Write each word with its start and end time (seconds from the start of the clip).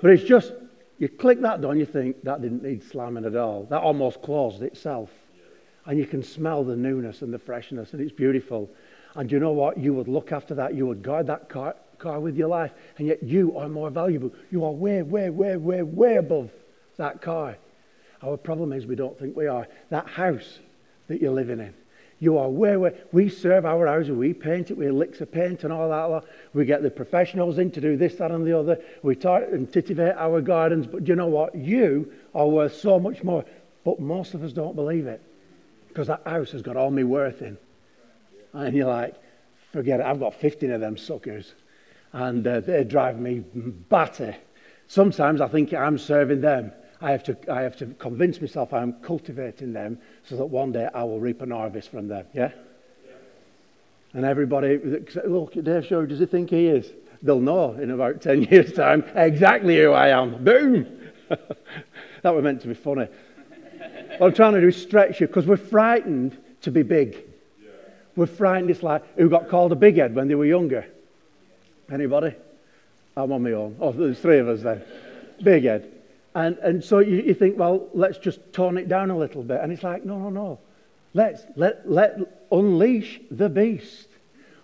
But 0.02 0.12
it's 0.12 0.24
just, 0.24 0.54
you 0.98 1.10
click 1.10 1.42
that 1.42 1.64
and 1.64 1.80
you 1.80 1.86
think, 1.86 2.24
that 2.24 2.42
didn't 2.42 2.64
need 2.64 2.84
slamming 2.84 3.26
at 3.26 3.36
all. 3.36 3.64
That 3.70 3.82
almost 3.82 4.22
closed 4.22 4.62
itself. 4.62 5.10
And 5.86 5.98
you 5.98 6.06
can 6.06 6.22
smell 6.22 6.64
the 6.64 6.76
newness 6.76 7.22
and 7.22 7.34
the 7.34 7.40
freshness, 7.40 7.94
and 7.94 8.02
it's 8.02 8.12
beautiful. 8.12 8.70
And 9.16 9.32
you 9.32 9.40
know 9.40 9.54
what? 9.54 9.78
You 9.78 9.94
would 9.94 10.08
look 10.08 10.32
after 10.32 10.54
that. 10.56 10.76
You 10.76 10.86
would 10.86 11.02
guard 11.02 11.28
that 11.28 11.50
car, 11.50 11.76
car 11.98 12.20
with 12.20 12.36
your 12.36 12.50
life. 12.50 12.72
And 12.98 13.08
yet 13.08 13.24
you 13.24 13.58
are 13.58 13.70
more 13.70 13.90
valuable. 13.90 14.32
You 14.52 14.66
are 14.66 14.72
way, 14.72 15.02
way, 15.02 15.30
way, 15.30 15.56
way, 15.56 15.82
way 15.82 16.18
above 16.18 16.52
that 16.98 17.22
car. 17.22 17.58
Our 18.22 18.38
problem 18.38 18.74
is 18.74 18.86
we 18.86 18.96
don't 18.96 19.18
think 19.18 19.36
we 19.36 19.48
are. 19.48 19.68
That 19.90 20.08
house 20.08 20.60
that 21.08 21.22
you're 21.22 21.32
living 21.32 21.60
in, 21.60 21.74
you 22.20 22.38
are 22.38 22.50
where 22.50 22.80
we, 22.80 22.90
we 23.12 23.30
serve 23.30 23.66
our 23.66 23.86
house, 23.86 24.08
we 24.08 24.34
paint 24.34 24.72
it, 24.72 24.78
we 24.78 24.88
of 24.88 25.32
paint 25.32 25.64
and 25.64 25.72
all 25.72 25.90
that. 25.90 26.24
We 26.54 26.66
get 26.66 26.82
the 26.82 26.90
professionals 26.90 27.60
in 27.60 27.70
to 27.72 27.82
do 27.82 27.96
this, 27.96 28.16
that, 28.16 28.32
and 28.32 28.46
the 28.46 28.58
other. 28.58 28.82
We 29.04 29.16
talk 29.16 29.44
and 29.52 29.68
titivate 29.72 30.18
our 30.18 30.42
gardens. 30.42 30.88
But 30.88 31.04
do 31.04 31.12
you 31.12 31.16
know 31.16 31.28
what? 31.28 31.54
You 31.56 32.12
are 32.34 32.48
worth 32.48 32.76
so 32.76 33.00
much 33.00 33.24
more. 33.24 33.46
But 33.86 34.00
most 34.00 34.34
of 34.34 34.44
us 34.44 34.52
don't 34.52 34.76
believe 34.76 35.06
it 35.06 35.22
because 35.90 36.08
that 36.08 36.22
house 36.26 36.52
has 36.52 36.62
got 36.62 36.76
all 36.76 36.90
my 36.90 37.04
worth 37.04 37.42
in. 37.42 37.58
And 38.54 38.76
you're 38.76 38.88
like, 38.88 39.16
forget 39.72 40.00
it, 40.00 40.06
I've 40.06 40.20
got 40.20 40.34
15 40.34 40.72
of 40.72 40.82
them 40.82 40.98
suckers. 40.98 41.54
And 42.14 42.46
uh, 42.48 42.62
they 42.62 42.84
drive 42.84 43.20
me 43.20 43.44
batty. 43.54 44.36
Sometimes 44.88 45.40
I 45.40 45.48
think 45.48 45.74
I'm 45.74 46.00
serving 46.00 46.42
them 46.42 46.72
I 47.00 47.12
have, 47.12 47.24
to, 47.26 47.38
I 47.52 47.62
have 47.62 47.78
to 47.78 47.86
convince 48.00 48.42
myself 48.42 48.74
I'm 48.74 48.94
cultivating 49.04 49.72
them 49.72 50.00
so 50.24 50.36
that 50.38 50.46
one 50.46 50.72
day 50.72 50.90
I 50.94 51.04
will 51.04 51.20
reap 51.20 51.42
an 51.42 51.52
harvest 51.52 51.90
from 51.92 52.08
them. 52.08 52.26
Yeah? 52.34 52.52
yeah. 53.06 53.14
And 54.14 54.26
everybody, 54.26 54.80
look, 55.26 55.54
Dave 55.64 55.86
Show, 55.86 56.06
does 56.08 56.20
he 56.20 56.26
think 56.26 56.50
he 56.50 56.68
is? 56.68 56.92
They'll 57.22 57.40
know 57.40 57.74
in 57.74 57.92
about 57.92 58.22
10 58.22 58.44
years' 58.52 58.74
time 58.74 59.04
exactly 59.16 59.78
who 59.78 59.92
I 59.92 60.10
am. 60.10 60.44
Boom! 60.44 60.88
that 61.30 62.34
was 62.34 62.44
meant 62.44 62.62
to 62.62 62.68
be 62.68 62.74
funny. 62.74 63.08
what 64.18 64.28
I'm 64.28 64.34
trying 64.34 64.54
to 64.54 64.62
do 64.62 64.68
is 64.70 64.82
stretch 64.82 65.22
you 65.22 65.28
because 65.28 65.46
we're 65.46 65.58
frightened 65.58 66.38
to 66.62 66.72
be 66.72 66.82
big. 66.82 67.14
Yeah. 67.62 67.70
We're 68.16 68.26
frightened. 68.26 68.72
It's 68.72 68.82
like 68.82 69.04
who 69.18 69.30
got 69.30 69.50
called 69.50 69.72
a 69.72 69.76
big 69.76 69.98
head 69.98 70.16
when 70.16 70.28
they 70.28 70.36
were 70.36 70.46
younger? 70.46 70.86
Anybody? 71.92 72.36
I'm 73.16 73.32
on 73.32 73.44
my 73.44 73.52
own. 73.52 73.78
Oh, 73.80 73.92
there's 73.92 74.20
three 74.20 74.40
of 74.40 74.48
us 74.48 74.62
then. 74.62 74.84
Big 75.44 75.64
head. 75.64 75.92
And, 76.38 76.56
and 76.60 76.84
so 76.84 77.00
you, 77.00 77.16
you 77.18 77.34
think, 77.34 77.58
well, 77.58 77.88
let's 77.96 78.20
just 78.20 78.54
tone 78.54 78.78
it 78.78 78.88
down 78.88 79.10
a 79.10 79.18
little 79.18 79.42
bit. 79.42 79.60
And 79.60 79.72
it's 79.72 79.82
like, 79.82 80.06
no, 80.06 80.20
no, 80.20 80.30
no. 80.30 80.60
Let's 81.16 81.42
let, 81.56 81.90
let 81.90 82.20
unleash 82.52 83.20
the 83.32 83.50
beast. 83.50 84.08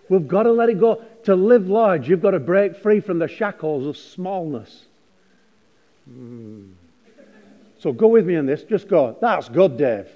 We've 0.08 0.28
got 0.28 0.44
to 0.44 0.52
let 0.52 0.68
it 0.68 0.78
go. 0.78 1.02
To 1.24 1.34
live 1.34 1.68
large, 1.68 2.08
you've 2.08 2.22
got 2.22 2.30
to 2.30 2.38
break 2.38 2.76
free 2.76 3.00
from 3.00 3.18
the 3.18 3.26
shackles 3.26 3.88
of 3.88 3.96
smallness. 3.96 4.84
Mm. 6.08 6.74
So 7.80 7.92
go 7.92 8.06
with 8.06 8.24
me 8.24 8.36
in 8.36 8.46
this. 8.46 8.62
Just 8.62 8.86
go. 8.86 9.18
That's 9.20 9.48
good, 9.48 9.76
Dave. 9.76 10.06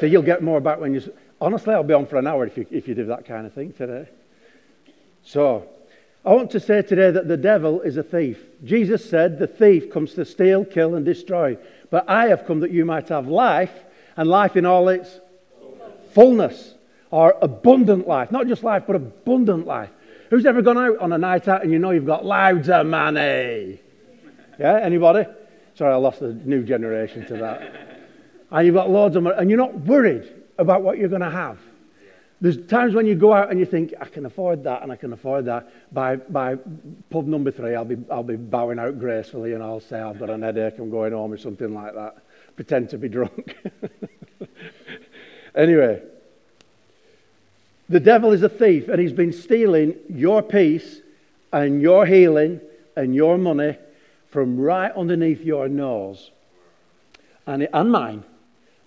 So 0.00 0.06
you'll 0.06 0.22
get 0.22 0.42
more 0.42 0.60
back 0.62 0.80
when 0.80 0.94
you. 0.94 1.02
Honestly, 1.38 1.74
I'll 1.74 1.82
be 1.82 1.92
on 1.92 2.06
for 2.06 2.16
an 2.16 2.26
hour 2.26 2.46
if 2.46 2.56
you, 2.56 2.66
if 2.70 2.88
you 2.88 2.94
do 2.94 3.04
that 3.06 3.26
kind 3.26 3.46
of 3.46 3.52
thing 3.52 3.74
today. 3.74 4.08
So, 5.22 5.68
I 6.24 6.34
want 6.34 6.52
to 6.52 6.60
say 6.60 6.82
today 6.82 7.10
that 7.10 7.26
the 7.26 7.36
devil 7.36 7.80
is 7.80 7.96
a 7.96 8.02
thief. 8.02 8.38
Jesus 8.62 9.08
said, 9.08 9.38
The 9.38 9.48
thief 9.48 9.90
comes 9.90 10.14
to 10.14 10.24
steal, 10.24 10.64
kill, 10.64 10.94
and 10.94 11.04
destroy. 11.04 11.58
But 11.90 12.08
I 12.08 12.28
have 12.28 12.46
come 12.46 12.60
that 12.60 12.70
you 12.70 12.84
might 12.84 13.08
have 13.08 13.26
life, 13.26 13.72
and 14.16 14.28
life 14.28 14.56
in 14.56 14.64
all 14.64 14.88
its 14.88 15.20
fullness, 16.12 16.74
or 17.10 17.34
abundant 17.42 18.06
life. 18.06 18.30
Not 18.30 18.46
just 18.46 18.62
life, 18.62 18.84
but 18.86 18.94
abundant 18.94 19.66
life. 19.66 19.90
Who's 20.30 20.46
ever 20.46 20.62
gone 20.62 20.78
out 20.78 20.98
on 20.98 21.12
a 21.12 21.18
night 21.18 21.48
out 21.48 21.62
and 21.62 21.70
you 21.70 21.78
know 21.78 21.90
you've 21.90 22.06
got 22.06 22.24
loads 22.24 22.70
of 22.70 22.86
money? 22.86 23.80
Yeah, 24.58 24.78
anybody? 24.78 25.28
Sorry, 25.74 25.92
I 25.92 25.96
lost 25.96 26.20
the 26.20 26.32
new 26.32 26.62
generation 26.62 27.26
to 27.26 27.36
that. 27.38 27.72
And 28.50 28.66
you've 28.66 28.74
got 28.74 28.90
loads 28.90 29.16
of 29.16 29.24
money, 29.24 29.36
and 29.38 29.50
you're 29.50 29.58
not 29.58 29.74
worried 29.80 30.30
about 30.56 30.82
what 30.82 30.98
you're 30.98 31.08
going 31.08 31.22
to 31.22 31.30
have. 31.30 31.58
There's 32.42 32.56
times 32.66 32.92
when 32.92 33.06
you 33.06 33.14
go 33.14 33.32
out 33.32 33.52
and 33.52 33.60
you 33.60 33.64
think, 33.64 33.94
I 34.00 34.04
can 34.04 34.26
afford 34.26 34.64
that 34.64 34.82
and 34.82 34.90
I 34.90 34.96
can 34.96 35.12
afford 35.12 35.44
that. 35.44 35.94
By, 35.94 36.16
by 36.16 36.56
pub 37.08 37.28
number 37.28 37.52
three, 37.52 37.76
I'll 37.76 37.84
be, 37.84 37.96
I'll 38.10 38.24
be 38.24 38.34
bowing 38.34 38.80
out 38.80 38.98
gracefully 38.98 39.52
and 39.52 39.62
I'll 39.62 39.78
say, 39.78 40.00
I've 40.00 40.18
got 40.18 40.28
an 40.28 40.42
headache, 40.42 40.76
I'm 40.80 40.90
going 40.90 41.12
home 41.12 41.32
or 41.32 41.38
something 41.38 41.72
like 41.72 41.94
that. 41.94 42.16
Pretend 42.56 42.90
to 42.90 42.98
be 42.98 43.08
drunk. 43.08 43.56
anyway, 45.54 46.02
the 47.88 48.00
devil 48.00 48.32
is 48.32 48.42
a 48.42 48.48
thief 48.48 48.88
and 48.88 49.00
he's 49.00 49.12
been 49.12 49.32
stealing 49.32 49.94
your 50.08 50.42
peace 50.42 51.00
and 51.52 51.80
your 51.80 52.06
healing 52.06 52.60
and 52.96 53.14
your 53.14 53.38
money 53.38 53.76
from 54.30 54.58
right 54.58 54.90
underneath 54.96 55.42
your 55.42 55.68
nose 55.68 56.32
and, 57.46 57.68
and 57.72 57.92
mine. 57.92 58.24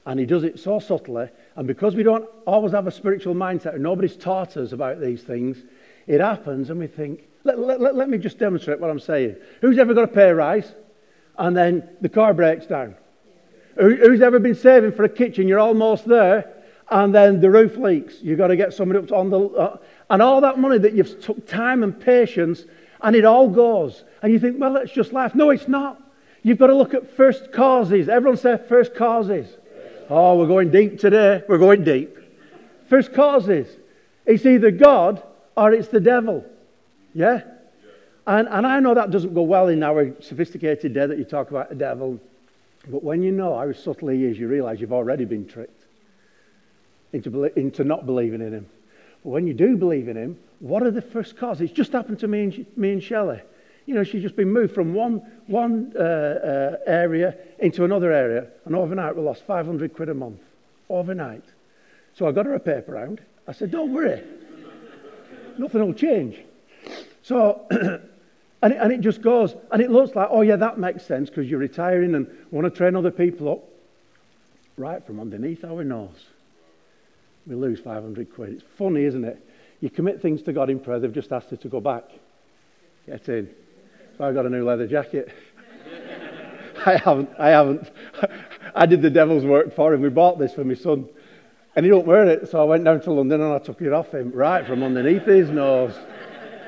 And 0.06 0.20
he 0.20 0.26
does 0.26 0.44
it 0.44 0.60
so 0.60 0.80
subtly 0.80 1.30
and 1.56 1.68
because 1.68 1.96
we 1.96 2.04
don't 2.04 2.26
always 2.46 2.74
have 2.74 2.88
a 2.88 2.92
spiritual 2.92 3.34
mindset 3.34 3.76
and 3.76 3.84
nobody's 3.84 4.18
taught 4.18 4.58
us 4.58 4.72
about 4.72 5.00
these 5.00 5.24
things, 5.24 5.64
it 6.08 6.20
happens 6.20 6.70
and 6.70 6.80
we 6.80 6.88
think, 6.88 7.28
let, 7.44 7.60
let, 7.60 7.96
let, 7.96 8.10
me 8.10 8.18
just 8.18 8.40
demonstrate 8.40 8.80
what 8.80 8.90
I'm 8.90 9.00
saying. 9.00 9.36
Who's 9.62 9.78
ever 9.78 9.94
got 9.94 10.04
a 10.04 10.08
pay 10.08 10.32
rise 10.32 10.74
and 11.38 11.56
then 11.56 11.88
the 12.02 12.10
car 12.10 12.34
breaks 12.34 12.66
down? 12.66 12.96
Who, 13.79 13.96
who's 13.96 14.22
ever 14.22 14.40
been 14.40 14.56
saving 14.56 14.91
for 14.91 15.03
a 15.03 15.09
kitchen? 15.09 15.47
You're 15.47 15.59
almost 15.59 16.06
there 16.06 16.52
and 16.90 17.14
then 17.14 17.40
the 17.40 17.50
roof 17.50 17.78
leaks. 17.78 18.16
You've 18.22 18.38
got 18.38 18.47
to 18.47 18.56
get 18.56 18.74
somebody 18.74 19.00
up 19.00 19.12
on 19.12 19.29
the. 19.29 19.40
Uh, 19.40 19.78
and 20.09 20.22
all 20.22 20.41
that 20.41 20.59
money 20.59 20.78
that 20.78 20.94
you've 20.94 21.22
took 21.22 21.47
time 21.47 21.84
and 21.84 22.00
patience 22.00 22.66
and 23.02 23.16
it 23.16 23.26
all 23.26 23.47
goes. 23.47 24.03
And 24.22 24.32
you 24.32 24.40
think, 24.40 24.59
well, 24.59 24.74
that's 24.74 24.91
just 24.91 25.14
life. 25.14 25.35
No, 25.35 25.50
it's 25.52 25.68
not. 25.68 26.02
You've 26.44 26.58
got 26.58 26.68
to 26.68 26.76
look 26.76 26.94
at 26.94 27.16
first 27.16 27.52
causes. 27.52 28.09
Everyone 28.09 28.38
say 28.38 28.58
first 28.70 28.96
causes. 28.96 29.47
Oh, 30.09 30.37
we're 30.37 30.47
going 30.47 30.69
deep 30.69 30.99
today. 30.99 31.41
We're 31.47 31.57
going 31.57 31.84
deep. 31.84 32.16
First 32.90 33.13
causes. 33.13 33.67
It's 34.25 34.46
either 34.46 34.69
God 34.69 35.23
or 35.57 35.72
it's 35.72 35.87
the 35.87 35.99
devil. 35.99 36.46
Yeah? 37.13 37.41
And, 38.28 38.47
and 38.47 38.67
I 38.67 38.79
know 38.79 38.93
that 38.93 39.11
doesn't 39.11 39.34
go 39.34 39.41
well 39.41 39.67
in 39.67 39.81
our 39.81 40.13
sophisticated 40.22 40.93
day 40.93 41.07
that 41.07 41.17
you 41.17 41.23
talk 41.23 41.49
about 41.49 41.69
the 41.69 41.75
devil. 41.75 42.19
But 42.87 43.03
when 43.03 43.23
you 43.23 43.31
know 43.31 43.57
how 43.57 43.72
subtle 43.73 44.09
he 44.09 44.25
is, 44.25 44.37
you 44.37 44.47
realize 44.47 44.79
you've 44.79 44.93
already 44.93 45.25
been 45.25 45.47
tricked 45.47 45.85
into, 47.13 47.43
into 47.57 47.84
not 47.84 48.05
believing 48.05 48.41
in 48.41 48.53
him. 48.53 48.67
But 49.23 49.29
when 49.29 49.47
you 49.47 49.55
do 49.55 49.75
believe 49.75 50.07
in 50.07 50.17
him, 50.17 50.37
what 50.59 50.84
are 50.84 50.91
the 50.91 51.02
first 51.02 51.35
causes? 51.35 51.72
It 51.72 51.75
just 51.75 51.91
happened 51.93 52.19
to 52.19 52.28
me 52.28 52.43
and, 52.43 52.66
me 52.78 52.91
and 52.91 53.03
Shelley. 53.03 53.41
You 53.85 53.93
know, 53.93 54.03
she's 54.03 54.23
just 54.23 54.35
been 54.35 54.52
moved 54.52 54.73
from 54.73 54.93
one, 54.93 55.22
one 55.47 55.93
uh, 55.96 56.02
uh, 56.02 56.78
area 56.87 57.37
into 57.59 57.84
another 57.84 58.11
area, 58.11 58.47
and 58.66 58.76
overnight 58.76 59.16
we 59.16 59.22
lost 59.22 59.43
500 59.46 59.93
quid 59.93 60.09
a 60.09 60.14
month. 60.14 60.40
Overnight. 60.90 61.43
So 62.16 62.28
I 62.28 62.32
got 62.32 62.46
her 62.46 62.55
a 62.55 62.59
paper 62.59 62.93
round. 62.93 63.22
I 63.47 63.52
said, 63.52 63.72
Don't 63.72 63.93
worry, 63.93 64.23
nothing 65.58 65.85
will 65.85 65.93
change. 65.93 66.40
So, 67.22 67.66
and 67.72 68.73
it, 68.73 68.78
and 68.79 68.91
it 68.91 69.02
just 69.02 69.22
goes, 69.22 69.55
and 69.72 69.82
it 69.82 69.91
looks 69.91 70.16
like, 70.16 70.28
oh, 70.31 70.41
yeah, 70.41 70.55
that 70.58 70.78
makes 70.78 71.05
sense 71.05 71.29
because 71.29 71.49
you're 71.49 71.59
retiring 71.59 72.16
and 72.16 72.28
want 72.52 72.66
to 72.66 72.76
train 72.76 72.96
other 72.96 73.11
people 73.11 73.52
up. 73.52 73.64
Right 74.78 75.05
from 75.05 75.20
underneath 75.20 75.64
our 75.64 75.84
nose, 75.84 76.26
we 77.47 77.55
lose 77.55 77.79
500 77.79 78.34
quid. 78.34 78.49
It's 78.53 78.64
funny, 78.78 79.05
isn't 79.05 79.23
it? 79.23 79.43
You 79.79 79.90
commit 79.90 80.22
things 80.22 80.41
to 80.43 80.53
God 80.53 80.70
in 80.70 80.79
prayer, 80.79 80.99
they've 80.99 81.14
just 81.14 81.31
asked 81.31 81.52
you 81.52 81.58
to 81.58 81.70
go 81.70 81.79
back. 81.79 82.03
Get 83.05 83.29
in. 83.29 83.49
So 84.17 84.23
I 84.23 84.32
got 84.32 84.46
a 84.46 84.50
new 84.50 84.64
leather 84.64 84.88
jacket. 84.88 85.34
I 86.85 86.97
haven't, 86.97 87.29
I 87.38 87.50
haven't. 87.50 87.91
I 88.76 88.85
did 88.85 89.02
the 89.02 89.09
devil's 89.09 89.44
work 89.44 89.76
for 89.76 89.94
him. 89.94 90.02
We 90.02 90.09
bought 90.09 90.40
this 90.40 90.53
for 90.53 90.64
my 90.64 90.73
son. 90.73 91.09
And 91.76 91.85
he 91.85 91.90
don't 91.90 92.08
wear 92.08 92.26
it, 92.26 92.50
so 92.50 92.62
I 92.62 92.64
went 92.64 92.85
down 92.85 93.02
to 93.02 93.12
London 93.12 93.41
and 93.41 93.53
I 93.53 93.59
took 93.59 93.82
it 93.82 93.91
off 93.91 94.14
him, 94.14 94.32
right 94.32 94.66
from 94.66 94.84
underneath 94.84 95.26
his 95.26 95.50
nose. 95.50 95.94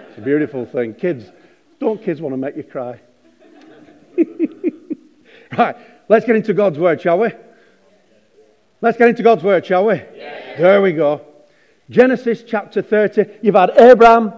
It's 0.10 0.18
a 0.18 0.22
beautiful 0.22 0.66
thing. 0.66 0.94
Kids, 0.96 1.32
don't 1.80 2.04
kids 2.04 2.20
want 2.20 2.34
to 2.34 2.38
make 2.38 2.58
you 2.58 2.64
cry? 2.64 3.00
right, 5.58 5.78
let's 6.10 6.26
get 6.26 6.36
into 6.36 6.54
God's 6.54 6.78
word, 6.78 7.00
shall 7.00 7.20
we? 7.20 7.30
Let's 8.82 8.98
get 8.98 9.08
into 9.08 9.24
God's 9.24 9.44
word, 9.44 9.66
shall 9.66 9.86
we? 9.86 9.96
There 9.96 10.82
we 10.82 10.92
go. 10.92 11.26
Genesis 11.90 12.44
chapter 12.46 12.82
30. 12.82 13.26
You've 13.42 13.56
had 13.56 13.72
Abraham, 13.78 14.34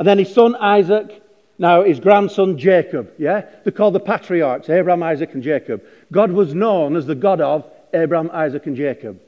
and 0.00 0.08
then 0.08 0.18
his 0.18 0.34
son 0.34 0.56
Isaac, 0.56 1.21
now 1.58 1.82
his 1.82 2.00
grandson 2.00 2.58
Jacob. 2.58 3.12
Yeah? 3.18 3.46
They're 3.62 3.72
called 3.72 3.94
the 3.94 4.00
patriarchs 4.00 4.68
Abraham, 4.68 5.02
Isaac, 5.02 5.34
and 5.34 5.42
Jacob. 5.42 5.84
God 6.10 6.32
was 6.32 6.54
known 6.54 6.96
as 6.96 7.06
the 7.06 7.14
God 7.14 7.40
of 7.40 7.70
Abraham, 7.92 8.30
Isaac, 8.32 8.66
and 8.66 8.76
Jacob. 8.76 9.20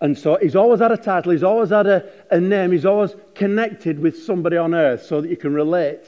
And 0.00 0.16
so 0.16 0.36
he's 0.40 0.56
always 0.56 0.80
had 0.80 0.92
a 0.92 0.96
title, 0.96 1.32
he's 1.32 1.42
always 1.42 1.70
had 1.70 1.86
a, 1.86 2.10
a 2.30 2.40
name, 2.40 2.72
he's 2.72 2.86
always 2.86 3.14
connected 3.34 3.98
with 3.98 4.22
somebody 4.22 4.56
on 4.56 4.74
earth 4.74 5.04
so 5.04 5.20
that 5.20 5.28
you 5.28 5.36
can 5.36 5.52
relate 5.52 6.00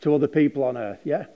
to 0.00 0.14
other 0.14 0.28
people 0.28 0.64
on 0.64 0.78
earth. 0.78 1.00
Yeah? 1.04 1.26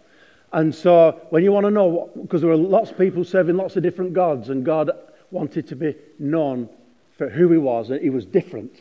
And 0.53 0.75
so 0.75 1.21
when 1.29 1.45
you 1.45 1.53
want 1.53 1.65
to 1.67 1.71
know, 1.71 2.11
because 2.21 2.41
there 2.41 2.51
were 2.51 2.57
lots 2.57 2.91
of 2.91 2.99
people 2.99 3.25
serving 3.25 3.57
lots 3.57 3.77
of 3.77 3.83
different 3.83 4.15
gods, 4.15 4.49
and 4.49 4.65
God 4.65 4.91
wanted 5.31 5.69
to 5.69 5.77
be 5.77 5.95
known 6.19 6.71
for 7.19 7.29
who 7.29 7.53
he 7.53 7.59
was, 7.59 7.91
and 7.91 8.01
he 8.01 8.09
was 8.09 8.25
different 8.25 8.73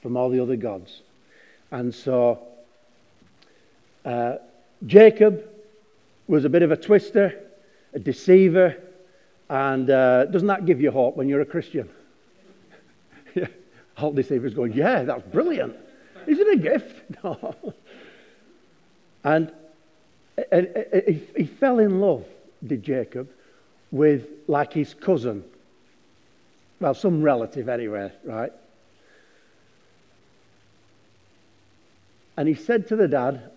from 0.00 0.16
all 0.16 0.30
the 0.30 0.40
other 0.40 0.56
gods. 0.56 1.02
And 1.70 1.94
so 1.94 2.38
uh, 4.04 4.36
Jacob 4.86 5.44
was 6.26 6.44
a 6.44 6.48
bit 6.48 6.62
of 6.62 6.70
a 6.70 6.76
twister, 6.76 7.38
a 7.92 7.98
deceiver, 7.98 8.76
and 9.48 9.90
uh, 9.90 10.26
doesn't 10.26 10.48
that 10.48 10.64
give 10.64 10.80
you 10.80 10.90
hope 10.90 11.16
when 11.16 11.28
you're 11.28 11.40
a 11.40 11.46
Christian? 11.46 11.88
All 13.98 14.12
deceivers 14.12 14.54
going, 14.54 14.72
yeah, 14.72 15.02
that's 15.02 15.26
brilliant. 15.28 15.76
Is 16.26 16.38
it 16.38 16.48
a 16.48 16.56
gift? 16.56 16.96
No. 17.24 17.74
And, 19.24 19.52
and, 20.50 20.66
and 20.68 21.02
he, 21.06 21.22
he 21.36 21.44
fell 21.44 21.80
in 21.80 22.00
love, 22.00 22.24
did 22.66 22.82
Jacob, 22.82 23.28
with 23.90 24.26
like 24.46 24.72
his 24.72 24.94
cousin. 24.94 25.44
Well, 26.80 26.94
some 26.94 27.20
relative 27.20 27.68
anyway, 27.68 28.10
right? 28.24 28.52
And 32.38 32.48
he 32.48 32.54
said 32.54 32.88
to 32.88 32.96
the 32.96 33.06
dad, 33.06 33.50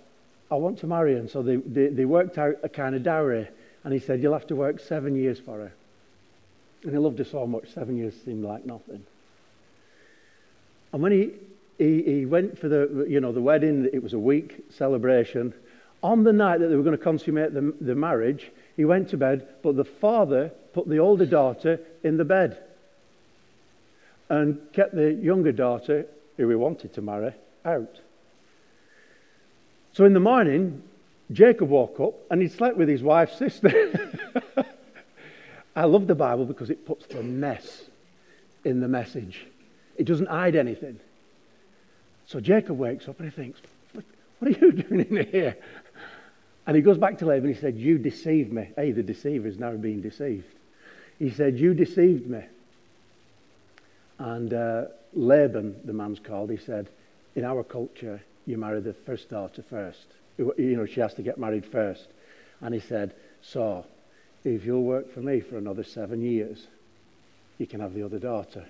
I 0.51 0.55
want 0.55 0.79
to 0.79 0.87
marry 0.87 1.13
her. 1.13 1.19
And 1.19 1.29
so 1.29 1.41
they, 1.41 1.57
they, 1.57 1.87
they, 1.87 2.05
worked 2.05 2.37
out 2.37 2.55
a 2.63 2.69
kind 2.69 2.95
of 2.95 3.03
dowry. 3.03 3.47
And 3.83 3.93
he 3.93 3.99
said, 3.99 4.21
You'll 4.21 4.33
have 4.33 4.47
to 4.47 4.55
work 4.55 4.79
seven 4.79 5.15
years 5.15 5.39
for 5.39 5.57
her. 5.57 5.73
And 6.83 6.91
he 6.91 6.97
loved 6.97 7.17
her 7.19 7.25
so 7.25 7.47
much, 7.47 7.69
seven 7.73 7.97
years 7.97 8.13
seemed 8.23 8.43
like 8.43 8.65
nothing. 8.65 9.05
And 10.91 11.01
when 11.01 11.11
he, 11.11 11.31
he, 11.77 12.03
he 12.03 12.25
went 12.25 12.59
for 12.59 12.67
the, 12.67 13.05
you 13.09 13.19
know, 13.19 13.31
the 13.31 13.41
wedding, 13.41 13.89
it 13.91 14.03
was 14.03 14.13
a 14.13 14.19
week 14.19 14.65
celebration. 14.69 15.53
On 16.03 16.23
the 16.23 16.33
night 16.33 16.59
that 16.59 16.67
they 16.67 16.75
were 16.75 16.83
going 16.83 16.97
to 16.97 17.03
consummate 17.03 17.53
the, 17.53 17.73
the 17.79 17.95
marriage, 17.95 18.51
he 18.75 18.85
went 18.85 19.09
to 19.09 19.17
bed, 19.17 19.47
but 19.63 19.75
the 19.75 19.85
father 19.85 20.51
put 20.73 20.87
the 20.87 20.99
older 20.99 21.25
daughter 21.25 21.79
in 22.03 22.17
the 22.17 22.25
bed 22.25 22.57
and 24.29 24.59
kept 24.73 24.95
the 24.95 25.13
younger 25.13 25.51
daughter, 25.51 26.05
who 26.37 26.49
he 26.49 26.55
wanted 26.55 26.93
to 26.93 27.01
marry, 27.01 27.33
out. 27.65 27.99
So 29.93 30.05
in 30.05 30.13
the 30.13 30.19
morning, 30.19 30.81
Jacob 31.31 31.69
woke 31.69 31.99
up 31.99 32.15
and 32.31 32.41
he 32.41 32.47
slept 32.47 32.77
with 32.77 32.89
his 32.89 33.03
wife's 33.03 33.37
sister. 33.37 34.09
I 35.75 35.85
love 35.85 36.07
the 36.07 36.15
Bible 36.15 36.45
because 36.45 36.69
it 36.69 36.85
puts 36.85 37.05
the 37.07 37.23
mess 37.23 37.83
in 38.63 38.79
the 38.79 38.87
message. 38.87 39.45
It 39.97 40.05
doesn't 40.05 40.27
hide 40.29 40.55
anything. 40.55 40.99
So 42.25 42.39
Jacob 42.39 42.77
wakes 42.77 43.07
up 43.07 43.19
and 43.19 43.31
he 43.31 43.35
thinks, 43.35 43.59
What 43.93 44.03
are 44.41 44.49
you 44.49 44.71
doing 44.83 45.01
in 45.01 45.27
here? 45.27 45.57
And 46.65 46.75
he 46.75 46.81
goes 46.81 46.97
back 46.97 47.17
to 47.19 47.25
Laban 47.25 47.47
and 47.47 47.55
he 47.55 47.61
said, 47.61 47.77
You 47.77 47.97
deceived 47.97 48.51
me. 48.51 48.69
Hey, 48.75 48.91
the 48.91 49.03
deceiver 49.03 49.47
is 49.47 49.59
now 49.59 49.71
being 49.71 50.01
deceived. 50.01 50.45
He 51.19 51.29
said, 51.29 51.59
You 51.59 51.73
deceived 51.73 52.27
me. 52.27 52.43
And 54.17 54.53
uh, 54.53 54.85
Laban, 55.13 55.81
the 55.85 55.93
man's 55.93 56.19
called, 56.19 56.49
he 56.49 56.57
said, 56.57 56.87
In 57.35 57.43
our 57.43 57.63
culture, 57.63 58.21
you 58.45 58.57
marry 58.57 58.81
the 58.81 58.93
first 58.93 59.29
daughter 59.29 59.63
first. 59.69 60.05
You 60.37 60.77
know, 60.77 60.85
she 60.85 60.99
has 60.99 61.13
to 61.15 61.21
get 61.21 61.37
married 61.37 61.65
first. 61.65 62.07
And 62.61 62.73
he 62.73 62.79
said, 62.79 63.13
So, 63.41 63.85
if 64.43 64.65
you'll 64.65 64.83
work 64.83 65.13
for 65.13 65.21
me 65.21 65.39
for 65.39 65.57
another 65.57 65.83
seven 65.83 66.21
years, 66.21 66.67
you 67.57 67.67
can 67.67 67.79
have 67.79 67.93
the 67.93 68.03
other 68.03 68.19
daughter. 68.19 68.65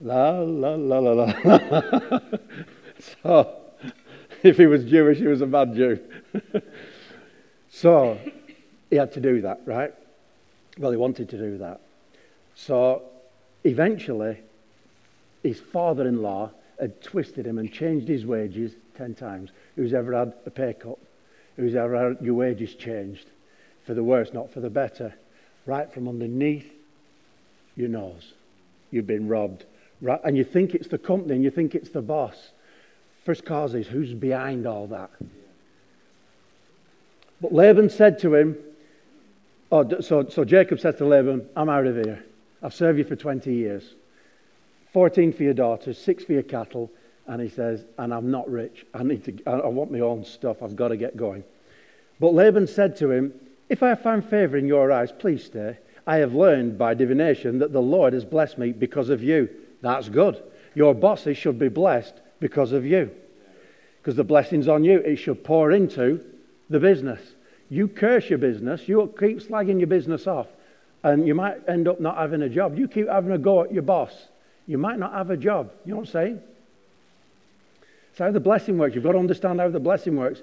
La, 0.00 0.40
la, 0.40 0.74
la, 0.74 0.98
la, 0.98 1.12
la. 1.12 2.20
so, 3.22 3.56
if 4.42 4.56
he 4.56 4.66
was 4.66 4.84
Jewish, 4.84 5.18
he 5.18 5.26
was 5.26 5.42
a 5.42 5.46
bad 5.46 5.74
Jew. 5.74 5.98
so, 7.70 8.18
he 8.88 8.96
had 8.96 9.12
to 9.12 9.20
do 9.20 9.42
that, 9.42 9.60
right? 9.66 9.92
Well, 10.78 10.90
he 10.90 10.96
wanted 10.96 11.28
to 11.30 11.38
do 11.38 11.58
that. 11.58 11.80
So, 12.54 13.02
eventually, 13.64 14.38
his 15.42 15.60
father 15.60 16.06
in 16.06 16.22
law 16.22 16.50
had 16.80 17.02
twisted 17.02 17.46
him 17.46 17.58
and 17.58 17.72
changed 17.72 18.08
his 18.08 18.26
wages 18.26 18.72
10 18.96 19.14
times. 19.14 19.50
Who's 19.76 19.92
ever 19.92 20.12
had 20.12 20.34
a 20.46 20.50
pay 20.50 20.74
cut? 20.74 20.98
Who's 21.56 21.74
ever 21.74 22.08
had 22.08 22.24
your 22.24 22.34
wages 22.34 22.74
changed? 22.74 23.26
For 23.84 23.94
the 23.94 24.04
worse, 24.04 24.32
not 24.32 24.52
for 24.52 24.60
the 24.60 24.70
better. 24.70 25.14
Right 25.66 25.92
from 25.92 26.08
underneath 26.08 26.70
your 27.76 27.88
nose. 27.88 28.32
You've 28.90 29.06
been 29.06 29.28
robbed 29.28 29.64
Right? 30.00 30.20
And 30.24 30.36
you 30.36 30.44
think 30.44 30.74
it's 30.74 30.88
the 30.88 30.98
company 30.98 31.34
and 31.34 31.44
you 31.44 31.50
think 31.50 31.74
it's 31.74 31.90
the 31.90 32.02
boss. 32.02 32.52
First 33.24 33.44
cause 33.44 33.74
is 33.74 33.86
who's 33.86 34.14
behind 34.14 34.66
all 34.66 34.86
that? 34.88 35.10
But 37.40 37.52
Laban 37.52 37.90
said 37.90 38.18
to 38.20 38.34
him, 38.34 38.56
oh, 39.70 40.00
so, 40.00 40.28
so 40.28 40.44
Jacob 40.44 40.80
said 40.80 40.98
to 40.98 41.04
Laban, 41.04 41.48
I'm 41.54 41.68
out 41.68 41.86
of 41.86 41.96
here. 41.96 42.24
I've 42.62 42.74
served 42.74 42.98
you 42.98 43.04
for 43.04 43.16
20 43.16 43.52
years. 43.52 43.94
14 44.92 45.32
for 45.32 45.42
your 45.42 45.54
daughters, 45.54 45.98
six 45.98 46.24
for 46.24 46.32
your 46.32 46.42
cattle. 46.42 46.90
And 47.26 47.40
he 47.40 47.48
says, 47.48 47.84
and 47.98 48.12
I'm 48.12 48.30
not 48.30 48.50
rich. 48.50 48.84
I 48.92 49.02
need 49.02 49.24
to, 49.24 49.38
I 49.46 49.68
want 49.68 49.92
my 49.92 50.00
own 50.00 50.24
stuff. 50.24 50.62
I've 50.62 50.74
got 50.74 50.88
to 50.88 50.96
get 50.96 51.16
going. 51.16 51.44
But 52.18 52.34
Laban 52.34 52.66
said 52.66 52.96
to 52.96 53.10
him, 53.10 53.32
If 53.68 53.82
I 53.82 53.90
have 53.90 54.02
found 54.02 54.24
favor 54.28 54.56
in 54.56 54.66
your 54.66 54.90
eyes, 54.90 55.12
please 55.12 55.44
stay. 55.44 55.78
I 56.06 56.16
have 56.16 56.34
learned 56.34 56.76
by 56.76 56.94
divination 56.94 57.58
that 57.60 57.72
the 57.72 57.80
Lord 57.82 58.14
has 58.14 58.24
blessed 58.24 58.58
me 58.58 58.72
because 58.72 59.10
of 59.10 59.22
you. 59.22 59.48
That's 59.80 60.08
good. 60.08 60.42
Your 60.74 60.94
bosses 60.94 61.36
should 61.36 61.58
be 61.58 61.68
blessed 61.68 62.14
because 62.40 62.72
of 62.72 62.84
you. 62.84 63.10
Because 63.98 64.16
the 64.16 64.24
blessing's 64.24 64.66
on 64.66 64.82
you. 64.82 64.98
It 64.98 65.16
should 65.16 65.44
pour 65.44 65.70
into 65.70 66.24
the 66.68 66.80
business. 66.80 67.20
You 67.70 67.86
curse 67.86 68.28
your 68.28 68.38
business, 68.38 68.88
you 68.88 69.14
keep 69.18 69.38
slagging 69.38 69.78
your 69.78 69.86
business 69.86 70.26
off, 70.26 70.48
and 71.04 71.26
you 71.26 71.36
might 71.36 71.68
end 71.68 71.86
up 71.86 72.00
not 72.00 72.16
having 72.16 72.42
a 72.42 72.48
job. 72.48 72.76
You 72.76 72.88
keep 72.88 73.08
having 73.08 73.30
a 73.30 73.38
go 73.38 73.62
at 73.62 73.72
your 73.72 73.84
boss, 73.84 74.12
you 74.70 74.78
might 74.78 75.00
not 75.00 75.12
have 75.12 75.30
a 75.30 75.36
job. 75.36 75.72
You 75.84 75.90
know 75.90 75.96
what 75.96 76.06
I'm 76.06 76.12
saying? 76.12 76.40
It's 78.10 78.20
how 78.20 78.30
the 78.30 78.38
blessing 78.38 78.78
works. 78.78 78.94
You've 78.94 79.02
got 79.02 79.12
to 79.12 79.18
understand 79.18 79.58
how 79.58 79.68
the 79.68 79.80
blessing 79.80 80.16
works. 80.16 80.42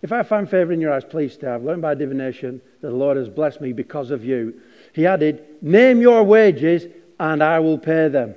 If 0.00 0.12
I 0.12 0.22
find 0.22 0.48
favor 0.48 0.72
in 0.72 0.80
your 0.80 0.94
eyes, 0.94 1.04
please 1.04 1.34
stay. 1.34 1.46
I've 1.46 1.62
learned 1.62 1.82
by 1.82 1.94
divination 1.94 2.62
that 2.80 2.88
the 2.88 2.96
Lord 2.96 3.18
has 3.18 3.28
blessed 3.28 3.60
me 3.60 3.74
because 3.74 4.10
of 4.10 4.24
you. 4.24 4.58
He 4.94 5.06
added, 5.06 5.44
Name 5.60 6.00
your 6.00 6.22
wages 6.22 6.86
and 7.20 7.42
I 7.42 7.60
will 7.60 7.78
pay 7.78 8.08
them. 8.08 8.34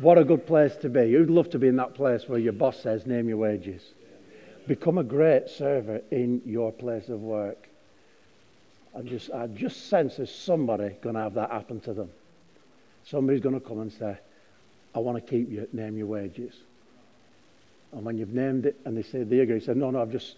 What 0.00 0.16
a 0.16 0.24
good 0.24 0.46
place 0.46 0.76
to 0.76 0.88
be. 0.88 1.06
You'd 1.06 1.28
love 1.28 1.50
to 1.50 1.58
be 1.58 1.66
in 1.66 1.76
that 1.76 1.94
place 1.94 2.28
where 2.28 2.38
your 2.38 2.52
boss 2.52 2.80
says, 2.80 3.04
Name 3.04 3.28
your 3.28 3.38
wages. 3.38 3.82
Become 4.68 4.98
a 4.98 5.04
great 5.04 5.48
server 5.48 6.00
in 6.12 6.40
your 6.46 6.70
place 6.70 7.08
of 7.08 7.20
work. 7.20 7.68
I 8.96 9.02
just, 9.02 9.30
I 9.30 9.46
just 9.46 9.88
sense 9.88 10.16
there's 10.16 10.34
somebody 10.34 10.96
going 11.02 11.14
to 11.14 11.22
have 11.22 11.34
that 11.34 11.50
happen 11.50 11.80
to 11.80 11.94
them. 11.94 12.10
Somebody's 13.04 13.40
going 13.40 13.58
to 13.58 13.66
come 13.66 13.80
and 13.80 13.92
say, 13.92 14.16
I 14.94 14.98
want 14.98 15.24
to 15.24 15.30
keep 15.30 15.50
you, 15.50 15.66
name 15.72 15.96
your 15.96 16.06
wages. 16.06 16.54
And 17.92 18.04
when 18.04 18.18
you've 18.18 18.34
named 18.34 18.66
it 18.66 18.78
and 18.84 18.96
they 18.96 19.02
say 19.02 19.22
they 19.22 19.40
agree, 19.40 19.58
he 19.58 19.64
said, 19.64 19.76
No, 19.76 19.90
no, 19.90 20.00
I've 20.00 20.12
just, 20.12 20.36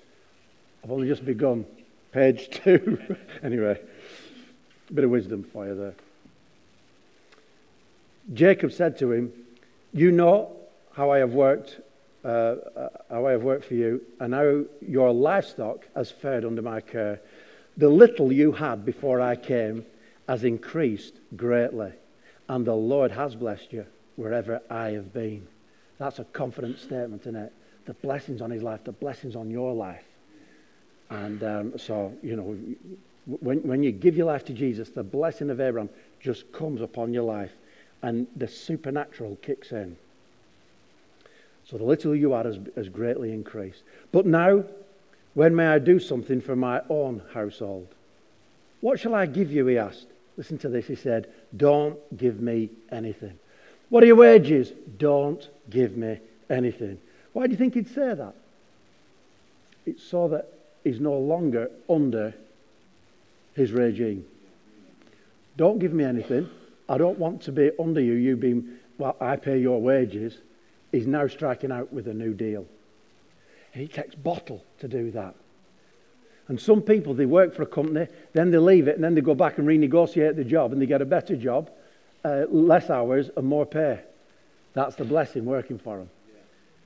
I've 0.82 0.90
only 0.90 1.08
just 1.08 1.24
begun. 1.24 1.64
Page 2.12 2.48
two. 2.62 3.16
anyway, 3.42 3.80
a 4.88 4.92
bit 4.92 5.04
of 5.04 5.10
wisdom 5.10 5.44
for 5.52 5.66
you 5.66 5.74
there. 5.74 5.94
Jacob 8.32 8.72
said 8.72 8.98
to 8.98 9.12
him, 9.12 9.32
You 9.92 10.12
know 10.12 10.56
how 10.92 11.10
I 11.10 11.18
have 11.18 11.32
worked, 11.32 11.80
uh, 12.24 12.28
uh, 12.28 12.88
how 13.10 13.26
I 13.26 13.32
have 13.32 13.42
worked 13.42 13.64
for 13.66 13.74
you, 13.74 14.00
and 14.20 14.32
how 14.32 14.64
your 14.80 15.12
livestock 15.12 15.86
has 15.94 16.10
fared 16.10 16.44
under 16.44 16.62
my 16.62 16.80
care. 16.80 17.20
The 17.76 17.88
little 17.88 18.32
you 18.32 18.52
had 18.52 18.84
before 18.84 19.20
I 19.20 19.36
came 19.36 19.84
has 20.28 20.44
increased 20.44 21.14
greatly, 21.36 21.92
and 22.48 22.64
the 22.64 22.74
Lord 22.74 23.10
has 23.10 23.34
blessed 23.34 23.72
you 23.72 23.86
wherever 24.16 24.60
I 24.70 24.90
have 24.90 25.12
been. 25.12 25.46
That's 25.98 26.18
a 26.18 26.24
confident 26.24 26.78
statement, 26.78 27.22
isn't 27.22 27.36
it? 27.36 27.52
The 27.86 27.94
blessings 27.94 28.40
on 28.40 28.50
his 28.50 28.62
life, 28.62 28.84
the 28.84 28.92
blessings 28.92 29.36
on 29.36 29.50
your 29.50 29.74
life. 29.74 30.04
And 31.10 31.42
um, 31.42 31.78
so, 31.78 32.12
you 32.22 32.36
know, 32.36 32.56
when, 33.40 33.58
when 33.62 33.82
you 33.82 33.92
give 33.92 34.16
your 34.16 34.26
life 34.26 34.44
to 34.46 34.52
Jesus, 34.52 34.90
the 34.90 35.02
blessing 35.02 35.50
of 35.50 35.60
Abraham 35.60 35.90
just 36.20 36.50
comes 36.52 36.80
upon 36.80 37.12
your 37.12 37.24
life 37.24 37.52
and 38.02 38.26
the 38.36 38.48
supernatural 38.48 39.36
kicks 39.36 39.72
in. 39.72 39.96
So 41.64 41.78
the 41.78 41.84
little 41.84 42.14
you 42.14 42.32
had 42.32 42.46
has, 42.46 42.58
has 42.76 42.88
greatly 42.88 43.32
increased. 43.32 43.82
But 44.12 44.26
now, 44.26 44.64
when 45.34 45.54
may 45.54 45.66
I 45.66 45.78
do 45.78 45.98
something 45.98 46.40
for 46.40 46.56
my 46.56 46.80
own 46.88 47.22
household? 47.32 47.88
What 48.80 49.00
shall 49.00 49.14
I 49.14 49.26
give 49.26 49.52
you? 49.52 49.66
He 49.66 49.78
asked. 49.78 50.06
Listen 50.36 50.58
to 50.58 50.68
this. 50.68 50.86
He 50.86 50.96
said, 50.96 51.28
Don't 51.56 51.98
give 52.16 52.40
me 52.40 52.70
anything. 52.90 53.38
What 53.88 54.02
are 54.02 54.06
your 54.06 54.16
wages? 54.16 54.72
Don't 54.98 55.48
give 55.70 55.96
me 55.96 56.18
anything. 56.50 56.98
Why 57.32 57.46
do 57.46 57.52
you 57.52 57.58
think 57.58 57.74
he'd 57.74 57.88
say 57.88 58.14
that? 58.14 58.34
It's 59.86 60.02
so 60.02 60.28
that 60.28 60.48
he's 60.82 61.00
no 61.00 61.18
longer 61.18 61.70
under 61.88 62.34
his 63.54 63.72
regime. 63.72 64.24
Don't 65.56 65.78
give 65.78 65.92
me 65.92 66.04
anything. 66.04 66.48
I 66.88 66.98
don't 66.98 67.18
want 67.18 67.42
to 67.42 67.52
be 67.52 67.70
under 67.78 68.00
you. 68.00 68.14
You 68.14 68.36
being, 68.36 68.68
well, 68.98 69.16
I 69.20 69.36
pay 69.36 69.58
your 69.58 69.80
wages. 69.80 70.38
He's 70.92 71.06
now 71.06 71.26
striking 71.26 71.72
out 71.72 71.92
with 71.92 72.08
a 72.08 72.14
new 72.14 72.34
deal. 72.34 72.66
It 73.74 73.92
takes 73.92 74.14
bottle 74.14 74.64
to 74.78 74.88
do 74.88 75.10
that. 75.12 75.34
And 76.46 76.60
some 76.60 76.82
people, 76.82 77.14
they 77.14 77.26
work 77.26 77.54
for 77.54 77.62
a 77.62 77.66
company, 77.66 78.06
then 78.34 78.50
they 78.50 78.58
leave 78.58 78.86
it, 78.86 78.94
and 78.96 79.02
then 79.02 79.14
they 79.14 79.20
go 79.20 79.34
back 79.34 79.58
and 79.58 79.66
renegotiate 79.66 80.36
the 80.36 80.44
job, 80.44 80.72
and 80.72 80.80
they 80.80 80.86
get 80.86 81.00
a 81.02 81.06
better 81.06 81.36
job, 81.36 81.70
uh, 82.24 82.44
less 82.50 82.90
hours, 82.90 83.30
and 83.36 83.46
more 83.46 83.64
pay. 83.64 84.00
That's 84.74 84.94
the 84.94 85.04
blessing 85.04 85.44
working 85.44 85.78
for 85.78 85.98
them. 85.98 86.10
Yeah. 86.28 86.40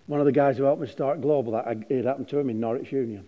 One 0.07 0.21
of 0.21 0.27
the 0.27 0.33
guys 0.33 0.57
who 0.57 0.63
helped 0.63 0.81
me 0.81 0.87
start 0.87 1.21
Global, 1.21 1.53
that 1.53 1.67
it 1.91 2.05
happened 2.05 2.29
to 2.29 2.39
him 2.39 2.51
in 2.51 2.61
Norwich 2.61 2.93
Union. 2.93 3.27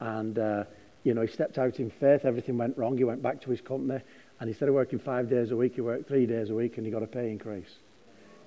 And, 0.00 0.38
uh, 0.38 0.64
you 1.04 1.14
know, 1.14 1.22
he 1.22 1.28
stepped 1.28 1.58
out 1.58 1.78
in 1.78 1.90
faith, 1.90 2.24
everything 2.24 2.58
went 2.58 2.76
wrong, 2.76 2.98
he 2.98 3.04
went 3.04 3.22
back 3.22 3.40
to 3.42 3.50
his 3.50 3.60
company, 3.60 4.00
and 4.40 4.50
instead 4.50 4.68
of 4.68 4.74
working 4.74 4.98
five 4.98 5.30
days 5.30 5.52
a 5.52 5.56
week, 5.56 5.76
he 5.76 5.80
worked 5.80 6.08
three 6.08 6.26
days 6.26 6.50
a 6.50 6.54
week, 6.54 6.76
and 6.76 6.84
he 6.84 6.90
got 6.90 7.04
a 7.04 7.06
pay 7.06 7.30
increase 7.30 7.76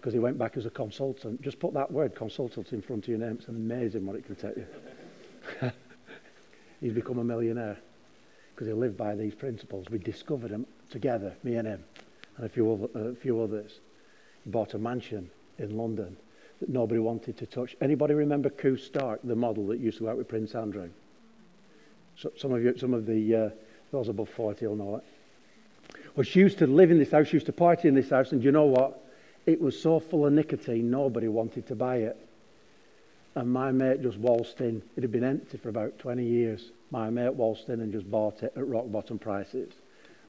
because 0.05 0.13
he 0.13 0.19
went 0.19 0.38
back 0.38 0.55
as 0.55 0.67
a 0.67 0.69
consultant. 0.69 1.41
Just 1.41 1.57
put 1.57 1.74
that 1.74 1.91
word, 1.91 2.13
consultant, 2.13 2.71
in 2.74 2.79
front 2.83 3.05
of 3.05 3.09
your 3.09 3.17
name. 3.17 3.38
It's 3.39 3.47
amazing 3.47 4.05
what 4.05 4.15
it 4.15 4.24
can 4.24 4.35
take 4.35 4.55
you. 4.55 4.67
he's 6.79 6.93
become 6.93 7.17
a 7.17 7.24
millionaire 7.24 7.79
because 8.53 8.67
he 8.67 8.74
lived 8.74 8.97
by 8.97 9.15
these 9.15 9.33
principles. 9.33 9.88
We 9.89 9.97
discovered 9.97 10.51
them 10.51 10.67
together, 10.91 11.33
me 11.41 11.55
and 11.55 11.67
him, 11.67 11.83
and 12.38 12.45
a 12.45 12.50
few, 12.50 12.71
other, 12.71 13.09
a 13.09 13.15
few 13.15 13.41
others. 13.41 13.79
He 14.43 14.51
bought 14.51 14.75
a 14.75 14.77
mansion 14.77 15.27
in 15.57 15.75
London 15.75 16.15
that 16.59 16.69
nobody 16.69 17.00
wanted 17.00 17.35
to 17.39 17.47
touch. 17.47 17.75
Anybody 17.81 18.13
remember 18.13 18.51
Koo 18.51 18.77
Stark, 18.77 19.21
the 19.24 19.35
model 19.35 19.65
that 19.69 19.79
used 19.79 19.97
to 19.97 20.03
work 20.03 20.17
with 20.17 20.27
Prince 20.27 20.53
Andrew? 20.53 20.91
So, 22.15 22.31
some 22.38 22.53
of 22.53 22.63
you, 22.63 22.77
some 22.77 22.93
of 22.93 23.07
the 23.07 23.35
uh, 23.35 23.50
those 23.91 24.07
above 24.07 24.29
40 24.29 24.67
will 24.67 24.75
know 24.75 24.97
it. 24.97 25.03
Well, 26.15 26.25
she 26.25 26.41
used 26.41 26.59
to 26.59 26.67
live 26.67 26.91
in 26.91 27.00
this 27.00 27.09
house, 27.09 27.29
she 27.29 27.38
used 27.38 27.47
to 27.47 27.53
party 27.53 27.88
in 27.88 27.95
this 27.95 28.12
house, 28.12 28.33
and 28.33 28.43
you 28.43 28.51
know 28.51 28.65
what? 28.65 29.01
It 29.45 29.61
was 29.61 29.79
so 29.79 29.99
full 29.99 30.25
of 30.25 30.33
nicotine, 30.33 30.89
nobody 30.89 31.27
wanted 31.27 31.67
to 31.67 31.75
buy 31.75 31.97
it. 31.97 32.17
And 33.35 33.51
my 33.51 33.71
mate 33.71 34.01
just 34.01 34.17
waltzed 34.17 34.61
in. 34.61 34.81
It 34.95 35.03
had 35.03 35.11
been 35.11 35.23
empty 35.23 35.57
for 35.57 35.69
about 35.69 35.99
20 35.99 36.25
years. 36.25 36.71
My 36.89 37.09
mate 37.09 37.33
waltzed 37.33 37.69
in 37.69 37.81
and 37.81 37.91
just 37.91 38.09
bought 38.09 38.41
it 38.43 38.53
at 38.55 38.67
rock 38.67 38.85
bottom 38.87 39.19
prices, 39.19 39.73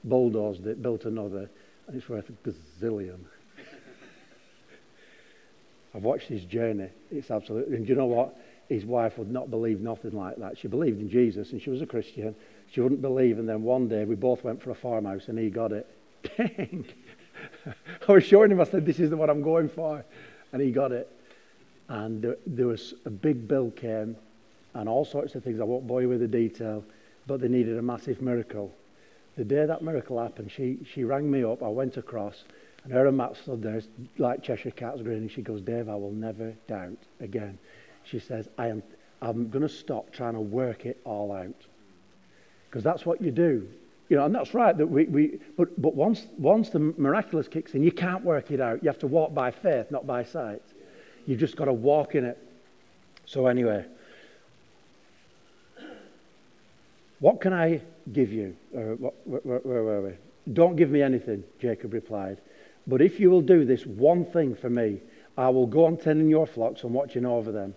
bulldozed 0.03 0.67
it, 0.67 0.81
built 0.81 1.05
another, 1.05 1.49
and 1.87 1.95
it's 1.95 2.09
worth 2.09 2.29
a 2.29 2.33
gazillion. 2.47 3.19
I've 5.95 6.03
watched 6.03 6.27
his 6.27 6.43
journey. 6.43 6.89
It's 7.09 7.31
absolutely, 7.31 7.77
and 7.77 7.87
do 7.87 7.93
you 7.93 7.97
know 7.97 8.05
what? 8.05 8.37
His 8.67 8.85
wife 8.85 9.17
would 9.17 9.31
not 9.31 9.49
believe 9.49 9.79
nothing 9.79 10.11
like 10.11 10.35
that. 10.37 10.57
She 10.57 10.67
believed 10.67 10.99
in 10.99 11.09
Jesus 11.09 11.53
and 11.53 11.61
she 11.61 11.69
was 11.69 11.81
a 11.81 11.85
Christian. 11.85 12.35
She 12.69 12.81
wouldn't 12.81 13.01
believe, 13.01 13.39
and 13.39 13.47
then 13.47 13.63
one 13.63 13.87
day 13.87 14.03
we 14.03 14.15
both 14.15 14.43
went 14.43 14.61
for 14.61 14.71
a 14.71 14.75
farmhouse 14.75 15.29
and 15.29 15.39
he 15.39 15.49
got 15.49 15.71
it. 15.71 15.87
Dang! 16.37 16.85
I 18.07 18.11
was 18.11 18.23
showing 18.23 18.51
him, 18.51 18.61
I 18.61 18.65
said, 18.65 18.85
This 18.85 18.99
is 18.99 19.09
the 19.09 19.17
one 19.17 19.29
I'm 19.29 19.41
going 19.41 19.69
for. 19.69 20.03
And 20.51 20.61
he 20.61 20.71
got 20.71 20.91
it. 20.91 21.11
And 21.89 22.21
there, 22.21 22.37
there 22.45 22.67
was 22.67 22.93
a 23.05 23.09
big 23.09 23.47
bill 23.47 23.71
came 23.71 24.15
and 24.73 24.87
all 24.87 25.05
sorts 25.05 25.35
of 25.35 25.43
things. 25.43 25.59
I 25.59 25.63
won't 25.63 25.87
bore 25.87 26.01
you 26.01 26.09
with 26.09 26.19
the 26.19 26.27
detail, 26.27 26.83
but 27.25 27.41
they 27.41 27.47
needed 27.47 27.77
a 27.77 27.81
massive 27.81 28.21
miracle. 28.21 28.73
The 29.35 29.43
day 29.43 29.65
that 29.65 29.81
miracle 29.81 30.21
happened, 30.21 30.51
she, 30.51 30.79
she 30.93 31.03
rang 31.03 31.29
me 31.29 31.43
up. 31.43 31.61
I 31.61 31.67
went 31.67 31.97
across, 31.97 32.43
and 32.83 32.91
her 32.91 33.07
and 33.07 33.17
Matt 33.17 33.37
stood 33.37 33.61
there 33.61 33.81
like 34.17 34.43
Cheshire 34.43 34.71
Cats 34.71 35.01
grinning. 35.01 35.29
She 35.29 35.41
goes, 35.41 35.61
Dave, 35.61 35.89
I 35.89 35.95
will 35.95 36.11
never 36.11 36.53
doubt 36.67 36.97
again. 37.19 37.57
She 38.03 38.19
says, 38.19 38.49
I 38.57 38.67
am, 38.67 38.83
I'm 39.21 39.49
going 39.49 39.61
to 39.61 39.69
stop 39.69 40.11
trying 40.11 40.33
to 40.33 40.39
work 40.39 40.85
it 40.85 40.99
all 41.03 41.31
out. 41.31 41.65
Because 42.69 42.83
that's 42.83 43.05
what 43.05 43.21
you 43.21 43.31
do. 43.31 43.67
You 44.09 44.15
know, 44.17 44.25
and 44.25 44.33
that's 44.33 44.53
right. 44.53 44.77
That 44.77 44.87
we, 44.87 45.05
we 45.05 45.39
but, 45.57 45.79
but 45.81 45.95
once, 45.95 46.25
once 46.37 46.69
the 46.69 46.79
miraculous 46.79 47.47
kicks 47.47 47.73
in, 47.73 47.83
you 47.83 47.91
can't 47.91 48.23
work 48.23 48.51
it 48.51 48.61
out. 48.61 48.81
You 48.81 48.89
have 48.89 48.99
to 48.99 49.07
walk 49.07 49.33
by 49.33 49.51
faith, 49.51 49.91
not 49.91 50.07
by 50.07 50.23
sight. 50.23 50.61
You've 51.25 51.39
just 51.39 51.57
got 51.57 51.65
to 51.65 51.73
walk 51.73 52.15
in 52.15 52.23
it. 52.23 52.37
So, 53.25 53.47
anyway, 53.47 53.85
what 57.19 57.41
can 57.41 57.51
I 57.51 57.81
give 58.13 58.31
you? 58.31 58.55
Uh, 58.75 58.95
what, 58.95 59.13
where, 59.25 59.59
where 59.59 59.83
were 59.83 60.01
we? 60.01 60.53
Don't 60.53 60.77
give 60.77 60.89
me 60.89 61.01
anything, 61.01 61.43
Jacob 61.59 61.93
replied. 61.93 62.37
But 62.85 63.01
if 63.01 63.19
you 63.19 63.29
will 63.29 63.41
do 63.41 63.65
this 63.65 63.85
one 63.85 64.23
thing 64.23 64.55
for 64.55 64.69
me, 64.69 65.01
I 65.37 65.49
will 65.49 65.67
go 65.67 65.85
on 65.85 65.97
tending 65.97 66.29
your 66.29 66.47
flocks 66.47 66.83
and 66.83 66.93
watching 66.93 67.25
over 67.25 67.51
them. 67.51 67.75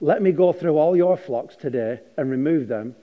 Let 0.00 0.22
me 0.22 0.32
go 0.32 0.52
through 0.52 0.78
all 0.78 0.96
your 0.96 1.18
flocks 1.18 1.56
today 1.56 2.00
and 2.16 2.30
remove 2.30 2.68
them 2.68 2.96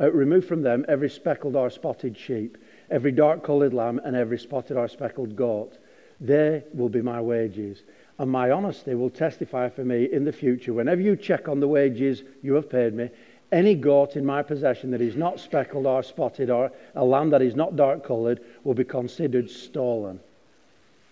uh, 0.00 0.10
remove 0.10 0.46
from 0.46 0.62
them 0.62 0.84
every 0.88 1.08
speckled 1.08 1.56
or 1.56 1.70
spotted 1.70 2.16
sheep, 2.16 2.58
every 2.90 3.12
dark 3.12 3.42
coloured 3.42 3.74
lamb, 3.74 4.00
and 4.04 4.16
every 4.16 4.38
spotted 4.38 4.76
or 4.76 4.88
speckled 4.88 5.36
goat. 5.36 5.78
They 6.20 6.62
will 6.72 6.88
be 6.88 7.02
my 7.02 7.20
wages. 7.20 7.82
And 8.18 8.30
my 8.30 8.50
honesty 8.50 8.94
will 8.94 9.10
testify 9.10 9.68
for 9.68 9.84
me 9.84 10.04
in 10.04 10.24
the 10.24 10.32
future. 10.32 10.72
Whenever 10.72 11.00
you 11.00 11.16
check 11.16 11.48
on 11.48 11.60
the 11.60 11.68
wages 11.68 12.22
you 12.42 12.54
have 12.54 12.70
paid 12.70 12.94
me, 12.94 13.10
any 13.50 13.74
goat 13.74 14.16
in 14.16 14.24
my 14.24 14.42
possession 14.42 14.90
that 14.92 15.00
is 15.00 15.16
not 15.16 15.40
speckled 15.40 15.86
or 15.86 16.02
spotted, 16.02 16.50
or 16.50 16.72
a 16.94 17.04
lamb 17.04 17.30
that 17.30 17.42
is 17.42 17.54
not 17.54 17.76
dark 17.76 18.04
coloured, 18.04 18.40
will 18.64 18.74
be 18.74 18.84
considered 18.84 19.50
stolen. 19.50 20.20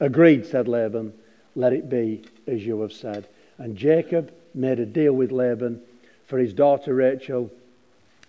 Agreed, 0.01 0.47
said 0.47 0.67
Laban. 0.67 1.13
Let 1.55 1.73
it 1.73 1.89
be 1.89 2.23
as 2.47 2.65
you 2.65 2.81
have 2.81 2.93
said. 2.93 3.29
And 3.59 3.77
Jacob 3.77 4.33
made 4.55 4.81
a 4.81 4.87
deal 4.87 5.13
with 5.13 5.31
Laban 5.31 5.81
for 6.27 6.39
his 6.39 6.53
daughter 6.53 6.95
Rachel 6.95 7.51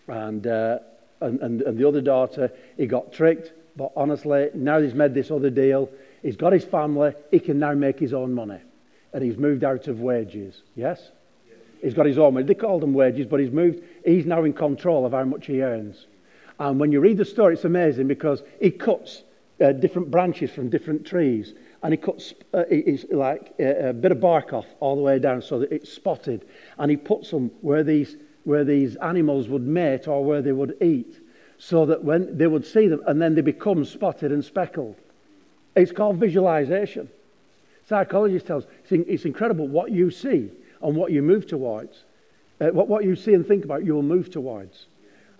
and, 0.08 0.46
uh, 0.48 0.80
and, 1.22 1.40
and, 1.42 1.62
and 1.62 1.78
the 1.78 1.88
other 1.88 2.02
daughter, 2.02 2.52
he 2.78 2.86
got 2.86 3.12
tricked. 3.12 3.54
But 3.76 3.92
honestly, 3.96 4.50
now 4.54 4.80
he's 4.80 4.94
made 4.94 5.14
this 5.14 5.32
other 5.32 5.50
deal, 5.50 5.90
he's 6.22 6.36
got 6.36 6.54
his 6.54 6.64
family, 6.64 7.14
he 7.32 7.40
can 7.40 7.58
now 7.58 7.74
make 7.74 8.00
his 8.00 8.14
own 8.14 8.34
money. 8.34 8.60
And 9.14 9.24
he's 9.24 9.38
moved 9.38 9.64
out 9.64 9.88
of 9.88 10.00
wages. 10.00 10.62
Yes? 10.76 11.12
He's 11.82 11.94
got 11.94 12.06
his 12.06 12.18
own 12.18 12.36
money. 12.36 12.46
They 12.46 12.54
call 12.54 12.80
them 12.80 12.94
wages, 12.94 13.26
but 13.26 13.40
he's 13.40 13.52
moved, 13.52 13.84
he's 14.06 14.26
now 14.26 14.44
in 14.44 14.54
control 14.54 15.06
of 15.06 15.12
how 15.12 15.24
much 15.24 15.48
he 15.48 15.62
earns. 15.62 16.06
And 16.60 16.80
when 16.80 16.92
you 16.92 17.00
read 17.00 17.18
the 17.18 17.26
story, 17.26 17.56
it's 17.56 17.66
amazing 17.66 18.08
because 18.08 18.44
he 18.60 18.72
cuts 18.72 19.24
uh, 19.60 19.72
different 19.72 20.12
branches 20.12 20.52
from 20.52 20.70
different 20.70 21.06
trees 21.06 21.54
and 21.84 21.94
he 21.94 21.98
cuts 21.98 22.34
uh, 22.54 22.64
he's 22.70 23.06
like 23.12 23.54
a, 23.60 23.90
a, 23.90 23.94
bit 23.94 24.12
of 24.12 24.20
bark 24.20 24.54
off 24.54 24.66
all 24.80 24.96
the 24.96 25.02
way 25.02 25.20
down 25.20 25.42
so 25.42 25.60
that 25.60 25.72
it's 25.72 25.92
spotted 25.92 26.46
and 26.80 26.90
he 26.90 26.98
puts 26.98 27.30
them 27.30 27.52
where 27.62 27.84
these 27.84 28.18
where 28.44 28.64
these 28.64 28.96
animals 28.98 29.48
would 29.48 29.66
mate 29.66 30.08
or 30.08 30.24
where 30.24 30.42
they 30.42 30.52
would 30.52 30.78
eat, 30.82 31.20
so 31.58 31.86
that 31.86 32.04
when 32.04 32.38
they 32.38 32.48
would 32.48 32.66
see 32.66 32.88
them 32.88 33.02
and 33.08 33.22
then 33.22 33.36
they 33.36 33.42
become 33.42 33.86
spotted 33.86 34.32
and 34.32 34.44
speckled. 34.44 34.96
It's 35.76 35.92
called 35.92 36.18
visualization. 36.18 37.10
Psychologists 37.88 38.48
tell 38.48 38.60
us 38.60 38.66
it's 38.90 39.26
incredible 39.26 39.68
what 39.68 39.92
you 39.92 40.12
see 40.12 40.50
and 40.82 40.96
what 40.96 41.12
you 41.12 41.22
move 41.22 41.48
towards. 41.48 42.04
Uh, 42.62 42.68
what, 42.68 42.88
what 42.88 43.04
you 43.04 43.16
see 43.16 43.34
and 43.34 43.46
think 43.46 43.66
about, 43.66 43.84
you 43.84 43.94
will 43.94 44.04
move 44.04 44.30
towards. 44.30 44.86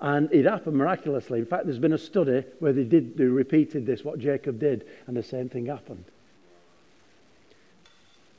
And 0.02 0.32
it 0.34 0.46
happened 0.46 0.76
miraculously. 0.76 1.40
In 1.40 1.46
fact, 1.46 1.66
there's 1.66 1.80
been 1.80 1.94
a 1.94 1.98
study 1.98 2.44
where 2.60 2.74
they 2.74 2.84
did 2.84 3.18
they 3.18 3.26
repeated 3.26 3.86
this, 3.86 4.04
what 4.04 4.20
Jacob 4.20 4.60
did, 4.60 4.86
and 5.08 5.16
the 5.16 5.24
same 5.24 5.48
thing 5.48 5.68
happened. 5.68 6.04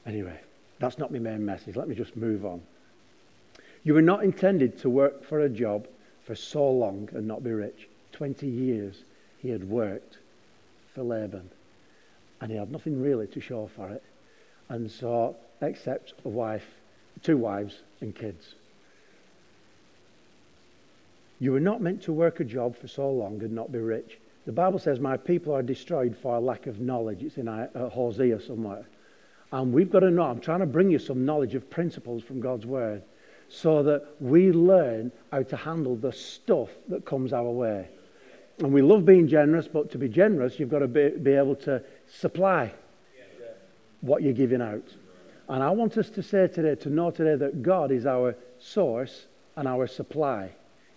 Anyway, 0.05 0.39
that's 0.79 0.99
not 0.99 1.11
my 1.11 1.19
main 1.19 1.45
message. 1.45 1.77
Let 1.77 1.89
me 1.89 1.95
just 1.95 2.17
move 2.17 2.45
on. 2.45 2.61
You 3.85 3.93
were 3.93 4.03
not 4.03 4.25
intended 4.25 4.79
to 4.79 4.89
work 4.89 5.25
for 5.25 5.41
a 5.41 5.49
job 5.49 5.87
for 6.25 6.35
so 6.35 6.69
long 6.71 7.11
and 7.13 7.29
not 7.29 7.45
be 7.45 7.53
rich. 7.53 7.87
20 8.13 8.47
years 8.47 9.05
he 9.39 9.51
had 9.51 9.69
worked 9.69 10.17
for 10.95 11.03
Laban, 11.03 11.51
and 12.41 12.51
he 12.51 12.57
had 12.57 12.73
nothing 12.73 13.03
really 13.03 13.27
to 13.29 13.41
show 13.41 13.67
for 13.77 13.91
it. 13.91 14.03
And 14.71 14.91
so, 14.91 15.37
except 15.61 16.15
a 16.25 16.29
wife, 16.31 16.67
two 17.23 17.37
wives, 17.37 17.83
and 18.01 18.15
kids. 18.15 18.55
You 21.39 21.53
were 21.53 21.61
not 21.61 21.83
meant 21.83 22.03
to 22.05 22.13
work 22.13 22.41
a 22.41 22.45
job 22.45 22.77
for 22.77 22.89
so 22.89 23.11
long 23.11 23.43
and 23.43 23.53
not 23.53 23.71
be 23.71 23.81
rich. 23.81 24.19
The 24.47 24.53
Bible 24.53 24.79
says, 24.79 24.99
My 24.99 25.19
people 25.19 25.53
are 25.53 25.63
destroyed 25.63 26.17
for 26.17 26.37
a 26.37 26.41
lack 26.41 26.67
of 26.67 26.81
knowledge. 26.81 27.23
It's 27.23 27.37
in 27.37 27.49
uh, 27.49 27.91
Hosea 27.91 28.41
somewhere. 28.41 28.87
And 29.53 29.75
we've 29.75 29.91
got 29.91 30.01
to 30.01 30.11
know, 30.11 30.23
I'm 30.23 30.41
trying 30.41 30.61
to 30.61 30.67
bring 30.67 30.91
you 30.91 30.99
some 30.99 31.27
knowledge 31.27 31.55
of 31.55 31.69
principles 31.69 32.23
from 32.23 32.41
God's 32.41 32.65
Word 32.65 33.03
so 33.55 33.85
that 33.85 34.05
we 34.21 34.51
learn 34.51 35.13
how 35.31 35.43
to 35.45 35.57
handle 35.57 35.95
the 35.95 36.13
stuff 36.13 36.71
that 36.89 37.05
comes 37.05 37.33
our 37.33 37.51
way. 37.51 37.89
And 38.59 38.73
we 38.73 38.83
love 38.83 39.05
being 39.05 39.29
generous, 39.29 39.69
but 39.69 39.93
to 39.93 39.99
be 39.99 40.09
generous, 40.09 40.59
you've 40.59 40.71
got 40.71 40.81
to 40.81 40.89
be, 40.89 41.11
be 41.11 41.33
able 41.33 41.55
to 41.57 41.83
supply 42.09 42.73
what 44.01 44.23
you're 44.23 44.33
giving 44.33 44.61
out. 44.61 44.83
And 45.49 45.63
I 45.63 45.71
want 45.71 45.97
us 45.99 46.11
to 46.11 46.23
say 46.23 46.49
today, 46.49 46.75
to 46.83 46.91
know 46.91 47.11
today 47.11 47.37
that 47.37 47.63
God 47.63 47.93
is 47.93 48.07
our 48.07 48.35
source 48.59 49.27
and 49.57 49.69
our 49.69 49.87
supply. 49.87 50.51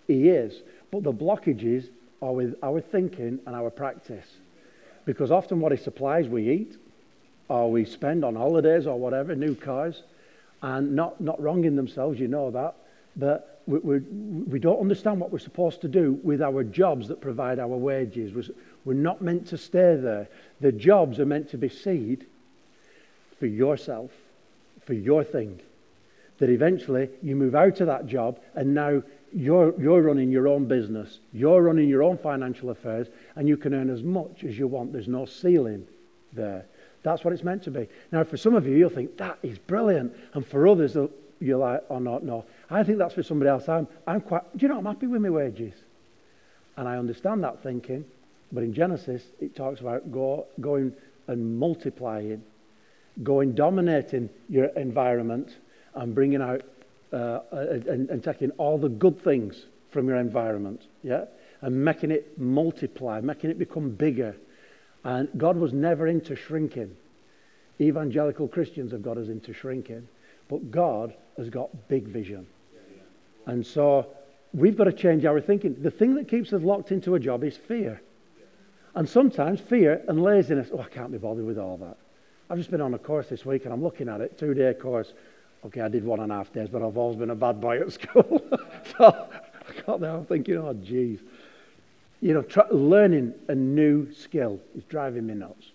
He 0.06 0.28
is. 0.28 0.62
But 0.90 1.04
the 1.04 1.12
blockages 1.12 1.88
are 2.20 2.32
with 2.32 2.56
our 2.62 2.80
thinking 2.80 3.38
and 3.46 3.54
our 3.54 3.70
practice. 3.70 4.26
Because 5.04 5.30
often 5.30 5.60
what 5.60 5.70
He 5.70 5.78
supplies 5.78 6.26
we 6.28 6.50
eat, 6.50 6.76
or 7.48 7.70
we 7.70 7.84
spend 7.84 8.24
on 8.24 8.34
holidays 8.34 8.86
or 8.86 8.98
whatever, 8.98 9.34
new 9.34 9.54
cars, 9.54 10.02
and 10.62 10.94
not, 10.94 11.20
not 11.20 11.40
wronging 11.40 11.76
themselves, 11.76 12.18
you 12.18 12.28
know 12.28 12.50
that. 12.50 12.74
But 13.16 13.62
we, 13.66 13.78
we, 13.78 13.98
we 13.98 14.58
don't 14.58 14.80
understand 14.80 15.20
what 15.20 15.30
we're 15.30 15.38
supposed 15.38 15.80
to 15.82 15.88
do 15.88 16.18
with 16.22 16.40
our 16.40 16.64
jobs 16.64 17.08
that 17.08 17.20
provide 17.20 17.58
our 17.58 17.66
wages. 17.68 18.32
We're, 18.32 18.54
we're 18.84 18.94
not 18.94 19.20
meant 19.20 19.48
to 19.48 19.58
stay 19.58 19.96
there. 19.96 20.28
The 20.60 20.72
jobs 20.72 21.20
are 21.20 21.26
meant 21.26 21.50
to 21.50 21.58
be 21.58 21.68
seed 21.68 22.26
for 23.38 23.46
yourself, 23.46 24.10
for 24.86 24.94
your 24.94 25.24
thing. 25.24 25.60
That 26.38 26.50
eventually 26.50 27.10
you 27.22 27.34
move 27.34 27.54
out 27.54 27.80
of 27.80 27.88
that 27.88 28.06
job 28.06 28.38
and 28.54 28.72
now 28.72 29.02
you're, 29.32 29.78
you're 29.80 30.02
running 30.02 30.30
your 30.30 30.48
own 30.48 30.66
business, 30.66 31.18
you're 31.32 31.62
running 31.62 31.88
your 31.88 32.02
own 32.02 32.16
financial 32.16 32.70
affairs, 32.70 33.08
and 33.36 33.48
you 33.48 33.56
can 33.56 33.74
earn 33.74 33.90
as 33.90 34.02
much 34.02 34.44
as 34.44 34.58
you 34.58 34.66
want. 34.66 34.92
There's 34.92 35.08
no 35.08 35.26
ceiling 35.26 35.86
there. 36.32 36.64
That's 37.08 37.24
what 37.24 37.32
it's 37.32 37.42
meant 37.42 37.62
to 37.62 37.70
be. 37.70 37.88
Now, 38.12 38.22
for 38.22 38.36
some 38.36 38.54
of 38.54 38.66
you, 38.66 38.76
you'll 38.76 38.90
think, 38.90 39.16
that 39.16 39.38
is 39.42 39.56
brilliant. 39.58 40.14
And 40.34 40.46
for 40.46 40.68
others, 40.68 40.94
you're 41.40 41.56
like, 41.56 41.82
oh, 41.88 41.98
no, 41.98 42.18
no. 42.18 42.44
I 42.68 42.82
think 42.82 42.98
that's 42.98 43.14
for 43.14 43.22
somebody 43.22 43.48
else. 43.48 43.66
I'm, 43.66 43.88
I'm 44.06 44.20
quite, 44.20 44.42
do 44.58 44.66
you 44.66 44.68
know, 44.68 44.76
I'm 44.76 44.84
happy 44.84 45.06
with 45.06 45.22
my 45.22 45.30
wages. 45.30 45.72
And 46.76 46.86
I 46.86 46.98
understand 46.98 47.42
that 47.44 47.62
thinking. 47.62 48.04
But 48.52 48.62
in 48.62 48.74
Genesis, 48.74 49.22
it 49.40 49.56
talks 49.56 49.80
about 49.80 50.12
go, 50.12 50.46
going 50.60 50.92
and 51.28 51.58
multiplying, 51.58 52.42
going 53.22 53.54
dominating 53.54 54.28
your 54.50 54.66
environment 54.76 55.56
and 55.94 56.14
bringing 56.14 56.42
out 56.42 56.60
uh, 57.10 57.40
and, 57.52 58.10
and 58.10 58.22
taking 58.22 58.50
all 58.58 58.76
the 58.76 58.90
good 58.90 59.18
things 59.24 59.64
from 59.90 60.08
your 60.08 60.18
environment, 60.18 60.82
yeah? 61.02 61.24
And 61.62 61.82
making 61.82 62.10
it 62.10 62.38
multiply, 62.38 63.22
making 63.22 63.48
it 63.48 63.58
become 63.58 63.92
bigger. 63.92 64.36
And 65.08 65.30
God 65.38 65.56
was 65.56 65.72
never 65.72 66.06
into 66.06 66.36
shrinking. 66.36 66.94
Evangelical 67.80 68.46
Christians 68.46 68.92
have 68.92 69.00
got 69.00 69.16
us 69.16 69.28
into 69.28 69.54
shrinking. 69.54 70.06
But 70.48 70.70
God 70.70 71.14
has 71.38 71.48
got 71.48 71.88
big 71.88 72.08
vision. 72.08 72.46
And 73.46 73.66
so 73.66 74.08
we've 74.52 74.76
got 74.76 74.84
to 74.84 74.92
change 74.92 75.24
our 75.24 75.40
thinking. 75.40 75.76
The 75.80 75.90
thing 75.90 76.14
that 76.16 76.28
keeps 76.28 76.52
us 76.52 76.60
locked 76.60 76.92
into 76.92 77.14
a 77.14 77.18
job 77.18 77.42
is 77.42 77.56
fear. 77.56 78.02
And 78.94 79.08
sometimes 79.08 79.60
fear 79.60 80.04
and 80.08 80.22
laziness. 80.22 80.68
Oh, 80.74 80.80
I 80.80 80.88
can't 80.90 81.10
be 81.10 81.16
bothered 81.16 81.46
with 81.46 81.58
all 81.58 81.78
that. 81.78 81.96
I've 82.50 82.58
just 82.58 82.70
been 82.70 82.82
on 82.82 82.92
a 82.92 82.98
course 82.98 83.28
this 83.28 83.46
week 83.46 83.64
and 83.64 83.72
I'm 83.72 83.82
looking 83.82 84.10
at 84.10 84.20
it, 84.20 84.36
two 84.36 84.52
day 84.52 84.74
course 84.74 85.14
Okay, 85.64 85.80
I 85.80 85.88
did 85.88 86.04
one 86.04 86.20
and 86.20 86.30
a 86.30 86.36
half 86.36 86.52
days, 86.52 86.68
but 86.68 86.82
I've 86.82 86.96
always 86.96 87.18
been 87.18 87.30
a 87.30 87.34
bad 87.34 87.60
boy 87.60 87.80
at 87.80 87.92
school. 88.00 88.42
so 88.96 89.04
I 89.06 89.80
got 89.86 90.00
there, 90.00 90.10
I'm 90.10 90.24
thinking, 90.24 90.56
oh, 90.56 90.72
geez. 90.74 91.20
You 92.20 92.34
know, 92.34 92.44
learning 92.72 93.34
a 93.48 93.54
new 93.54 94.12
skill 94.12 94.60
is 94.76 94.82
driving 94.84 95.26
me 95.26 95.34
nuts. 95.34 95.70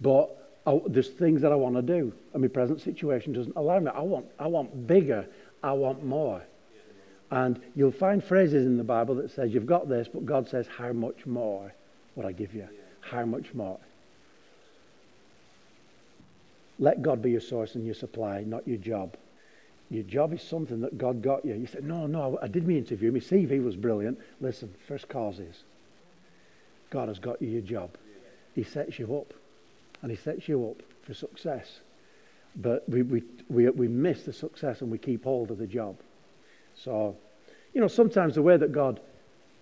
But 0.00 0.30
I, 0.66 0.80
there's 0.88 1.10
things 1.10 1.40
that 1.42 1.52
I 1.52 1.54
want 1.54 1.76
to 1.76 1.82
do, 1.82 2.12
and 2.32 2.42
my 2.42 2.48
present 2.48 2.80
situation 2.80 3.32
doesn't 3.32 3.56
allow 3.56 3.78
me. 3.78 3.90
I 3.94 4.00
want, 4.00 4.26
I 4.38 4.46
want 4.48 4.86
bigger. 4.86 5.26
I 5.62 5.72
want 5.72 6.04
more. 6.04 6.42
And 7.30 7.60
you'll 7.74 7.90
find 7.90 8.22
phrases 8.22 8.66
in 8.66 8.76
the 8.76 8.84
Bible 8.84 9.14
that 9.16 9.30
says, 9.30 9.52
you've 9.52 9.66
got 9.66 9.88
this, 9.88 10.08
but 10.12 10.26
God 10.26 10.48
says, 10.48 10.66
how 10.66 10.92
much 10.92 11.26
more 11.26 11.72
would 12.16 12.26
I 12.26 12.32
give 12.32 12.54
you? 12.54 12.68
How 13.00 13.24
much 13.24 13.54
more? 13.54 13.78
Let 16.78 17.02
God 17.02 17.22
be 17.22 17.30
your 17.30 17.40
source 17.40 17.76
and 17.76 17.84
your 17.84 17.94
supply, 17.94 18.42
not 18.42 18.66
your 18.66 18.76
job. 18.78 19.16
Your 19.94 20.02
job 20.02 20.32
is 20.32 20.42
something 20.42 20.80
that 20.80 20.98
God 20.98 21.22
got 21.22 21.44
you. 21.44 21.54
You 21.54 21.68
said, 21.68 21.84
No, 21.84 22.08
no, 22.08 22.36
I 22.42 22.48
did 22.48 22.66
my 22.66 22.74
interview. 22.74 23.12
My 23.12 23.20
CV 23.20 23.62
was 23.62 23.76
brilliant. 23.76 24.18
Listen, 24.40 24.74
first 24.88 25.08
causes. 25.08 25.62
God 26.90 27.06
has 27.06 27.20
got 27.20 27.40
you 27.40 27.48
your 27.48 27.60
job. 27.60 27.90
He 28.56 28.64
sets 28.64 28.98
you 28.98 29.16
up. 29.16 29.32
And 30.02 30.10
He 30.10 30.16
sets 30.16 30.48
you 30.48 30.68
up 30.68 30.82
for 31.04 31.14
success. 31.14 31.78
But 32.56 32.88
we, 32.88 33.02
we, 33.02 33.22
we, 33.48 33.70
we 33.70 33.86
miss 33.86 34.24
the 34.24 34.32
success 34.32 34.80
and 34.80 34.90
we 34.90 34.98
keep 34.98 35.22
hold 35.22 35.52
of 35.52 35.58
the 35.58 35.66
job. 35.66 35.96
So, 36.74 37.16
you 37.72 37.80
know, 37.80 37.88
sometimes 37.88 38.34
the 38.34 38.42
way 38.42 38.56
that 38.56 38.72
God 38.72 38.98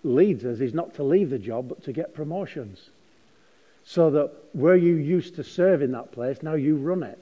leads 0.02 0.46
us 0.46 0.60
is 0.60 0.72
not 0.72 0.94
to 0.94 1.02
leave 1.02 1.28
the 1.28 1.38
job, 1.38 1.68
but 1.68 1.84
to 1.84 1.92
get 1.92 2.14
promotions. 2.14 2.88
So 3.84 4.10
that 4.10 4.32
where 4.52 4.76
you 4.76 4.94
used 4.94 5.36
to 5.36 5.44
serve 5.44 5.82
in 5.82 5.92
that 5.92 6.10
place, 6.10 6.42
now 6.42 6.54
you 6.54 6.76
run 6.76 7.02
it. 7.02 7.18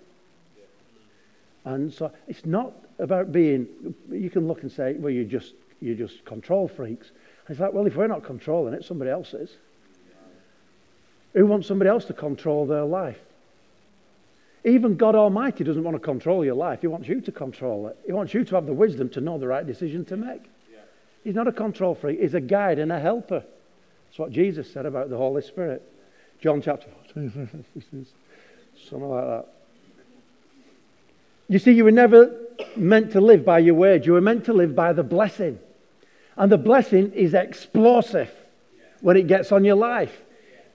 And 1.65 1.93
so 1.93 2.13
it's 2.27 2.47
not 2.47 2.73
about 3.01 3.33
being, 3.33 3.67
you 4.11 4.31
can 4.31 4.47
look 4.47 4.63
and 4.63 4.71
say, 4.71 4.95
well, 4.95 5.13
you 5.13 5.25
just, 5.25 5.55
you 5.81 5.95
just 5.95 6.25
control 6.25 6.69
freaks. 6.69 7.09
And 7.47 7.55
it's 7.55 7.61
like, 7.61 7.73
well, 7.73 7.87
if 7.87 7.97
we're 7.97 8.07
not 8.07 8.25
controlling 8.25 8.75
it, 8.75 8.85
somebody 8.85 9.11
else 9.11 9.35
is. 9.35 9.51
Who 11.35 11.47
wants 11.47 11.69
somebody 11.69 11.89
else 11.89 12.05
to 12.07 12.13
control 12.13 12.67
their 12.67 12.85
life? 12.85 13.19
Even 14.65 14.97
God 14.97 15.15
Almighty 15.15 15.65
doesn't 15.65 15.83
want 15.83 15.95
to 15.95 16.01
control 16.01 16.45
your 16.45 16.55
life. 16.55 16.81
He 16.83 16.87
wants 16.87 17.09
you 17.09 17.21
to 17.21 17.33
control 17.33 17.87
it. 17.87 17.97
He 18.05 18.13
wants 18.13 18.35
you 18.35 18.45
to 18.45 18.55
have 18.57 18.67
the 18.67 18.75
wisdom 18.75 19.09
to 19.11 19.21
know 19.21 19.39
the 19.39 19.47
right 19.47 19.67
decision 19.67 20.05
to 20.07 20.17
make. 20.17 20.43
He's 21.25 21.35
not 21.35 21.49
a 21.49 21.53
control 21.53 21.95
freak. 21.95 22.21
He's 22.21 22.35
a 22.35 22.41
guide 22.41 22.79
and 22.79 22.91
a 22.93 22.99
helper. 22.99 23.45
That's 24.09 24.19
what 24.19 24.33
Jesus 24.33 24.71
said 24.71 24.87
about 24.87 25.09
the 25.09 25.17
Holy 25.17 25.43
Spirit. 25.43 25.83
John 26.41 26.63
chapter 26.63 26.89
4. 27.15 27.23
Something 28.89 29.09
like 29.09 29.25
that. 29.25 29.47
You 31.49 31.59
see, 31.59 31.73
you 31.73 31.85
were 31.85 31.91
never 31.91 32.40
meant 32.77 33.13
to 33.13 33.21
live 33.21 33.45
by 33.45 33.59
your 33.59 33.75
wage. 33.75 34.07
You 34.07 34.13
were 34.13 34.21
meant 34.21 34.45
to 34.47 34.53
live 34.53 34.75
by 34.75 34.93
the 34.93 35.03
blessing. 35.03 35.59
And 36.37 36.51
the 36.51 36.59
blessing 36.59 37.13
is 37.13 37.35
explosive 37.35 38.31
when 39.01 39.17
it 39.17 39.27
gets 39.27 39.53
on 39.53 39.65
your 39.65 39.77
life. 39.77 40.23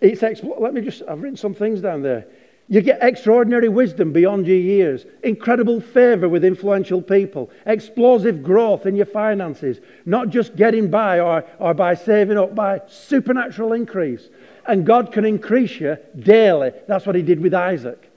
It's 0.02 0.22
expl- 0.22 0.60
Let 0.60 0.74
me 0.74 0.82
just, 0.82 1.02
I've 1.08 1.22
written 1.22 1.38
some 1.38 1.54
things 1.54 1.82
down 1.82 2.02
there. 2.02 2.28
You 2.68 2.82
get 2.82 3.04
extraordinary 3.04 3.70
wisdom 3.70 4.12
beyond 4.12 4.48
your 4.48 4.58
years, 4.58 5.06
incredible 5.22 5.80
favor 5.80 6.28
with 6.28 6.44
influential 6.44 7.00
people, 7.00 7.52
explosive 7.68 8.42
growth 8.42 8.88
in 8.88 8.96
your 8.96 9.06
finances, 9.06 9.80
not 10.06 10.30
just 10.30 10.56
getting 10.56 10.90
by 10.90 11.20
or, 11.20 11.46
or 11.60 11.76
by 11.76 11.94
saving 11.94 12.40
up, 12.40 12.56
by 12.56 12.82
supernatural 12.88 13.74
increase. 13.74 14.30
And 14.66 14.84
God 14.84 15.12
can 15.12 15.26
increase 15.26 15.80
you 15.80 15.98
daily. 16.18 16.72
That's 16.88 17.06
what 17.06 17.16
he 17.16 17.22
did 17.22 17.40
with 17.40 17.54
Isaac. 17.54 18.12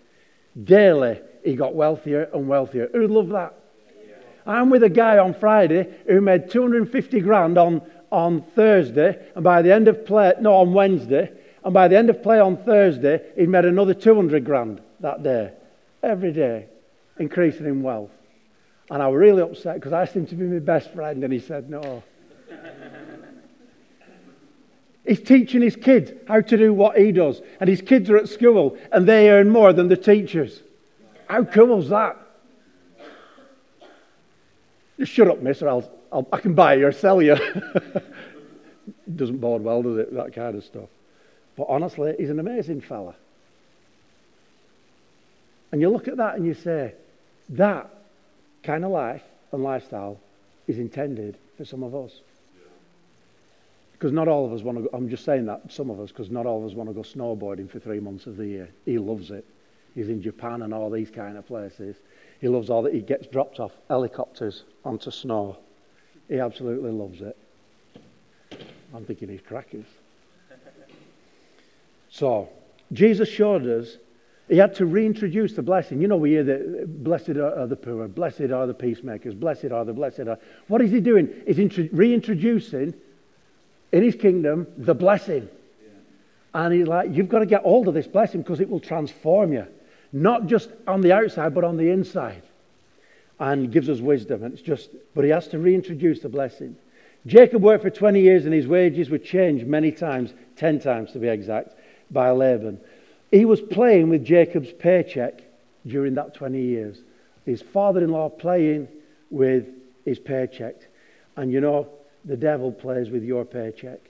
Daily, 0.64 1.20
he 1.44 1.54
got 1.54 1.74
wealthier 1.74 2.30
and 2.32 2.48
wealthier. 2.48 2.88
Who'd 2.92 3.10
love 3.10 3.28
that? 3.28 3.54
I'm 4.48 4.70
with 4.70 4.82
a 4.82 4.88
guy 4.88 5.18
on 5.18 5.34
Friday 5.34 5.86
who 6.06 6.22
made 6.22 6.50
250 6.50 7.20
grand 7.20 7.58
on, 7.58 7.82
on 8.10 8.40
Thursday, 8.40 9.18
and 9.34 9.44
by 9.44 9.60
the 9.60 9.72
end 9.72 9.88
of 9.88 10.06
play, 10.06 10.32
no, 10.40 10.54
on 10.54 10.72
Wednesday, 10.72 11.30
and 11.62 11.74
by 11.74 11.86
the 11.86 11.98
end 11.98 12.08
of 12.08 12.22
play 12.22 12.40
on 12.40 12.56
Thursday, 12.56 13.20
he'd 13.36 13.50
made 13.50 13.66
another 13.66 13.92
200 13.92 14.44
grand 14.44 14.80
that 15.00 15.22
day. 15.22 15.52
Every 16.02 16.32
day, 16.32 16.66
increasing 17.18 17.66
in 17.66 17.82
wealth. 17.82 18.10
And 18.90 19.02
I 19.02 19.08
was 19.08 19.18
really 19.18 19.42
upset 19.42 19.74
because 19.74 19.92
I 19.92 20.02
asked 20.02 20.16
him 20.16 20.26
to 20.26 20.34
be 20.34 20.44
my 20.44 20.60
best 20.60 20.94
friend, 20.94 21.22
and 21.22 21.32
he 21.32 21.40
said 21.40 21.68
no. 21.68 22.02
He's 25.06 25.22
teaching 25.22 25.62
his 25.62 25.76
kids 25.76 26.12
how 26.26 26.40
to 26.42 26.56
do 26.56 26.72
what 26.72 26.98
he 26.98 27.12
does. 27.12 27.40
And 27.60 27.68
his 27.68 27.80
kids 27.80 28.10
are 28.10 28.18
at 28.18 28.28
school 28.28 28.76
and 28.92 29.08
they 29.08 29.30
earn 29.30 29.48
more 29.48 29.72
than 29.72 29.88
the 29.88 29.96
teachers. 29.96 30.60
How 31.28 31.44
cool 31.44 31.80
is 31.80 31.88
that? 31.88 32.18
Just 34.98 35.12
shut 35.12 35.28
up, 35.28 35.40
miss, 35.40 35.62
or 35.62 35.68
I'll, 35.68 35.90
I'll, 36.12 36.26
I 36.32 36.38
can 36.40 36.54
buy 36.54 36.74
you 36.74 36.86
or 36.86 36.92
sell 36.92 37.22
you. 37.22 37.36
Doesn't 39.16 39.38
bode 39.38 39.62
well, 39.62 39.82
does 39.82 39.98
it? 39.98 40.14
That 40.14 40.32
kind 40.34 40.56
of 40.56 40.64
stuff. 40.64 40.88
But 41.56 41.66
honestly, 41.68 42.14
he's 42.18 42.30
an 42.30 42.38
amazing 42.38 42.80
fella. 42.80 43.14
And 45.70 45.80
you 45.80 45.90
look 45.90 46.08
at 46.08 46.16
that 46.16 46.36
and 46.36 46.46
you 46.46 46.54
say, 46.54 46.94
that 47.50 47.90
kind 48.62 48.84
of 48.84 48.90
life 48.90 49.22
and 49.52 49.62
lifestyle 49.62 50.18
is 50.66 50.78
intended 50.78 51.36
for 51.56 51.64
some 51.64 51.82
of 51.82 51.94
us. 51.94 52.12
Because 53.92 54.12
not 54.12 54.28
all 54.28 54.46
of 54.46 54.52
us 54.52 54.62
want 54.62 54.78
to 54.78 54.84
go, 54.84 54.90
I'm 54.92 55.08
just 55.08 55.24
saying 55.24 55.46
that, 55.46 55.72
some 55.72 55.90
of 55.90 56.00
us, 56.00 56.10
because 56.10 56.30
not 56.30 56.46
all 56.46 56.64
of 56.64 56.70
us 56.70 56.76
want 56.76 56.88
to 56.88 56.94
go 56.94 57.02
snowboarding 57.02 57.68
for 57.68 57.80
three 57.80 57.98
months 57.98 58.26
of 58.26 58.36
the 58.36 58.46
year. 58.46 58.68
He 58.84 58.98
loves 58.98 59.30
it. 59.30 59.44
He's 59.94 60.08
in 60.08 60.22
Japan 60.22 60.62
and 60.62 60.72
all 60.72 60.90
these 60.90 61.10
kind 61.10 61.36
of 61.36 61.46
places. 61.46 61.96
He 62.40 62.48
loves 62.48 62.70
all 62.70 62.82
that. 62.82 62.94
He 62.94 63.00
gets 63.00 63.26
dropped 63.26 63.58
off 63.60 63.72
helicopters 63.88 64.64
onto 64.84 65.10
snow. 65.10 65.58
He 66.28 66.38
absolutely 66.38 66.90
loves 66.90 67.20
it. 67.20 67.36
I'm 68.94 69.04
thinking 69.04 69.28
he's 69.28 69.40
crackers. 69.40 69.86
So, 72.10 72.48
Jesus 72.92 73.28
showed 73.28 73.66
us 73.66 73.96
he 74.48 74.56
had 74.56 74.74
to 74.76 74.86
reintroduce 74.86 75.52
the 75.52 75.62
blessing. 75.62 76.00
You 76.00 76.08
know, 76.08 76.16
we 76.16 76.30
hear 76.30 76.44
that 76.44 77.04
blessed 77.04 77.30
are 77.30 77.66
the 77.66 77.76
poor, 77.76 78.08
blessed 78.08 78.50
are 78.50 78.66
the 78.66 78.74
peacemakers, 78.74 79.34
blessed 79.34 79.72
are 79.72 79.84
the 79.84 79.92
blessed 79.92 80.20
are. 80.20 80.38
What 80.68 80.80
is 80.80 80.90
he 80.90 81.00
doing? 81.00 81.28
He's 81.46 81.58
reintroducing 81.92 82.94
in 83.92 84.02
his 84.02 84.14
kingdom 84.14 84.66
the 84.78 84.94
blessing. 84.94 85.48
Yeah. 85.82 85.88
And 86.54 86.74
he's 86.74 86.86
like, 86.86 87.10
you've 87.12 87.28
got 87.28 87.40
to 87.40 87.46
get 87.46 87.62
hold 87.62 87.88
of 87.88 87.94
this 87.94 88.06
blessing 88.06 88.40
because 88.40 88.60
it 88.60 88.70
will 88.70 88.80
transform 88.80 89.52
you. 89.52 89.66
Not 90.12 90.46
just 90.46 90.70
on 90.86 91.00
the 91.00 91.12
outside, 91.12 91.54
but 91.54 91.64
on 91.64 91.76
the 91.76 91.90
inside. 91.90 92.42
And 93.40 93.70
gives 93.70 93.88
us 93.88 94.00
wisdom. 94.00 94.42
And 94.42 94.52
it's 94.52 94.62
just, 94.62 94.90
but 95.14 95.24
he 95.24 95.30
has 95.30 95.48
to 95.48 95.58
reintroduce 95.58 96.20
the 96.20 96.28
blessing. 96.28 96.76
Jacob 97.26 97.62
worked 97.62 97.82
for 97.82 97.90
20 97.90 98.20
years 98.20 98.44
and 98.44 98.54
his 98.54 98.66
wages 98.66 99.10
were 99.10 99.18
changed 99.18 99.66
many 99.66 99.92
times, 99.92 100.32
10 100.56 100.80
times 100.80 101.12
to 101.12 101.18
be 101.18 101.28
exact, 101.28 101.74
by 102.10 102.30
Laban. 102.30 102.80
He 103.30 103.44
was 103.44 103.60
playing 103.60 104.08
with 104.08 104.24
Jacob's 104.24 104.72
paycheck 104.72 105.42
during 105.86 106.14
that 106.14 106.34
20 106.34 106.60
years. 106.60 106.98
His 107.44 107.60
father 107.60 108.02
in 108.02 108.10
law 108.10 108.28
playing 108.28 108.88
with 109.30 109.66
his 110.04 110.18
paycheck. 110.18 110.76
And 111.36 111.52
you 111.52 111.60
know, 111.60 111.88
the 112.24 112.36
devil 112.36 112.72
plays 112.72 113.10
with 113.10 113.22
your 113.22 113.44
paycheck 113.44 114.00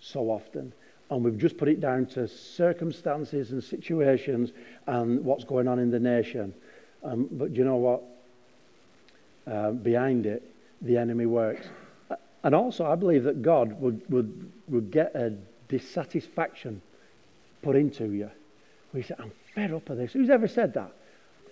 so 0.00 0.30
often. 0.30 0.72
And 1.14 1.24
we've 1.24 1.38
just 1.38 1.56
put 1.56 1.68
it 1.68 1.80
down 1.80 2.06
to 2.06 2.28
circumstances 2.28 3.52
and 3.52 3.62
situations 3.62 4.52
and 4.86 5.24
what's 5.24 5.44
going 5.44 5.68
on 5.68 5.78
in 5.78 5.90
the 5.90 6.00
nation. 6.00 6.52
Um, 7.02 7.28
but 7.32 7.54
you 7.54 7.64
know 7.64 7.76
what? 7.76 8.02
Uh, 9.46 9.70
behind 9.72 10.26
it, 10.26 10.42
the 10.82 10.96
enemy 10.96 11.26
works. 11.26 11.66
And 12.42 12.54
also, 12.54 12.84
I 12.84 12.94
believe 12.94 13.24
that 13.24 13.42
God 13.42 13.80
would, 13.80 14.02
would, 14.10 14.52
would 14.68 14.90
get 14.90 15.14
a 15.14 15.32
dissatisfaction 15.68 16.82
put 17.62 17.76
into 17.76 18.04
you 18.12 18.30
we 18.94 19.02
say, 19.02 19.14
I'm 19.18 19.32
fed 19.54 19.72
up 19.72 19.90
of 19.90 19.98
this. 19.98 20.12
Who's 20.12 20.30
ever 20.30 20.48
said 20.48 20.72
that? 20.74 20.92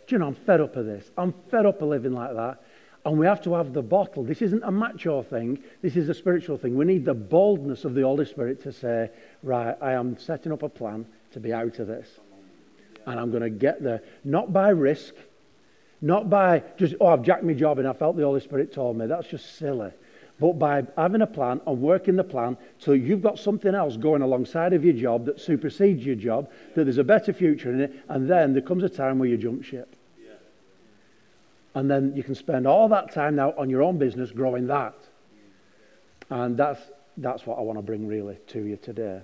Do 0.07 0.15
you 0.15 0.19
know, 0.19 0.29
I'm 0.29 0.35
fed 0.35 0.61
up 0.61 0.77
of 0.77 0.87
this. 0.87 1.11
I'm 1.19 1.35
fed 1.51 1.67
up 1.67 1.83
of 1.83 1.89
living 1.89 2.13
like 2.13 2.35
that. 2.35 2.63
And 3.05 3.19
we 3.19 3.27
have 3.27 3.43
to 3.43 3.55
have 3.55 3.73
the 3.73 3.83
bottle. 3.83 4.23
This 4.23 4.43
isn't 4.43 4.63
a 4.63 4.71
macho 4.71 5.23
thing. 5.23 5.59
This 5.81 5.97
is 5.97 6.09
a 6.09 6.15
spiritual 6.15 6.57
thing. 6.57 6.77
We 6.77 6.85
need 6.85 7.05
the 7.05 7.15
boldness 7.15 7.85
of 7.85 7.95
the 7.95 8.03
Holy 8.03 8.25
Spirit 8.25 8.63
to 8.63 8.73
say, 8.73 9.11
right, 9.43 9.77
I 9.81 9.93
am 9.93 10.19
setting 10.19 10.53
up 10.53 10.63
a 10.63 10.69
plan 10.69 11.07
to 11.33 11.41
be 11.41 11.53
out 11.53 11.79
of 11.81 11.89
this. 11.89 12.09
And 13.07 13.19
I'm 13.19 13.31
going 13.31 13.43
to 13.43 13.51
get 13.51 13.83
there. 13.83 14.03
Not 14.23 14.53
by 14.53 14.69
risk. 14.69 15.15
Not 16.01 16.31
by 16.31 16.63
just, 16.77 16.95
oh, 17.01 17.09
I've 17.09 17.23
jacked 17.23 17.43
my 17.43 17.55
job 17.55 17.79
and 17.79 17.89
I 17.89 17.93
felt 17.93 18.17
the 18.17 18.23
Holy 18.23 18.41
Spirit 18.41 18.73
told 18.73 18.97
me. 18.97 19.07
That's 19.07 19.29
just 19.29 19.57
silly 19.57 19.91
but 20.43 20.59
by 20.59 20.83
having 20.97 21.23
a 21.23 21.27
plan 21.27 21.61
and 21.69 21.81
working 21.81 22.17
the 22.17 22.25
plan 22.25 22.57
so 22.79 22.93
you've 22.93 23.23
got 23.23 23.39
something 23.39 23.77
else 23.77 23.97
going 23.97 24.23
alongside 24.23 24.73
of 24.73 24.85
your 24.85 24.93
job 24.93 25.25
that 25.27 25.41
supersedes 25.41 26.05
your 26.05 26.17
job, 26.17 26.51
that 26.75 26.83
there's 26.83 26.99
a 26.99 27.05
better 27.05 27.33
future 27.33 27.73
in 27.73 27.81
it, 27.81 27.95
and 28.09 28.29
then 28.29 28.53
there 28.53 28.61
comes 28.61 28.83
a 28.83 28.89
time 28.89 29.21
where 29.21 29.29
you 29.29 29.37
jump 29.37 29.63
ship. 29.63 29.95
And 31.75 31.91
then 31.91 32.15
you 32.15 32.23
can 32.23 32.35
spend 32.35 32.67
all 32.67 32.89
that 32.89 33.13
time 33.13 33.37
now 33.37 33.55
on 33.57 33.71
your 33.71 33.83
own 33.83 33.99
business 33.99 34.31
growing 34.31 34.67
that. 34.67 34.95
And 36.31 36.57
that's, 36.57 36.81
that's 37.17 37.47
what 37.47 37.59
I 37.59 37.63
want 37.63 37.79
to 37.79 37.83
bring 37.83 38.07
really 38.07 38.39
to 38.49 38.65
you 38.65 38.77
today. 38.77 39.23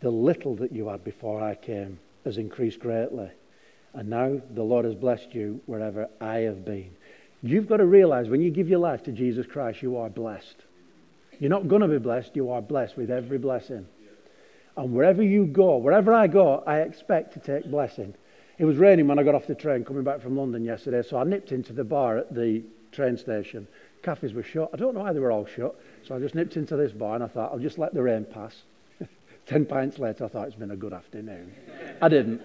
The 0.00 0.10
little 0.10 0.54
that 0.56 0.72
you 0.72 0.88
had 0.88 1.04
before 1.04 1.42
I 1.42 1.54
came 1.54 1.98
has 2.24 2.38
increased 2.38 2.80
greatly. 2.80 3.30
And 3.94 4.08
now 4.08 4.40
the 4.54 4.62
Lord 4.62 4.84
has 4.84 4.94
blessed 4.94 5.34
you 5.34 5.60
wherever 5.66 6.08
I 6.20 6.38
have 6.40 6.64
been. 6.64 6.90
You've 7.42 7.68
got 7.68 7.78
to 7.78 7.86
realize 7.86 8.28
when 8.28 8.40
you 8.40 8.50
give 8.50 8.68
your 8.68 8.80
life 8.80 9.02
to 9.04 9.12
Jesus 9.12 9.46
Christ, 9.46 9.82
you 9.82 9.96
are 9.96 10.10
blessed. 10.10 10.56
You're 11.38 11.50
not 11.50 11.68
going 11.68 11.82
to 11.82 11.88
be 11.88 11.98
blessed, 11.98 12.34
you 12.34 12.50
are 12.50 12.60
blessed 12.60 12.96
with 12.96 13.10
every 13.10 13.38
blessing. 13.38 13.86
And 14.76 14.92
wherever 14.92 15.22
you 15.22 15.46
go, 15.46 15.76
wherever 15.76 16.12
I 16.12 16.26
go, 16.26 16.62
I 16.66 16.80
expect 16.80 17.34
to 17.34 17.40
take 17.40 17.70
blessing. 17.70 18.14
It 18.58 18.64
was 18.64 18.76
raining 18.76 19.06
when 19.06 19.18
I 19.20 19.22
got 19.22 19.36
off 19.36 19.46
the 19.46 19.54
train 19.54 19.84
coming 19.84 20.02
back 20.02 20.20
from 20.20 20.36
London 20.36 20.64
yesterday, 20.64 21.02
so 21.08 21.16
I 21.16 21.24
nipped 21.24 21.52
into 21.52 21.72
the 21.72 21.84
bar 21.84 22.18
at 22.18 22.34
the 22.34 22.62
train 22.90 23.16
station. 23.16 23.68
Cafes 24.02 24.34
were 24.34 24.42
shut. 24.42 24.70
I 24.72 24.76
don't 24.76 24.94
know 24.94 25.00
why 25.00 25.12
they 25.12 25.20
were 25.20 25.30
all 25.30 25.46
shut, 25.46 25.76
so 26.04 26.16
I 26.16 26.18
just 26.18 26.34
nipped 26.34 26.56
into 26.56 26.76
this 26.76 26.90
bar 26.90 27.14
and 27.14 27.22
I 27.22 27.28
thought, 27.28 27.52
I'll 27.52 27.60
just 27.60 27.78
let 27.78 27.94
the 27.94 28.02
rain 28.02 28.24
pass. 28.24 28.62
Ten 29.46 29.64
pints 29.64 30.00
later, 30.00 30.24
I 30.24 30.28
thought 30.28 30.48
it's 30.48 30.56
been 30.56 30.72
a 30.72 30.76
good 30.76 30.92
afternoon. 30.92 31.52
I 32.02 32.08
didn't. 32.08 32.42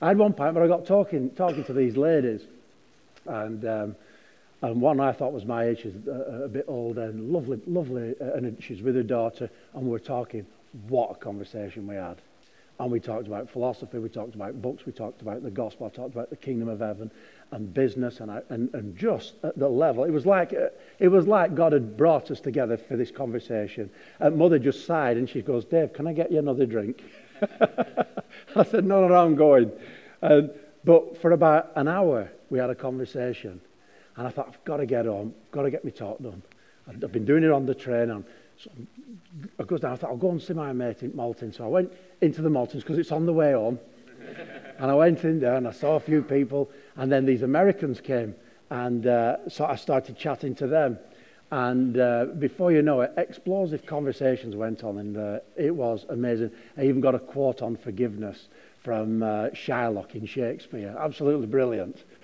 I 0.00 0.08
had 0.08 0.16
one 0.16 0.32
pint, 0.32 0.54
but 0.54 0.62
I 0.62 0.66
got 0.66 0.86
talking, 0.86 1.30
talking 1.30 1.64
to 1.64 1.74
these 1.74 1.96
ladies. 1.96 2.40
And 3.26 3.64
um, 3.66 3.96
and 4.62 4.80
one 4.80 5.00
I 5.00 5.12
thought 5.12 5.32
was 5.32 5.44
my 5.44 5.64
age, 5.64 5.82
she's 5.82 5.94
a, 6.06 6.44
a 6.44 6.48
bit 6.48 6.64
older 6.68 7.04
and 7.04 7.32
lovely, 7.32 7.60
lovely, 7.66 8.14
uh, 8.20 8.32
and 8.34 8.62
she's 8.62 8.82
with 8.82 8.94
her 8.94 9.02
daughter, 9.02 9.50
and 9.74 9.86
we 9.86 9.94
are 9.94 9.98
talking. 9.98 10.46
What 10.88 11.10
a 11.10 11.14
conversation 11.14 11.86
we 11.86 11.96
had. 11.96 12.16
And 12.80 12.90
we 12.90 12.98
talked 12.98 13.26
about 13.26 13.50
philosophy, 13.50 13.98
we 13.98 14.08
talked 14.08 14.34
about 14.34 14.62
books, 14.62 14.86
we 14.86 14.92
talked 14.92 15.20
about 15.20 15.42
the 15.42 15.50
gospel, 15.50 15.86
I 15.86 15.90
talked 15.94 16.14
about 16.14 16.30
the 16.30 16.36
kingdom 16.36 16.66
of 16.66 16.80
heaven 16.80 17.10
and 17.50 17.74
business, 17.74 18.20
and, 18.20 18.30
I, 18.30 18.40
and, 18.48 18.72
and 18.72 18.96
just 18.96 19.34
at 19.42 19.58
the 19.58 19.68
level, 19.68 20.04
it 20.04 20.10
was, 20.10 20.24
like, 20.24 20.54
uh, 20.54 20.68
it 20.98 21.08
was 21.08 21.26
like 21.26 21.54
God 21.54 21.74
had 21.74 21.98
brought 21.98 22.30
us 22.30 22.40
together 22.40 22.78
for 22.78 22.96
this 22.96 23.10
conversation. 23.10 23.90
And 24.18 24.34
mother 24.34 24.58
just 24.58 24.86
sighed 24.86 25.18
and 25.18 25.28
she 25.28 25.42
goes, 25.42 25.66
Dave, 25.66 25.92
can 25.92 26.06
I 26.06 26.14
get 26.14 26.32
you 26.32 26.38
another 26.38 26.64
drink? 26.64 27.02
I 28.56 28.64
said, 28.64 28.86
no, 28.86 29.06
no, 29.06 29.14
I'm 29.14 29.36
going. 29.36 29.70
And, 30.22 30.50
but 30.82 31.20
for 31.20 31.32
about 31.32 31.72
an 31.76 31.86
hour, 31.86 32.30
we 32.48 32.58
had 32.58 32.70
a 32.70 32.74
conversation. 32.74 33.60
And 34.16 34.26
I 34.26 34.30
thought, 34.30 34.48
I've 34.48 34.64
got 34.64 34.78
to 34.78 34.86
get 34.86 35.04
home, 35.04 35.34
got 35.50 35.62
to 35.64 35.70
get 35.70 35.84
my 35.84 35.90
talk 35.90 36.22
done. 36.22 36.42
I've 36.88 37.12
been 37.12 37.26
doing 37.26 37.44
it 37.44 37.50
on 37.50 37.66
the 37.66 37.74
train. 37.74 38.08
And 38.08 38.24
so 38.62 38.70
I 39.58 39.62
goes 39.64 39.80
down, 39.80 39.92
I 39.92 39.96
thought, 39.96 40.10
I'll 40.10 40.16
go 40.16 40.30
and 40.30 40.42
see 40.42 40.52
my 40.52 40.72
mate 40.72 41.02
in 41.02 41.14
Malton. 41.14 41.52
So 41.52 41.64
I 41.64 41.68
went 41.68 41.92
into 42.20 42.42
the 42.42 42.50
Maltons 42.50 42.82
because 42.82 42.98
it's 42.98 43.12
on 43.12 43.26
the 43.26 43.32
way 43.32 43.52
home. 43.52 43.78
and 44.78 44.90
I 44.90 44.94
went 44.94 45.24
in 45.24 45.40
there 45.40 45.54
and 45.54 45.66
I 45.66 45.72
saw 45.72 45.96
a 45.96 46.00
few 46.00 46.22
people. 46.22 46.70
And 46.96 47.10
then 47.10 47.24
these 47.24 47.42
Americans 47.42 48.00
came. 48.00 48.34
And 48.70 49.06
uh, 49.06 49.48
so 49.48 49.64
I 49.64 49.76
started 49.76 50.16
chatting 50.16 50.54
to 50.56 50.66
them. 50.66 50.98
And 51.50 51.98
uh, 51.98 52.26
before 52.38 52.70
you 52.70 52.82
know 52.82 53.00
it, 53.00 53.12
explosive 53.16 53.84
conversations 53.84 54.54
went 54.54 54.84
on, 54.84 54.98
and 54.98 55.16
uh, 55.16 55.40
it 55.56 55.74
was 55.74 56.06
amazing. 56.08 56.52
I 56.76 56.84
even 56.84 57.00
got 57.00 57.16
a 57.16 57.18
quote 57.18 57.60
on 57.60 57.76
forgiveness 57.76 58.46
from 58.84 59.24
uh, 59.24 59.48
Shylock 59.48 60.14
in 60.14 60.26
Shakespeare. 60.26 60.94
Absolutely 60.98 61.46
brilliant. 61.46 62.04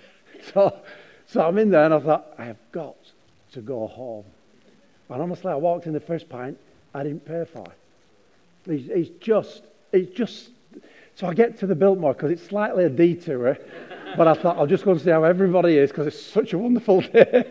So 0.53 0.81
so 1.27 1.45
I'm 1.45 1.57
in 1.57 1.69
there 1.71 1.83
and 1.83 1.93
I 1.93 1.99
thought, 1.99 2.33
I 2.37 2.45
have 2.45 2.57
got 2.71 2.95
to 3.51 3.61
go 3.61 3.85
home. 3.87 4.23
And 5.09 5.21
honestly, 5.21 5.51
I 5.51 5.55
walked 5.55 5.85
in 5.85 5.93
the 5.93 5.99
first 5.99 6.29
pint, 6.29 6.57
I 6.93 7.03
didn't 7.03 7.25
pay 7.25 7.45
for 7.45 7.63
it. 7.63 8.71
It's, 8.71 8.89
it's 8.89 9.23
just, 9.23 9.63
it's 9.91 10.13
just, 10.13 10.49
so 11.15 11.27
I 11.27 11.33
get 11.33 11.57
to 11.59 11.67
the 11.67 11.75
Biltmore 11.75 12.13
because 12.13 12.31
it's 12.31 12.43
slightly 12.43 12.83
a 12.83 12.89
detour, 12.89 13.57
but 14.17 14.27
I 14.27 14.33
thought 14.33 14.57
I'll 14.57 14.67
just 14.67 14.83
go 14.83 14.91
and 14.91 15.01
see 15.01 15.09
how 15.09 15.23
everybody 15.23 15.77
is 15.77 15.91
because 15.91 16.07
it's 16.07 16.21
such 16.21 16.53
a 16.53 16.57
wonderful 16.57 17.01
day. 17.13 17.43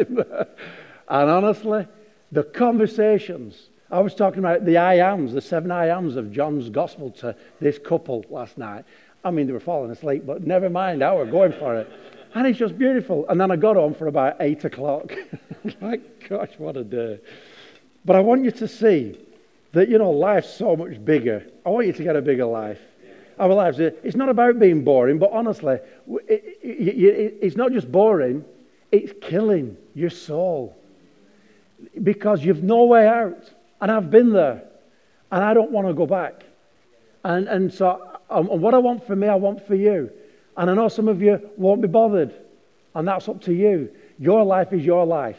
and 0.00 1.30
honestly, 1.30 1.86
the 2.32 2.44
conversations, 2.44 3.68
I 3.90 4.00
was 4.00 4.14
talking 4.14 4.38
about 4.38 4.64
the 4.64 4.78
I 4.78 4.96
ams, 4.96 5.34
the 5.34 5.40
seven 5.40 5.70
I 5.70 5.88
ams 5.88 6.16
of 6.16 6.32
John's 6.32 6.70
gospel 6.70 7.10
to 7.12 7.36
this 7.60 7.78
couple 7.78 8.24
last 8.30 8.56
night. 8.56 8.84
I 9.24 9.30
mean, 9.30 9.46
they 9.46 9.52
were 9.52 9.60
falling 9.60 9.90
asleep, 9.90 10.24
but 10.26 10.46
never 10.46 10.68
mind, 10.68 11.02
I 11.02 11.12
was 11.12 11.28
going 11.30 11.52
for 11.52 11.76
it. 11.76 11.90
And 12.34 12.46
it's 12.46 12.58
just 12.58 12.76
beautiful. 12.76 13.26
And 13.28 13.40
then 13.40 13.50
I 13.50 13.56
got 13.56 13.76
on 13.76 13.94
for 13.94 14.08
about 14.08 14.36
eight 14.40 14.64
o'clock. 14.64 15.12
like, 15.80 16.28
gosh, 16.28 16.50
what 16.58 16.76
a 16.76 16.84
day. 16.84 17.20
But 18.04 18.16
I 18.16 18.20
want 18.20 18.44
you 18.44 18.50
to 18.52 18.68
see 18.68 19.18
that, 19.72 19.88
you 19.88 19.98
know, 19.98 20.10
life's 20.10 20.52
so 20.52 20.76
much 20.76 21.02
bigger. 21.04 21.46
I 21.64 21.70
want 21.70 21.86
you 21.86 21.92
to 21.92 22.02
get 22.02 22.16
a 22.16 22.22
bigger 22.22 22.46
life. 22.46 22.80
Our 23.38 23.52
lives, 23.52 23.80
it's 23.80 24.14
not 24.14 24.28
about 24.28 24.60
being 24.60 24.84
boring, 24.84 25.18
but 25.18 25.32
honestly, 25.32 25.78
it's 26.06 27.56
not 27.56 27.72
just 27.72 27.90
boring, 27.90 28.44
it's 28.92 29.12
killing 29.20 29.76
your 29.94 30.10
soul. 30.10 30.76
Because 32.02 32.44
you've 32.44 32.62
no 32.62 32.84
way 32.84 33.08
out. 33.08 33.50
And 33.80 33.90
I've 33.90 34.10
been 34.10 34.32
there. 34.32 34.62
And 35.32 35.42
I 35.42 35.52
don't 35.52 35.72
want 35.72 35.88
to 35.88 35.94
go 35.94 36.06
back. 36.06 36.44
And, 37.24 37.48
and 37.48 37.74
so, 37.74 38.18
um, 38.30 38.48
and 38.50 38.62
what 38.62 38.74
I 38.74 38.78
want 38.78 39.04
for 39.04 39.16
me, 39.16 39.26
I 39.26 39.34
want 39.34 39.66
for 39.66 39.74
you. 39.74 40.10
And 40.56 40.70
I 40.70 40.74
know 40.74 40.88
some 40.88 41.08
of 41.08 41.20
you 41.20 41.50
won't 41.56 41.82
be 41.82 41.88
bothered, 41.88 42.32
and 42.94 43.08
that's 43.08 43.28
up 43.28 43.40
to 43.42 43.52
you. 43.52 43.90
Your 44.18 44.44
life 44.44 44.72
is 44.72 44.84
your 44.84 45.04
life. 45.04 45.38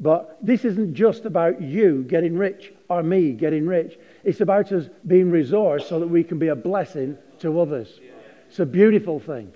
But 0.00 0.38
this 0.40 0.64
isn't 0.64 0.94
just 0.94 1.26
about 1.26 1.60
you 1.60 2.04
getting 2.08 2.36
rich 2.36 2.72
or 2.88 3.02
me 3.02 3.32
getting 3.32 3.66
rich. 3.66 3.98
It's 4.24 4.40
about 4.40 4.72
us 4.72 4.86
being 5.06 5.30
resourced 5.30 5.88
so 5.88 6.00
that 6.00 6.06
we 6.06 6.24
can 6.24 6.38
be 6.38 6.48
a 6.48 6.56
blessing 6.56 7.18
to 7.40 7.60
others. 7.60 8.00
It's 8.48 8.58
a 8.58 8.66
beautiful 8.66 9.20
thing. 9.20 9.52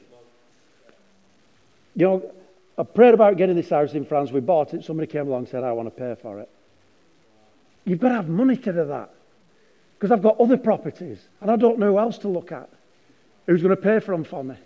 You 1.96 2.06
know, 2.06 2.32
I 2.76 2.82
prayed 2.82 3.14
about 3.14 3.36
getting 3.36 3.56
this 3.56 3.70
house 3.70 3.94
in 3.94 4.04
France. 4.04 4.32
We 4.32 4.40
bought 4.40 4.74
it. 4.74 4.84
Somebody 4.84 5.10
came 5.10 5.28
along 5.28 5.40
and 5.40 5.48
said, 5.48 5.64
I 5.64 5.72
want 5.72 5.86
to 5.86 5.90
pay 5.90 6.14
for 6.20 6.40
it. 6.40 6.50
You've 7.84 8.00
got 8.00 8.10
to 8.10 8.14
have 8.16 8.28
money 8.28 8.56
to 8.56 8.72
do 8.72 8.84
that. 8.84 9.10
Because 9.94 10.10
I've 10.10 10.22
got 10.22 10.38
other 10.38 10.58
properties 10.58 11.26
and 11.40 11.50
I 11.50 11.56
don't 11.56 11.78
know 11.78 11.92
who 11.92 11.98
else 11.98 12.18
to 12.18 12.28
look 12.28 12.52
at. 12.52 12.68
Who's 13.46 13.62
going 13.62 13.74
to 13.74 13.80
pay 13.80 14.00
for 14.00 14.12
them 14.12 14.24
for 14.24 14.44
me? 14.44 14.56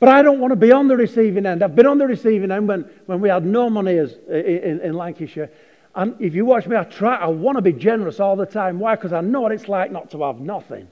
But 0.00 0.08
I 0.08 0.22
don't 0.22 0.40
want 0.40 0.50
to 0.52 0.56
be 0.56 0.72
on 0.72 0.88
the 0.88 0.96
receiving 0.96 1.44
end. 1.44 1.62
I've 1.62 1.76
been 1.76 1.86
on 1.86 1.98
the 1.98 2.06
receiving 2.06 2.50
end 2.50 2.66
when, 2.66 2.90
when 3.04 3.20
we 3.20 3.28
had 3.28 3.44
no 3.44 3.68
money 3.68 3.98
as, 3.98 4.14
in, 4.28 4.80
in 4.80 4.94
Lancashire. 4.94 5.50
And 5.94 6.14
if 6.18 6.34
you 6.34 6.46
watch 6.46 6.66
me, 6.66 6.76
I 6.76 6.84
try, 6.84 7.16
I 7.16 7.26
want 7.26 7.56
to 7.58 7.62
be 7.62 7.72
generous 7.72 8.18
all 8.18 8.34
the 8.34 8.46
time. 8.46 8.78
Why? 8.78 8.94
Because 8.96 9.12
I 9.12 9.20
know 9.20 9.42
what 9.42 9.52
it's 9.52 9.68
like 9.68 9.92
not 9.92 10.10
to 10.12 10.22
have 10.22 10.40
nothing. 10.40 10.88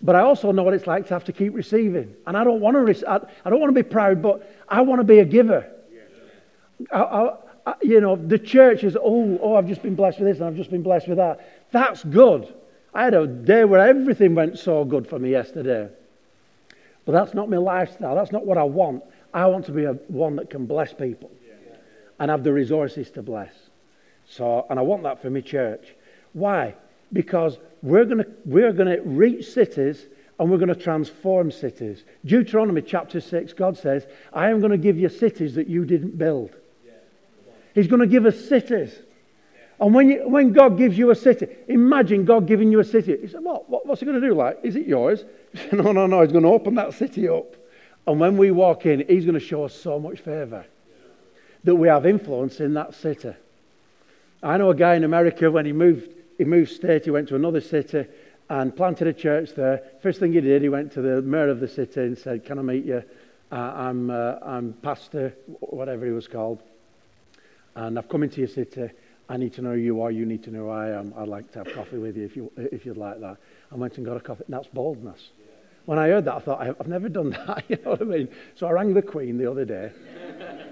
But 0.00 0.14
I 0.14 0.20
also 0.20 0.52
know 0.52 0.62
what 0.62 0.74
it's 0.74 0.86
like 0.86 1.08
to 1.08 1.14
have 1.14 1.24
to 1.24 1.32
keep 1.32 1.54
receiving. 1.54 2.14
And 2.26 2.36
I 2.36 2.44
don't 2.44 2.60
want 2.60 2.76
to, 2.86 3.10
I, 3.10 3.16
I 3.44 3.50
don't 3.50 3.60
want 3.60 3.74
to 3.74 3.82
be 3.82 3.88
proud, 3.88 4.22
but 4.22 4.48
I 4.68 4.82
want 4.82 5.00
to 5.00 5.04
be 5.04 5.18
a 5.18 5.24
giver. 5.24 5.70
I, 6.92 7.30
I, 7.66 7.74
you 7.82 8.00
know, 8.00 8.14
the 8.14 8.38
church 8.38 8.84
is, 8.84 8.96
oh, 8.96 9.38
oh, 9.42 9.56
I've 9.56 9.66
just 9.66 9.82
been 9.82 9.94
blessed 9.94 10.20
with 10.20 10.28
this 10.28 10.38
and 10.38 10.46
I've 10.46 10.56
just 10.56 10.70
been 10.70 10.82
blessed 10.82 11.08
with 11.08 11.18
that. 11.18 11.66
That's 11.72 12.04
good. 12.04 12.52
I 12.92 13.04
had 13.04 13.14
a 13.14 13.26
day 13.26 13.64
where 13.64 13.80
everything 13.80 14.34
went 14.34 14.58
so 14.58 14.84
good 14.84 15.08
for 15.08 15.18
me 15.18 15.30
yesterday. 15.30 15.88
But 17.04 17.12
that's 17.12 17.34
not 17.34 17.50
my 17.50 17.58
lifestyle. 17.58 18.14
That's 18.14 18.32
not 18.32 18.46
what 18.46 18.58
I 18.58 18.62
want. 18.62 19.02
I 19.32 19.46
want 19.46 19.66
to 19.66 19.72
be 19.72 19.84
a, 19.84 19.92
one 20.08 20.36
that 20.36 20.50
can 20.50 20.66
bless 20.66 20.92
people 20.92 21.30
and 22.18 22.30
have 22.30 22.44
the 22.44 22.52
resources 22.52 23.10
to 23.12 23.22
bless. 23.22 23.52
So, 24.26 24.66
and 24.70 24.78
I 24.78 24.82
want 24.82 25.02
that 25.02 25.20
for 25.20 25.30
my 25.30 25.40
church. 25.40 25.94
Why? 26.32 26.74
Because 27.12 27.58
we're 27.82 28.04
going 28.04 28.24
we're 28.44 28.72
to 28.72 29.00
reach 29.04 29.46
cities 29.46 30.06
and 30.38 30.50
we're 30.50 30.58
going 30.58 30.68
to 30.68 30.74
transform 30.74 31.50
cities. 31.50 32.04
Deuteronomy 32.24 32.82
chapter 32.82 33.20
6, 33.20 33.52
God 33.52 33.76
says, 33.76 34.06
I 34.32 34.50
am 34.50 34.60
going 34.60 34.72
to 34.72 34.78
give 34.78 34.98
you 34.98 35.08
cities 35.08 35.54
that 35.54 35.68
you 35.68 35.84
didn't 35.84 36.18
build. 36.18 36.56
He's 37.74 37.88
going 37.88 38.00
to 38.00 38.06
give 38.06 38.24
us 38.24 38.48
cities. 38.48 38.94
And 39.80 39.94
when, 39.94 40.08
you, 40.08 40.28
when 40.28 40.52
God 40.52 40.78
gives 40.78 40.96
you 40.96 41.10
a 41.10 41.14
city, 41.14 41.48
imagine 41.68 42.24
God 42.24 42.46
giving 42.46 42.70
you 42.70 42.80
a 42.80 42.84
city. 42.84 43.16
He 43.20 43.28
said, 43.28 43.42
what, 43.42 43.68
what, 43.68 43.86
What's 43.86 44.00
he 44.00 44.06
going 44.06 44.20
to 44.20 44.26
do? 44.26 44.34
Like, 44.34 44.58
is 44.62 44.76
it 44.76 44.86
yours? 44.86 45.24
He 45.52 45.58
said, 45.58 45.84
No, 45.84 45.92
no, 45.92 46.06
no. 46.06 46.22
He's 46.22 46.32
going 46.32 46.44
to 46.44 46.50
open 46.50 46.74
that 46.76 46.94
city 46.94 47.28
up. 47.28 47.54
And 48.06 48.18
when 48.20 48.36
we 48.36 48.50
walk 48.50 48.86
in, 48.86 49.04
He's 49.08 49.24
going 49.24 49.38
to 49.38 49.40
show 49.40 49.64
us 49.64 49.74
so 49.74 49.98
much 49.98 50.20
favor 50.20 50.64
that 51.64 51.74
we 51.74 51.88
have 51.88 52.06
influence 52.06 52.60
in 52.60 52.74
that 52.74 52.94
city. 52.94 53.32
I 54.42 54.58
know 54.58 54.70
a 54.70 54.74
guy 54.74 54.94
in 54.94 55.04
America 55.04 55.50
when 55.50 55.64
he 55.64 55.72
moved, 55.72 56.10
he 56.36 56.44
moved 56.44 56.70
state, 56.70 57.04
he 57.04 57.10
went 57.10 57.28
to 57.28 57.36
another 57.36 57.60
city 57.60 58.04
and 58.50 58.76
planted 58.76 59.08
a 59.08 59.12
church 59.12 59.54
there. 59.54 59.82
First 60.02 60.20
thing 60.20 60.34
he 60.34 60.40
did, 60.40 60.60
he 60.60 60.68
went 60.68 60.92
to 60.92 61.00
the 61.00 61.22
mayor 61.22 61.48
of 61.48 61.60
the 61.60 61.68
city 61.68 62.00
and 62.00 62.16
said, 62.16 62.44
"Can 62.44 62.58
I 62.58 62.62
meet 62.62 62.84
you? 62.84 63.02
Uh, 63.50 63.54
I'm 63.54 64.10
uh, 64.10 64.34
I'm 64.42 64.74
pastor, 64.74 65.34
whatever 65.60 66.04
he 66.04 66.12
was 66.12 66.28
called, 66.28 66.62
and 67.74 67.98
I've 67.98 68.08
come 68.08 68.22
into 68.22 68.40
your 68.40 68.48
city. 68.48 68.90
I 69.28 69.36
need 69.36 69.54
to 69.54 69.62
know 69.62 69.72
who 69.72 69.78
you 69.78 70.02
are. 70.02 70.10
You 70.10 70.26
need 70.26 70.44
to 70.44 70.50
know 70.50 70.64
who 70.64 70.70
I 70.70 70.90
am. 70.90 71.14
I'd 71.16 71.28
like 71.28 71.50
to 71.52 71.64
have 71.64 71.74
coffee 71.74 71.98
with 71.98 72.16
you 72.16 72.24
if 72.24 72.36
you 72.36 72.52
if 72.56 72.84
you'd 72.84 72.96
like 72.96 73.20
that." 73.20 73.38
I 73.72 73.76
went 73.76 73.96
and 73.96 74.06
got 74.06 74.16
a 74.16 74.20
coffee. 74.20 74.44
That's 74.48 74.68
boldness. 74.68 75.30
When 75.86 75.98
I 75.98 76.08
heard 76.08 76.24
that, 76.24 76.34
I 76.34 76.38
thought, 76.40 76.60
I've 76.60 76.86
never 76.86 77.08
done 77.08 77.30
that. 77.46 77.64
You 77.68 77.76
know 77.84 77.90
what 77.90 78.00
I 78.00 78.04
mean? 78.04 78.28
So 78.54 78.66
I 78.66 78.72
rang 78.72 78.94
the 78.94 79.02
Queen 79.02 79.36
the 79.38 79.50
other 79.50 79.64
day. 79.64 79.92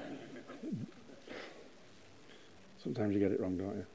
Sometimes 2.82 3.14
you 3.14 3.20
get 3.20 3.30
it 3.32 3.40
wrong, 3.40 3.56
don't 3.56 3.76
you? 3.76 3.86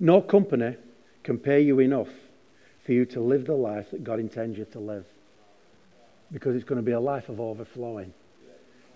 No 0.00 0.20
company 0.20 0.76
can 1.22 1.38
pay 1.38 1.60
you 1.60 1.80
enough 1.80 2.08
for 2.84 2.92
you 2.92 3.04
to 3.06 3.20
live 3.20 3.46
the 3.46 3.54
life 3.54 3.90
that 3.90 4.04
God 4.04 4.20
intends 4.20 4.58
you 4.58 4.64
to 4.66 4.78
live. 4.78 5.06
Because 6.32 6.54
it's 6.56 6.64
going 6.64 6.80
to 6.80 6.84
be 6.84 6.92
a 6.92 7.00
life 7.00 7.28
of 7.28 7.40
overflowing. 7.40 8.12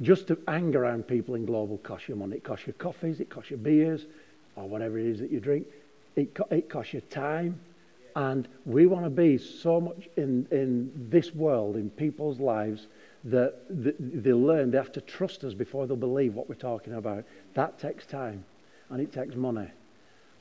Just 0.01 0.29
to 0.29 0.39
hang 0.47 0.75
around 0.77 1.09
people 1.09 1.35
in 1.35 1.45
global 1.45 1.79
costs 1.79 2.09
you 2.09 2.15
money. 2.15 2.37
It 2.37 2.45
costs 2.45 2.67
you 2.67 2.73
coffees, 2.75 3.21
it 3.21 3.31
costs 3.31 3.51
you 3.51 3.57
beers, 3.57 4.07
or 4.55 4.69
whatever 4.69 4.99
it 4.99 5.07
is 5.07 5.19
that 5.21 5.31
you 5.31 5.41
drink. 5.41 5.67
It, 6.17 6.37
it 6.51 6.69
costs 6.69 6.93
you 6.93 7.01
time. 7.01 7.61
And 8.15 8.49
we 8.65 8.87
want 8.87 9.05
to 9.05 9.11
be 9.11 9.39
so 9.39 9.81
much 9.81 10.09
in, 10.17 10.47
in 10.51 10.91
this 11.11 11.35
world, 11.35 11.77
in 11.77 11.91
people's 11.91 12.41
lives, 12.41 12.87
that 13.25 13.57
they 13.69 14.33
learn 14.33 14.71
they 14.71 14.77
have 14.79 14.93
to 14.93 15.01
trust 15.01 15.45
us 15.45 15.55
before 15.55 15.87
they'll 15.87 15.97
believe 15.97 16.35
what 16.35 16.49
we're 16.49 16.55
talking 16.55 16.95
about. 16.95 17.25
That 17.55 17.79
takes 17.79 18.07
time 18.07 18.45
and 18.91 19.01
it 19.01 19.13
takes 19.13 19.35
money. 19.35 19.69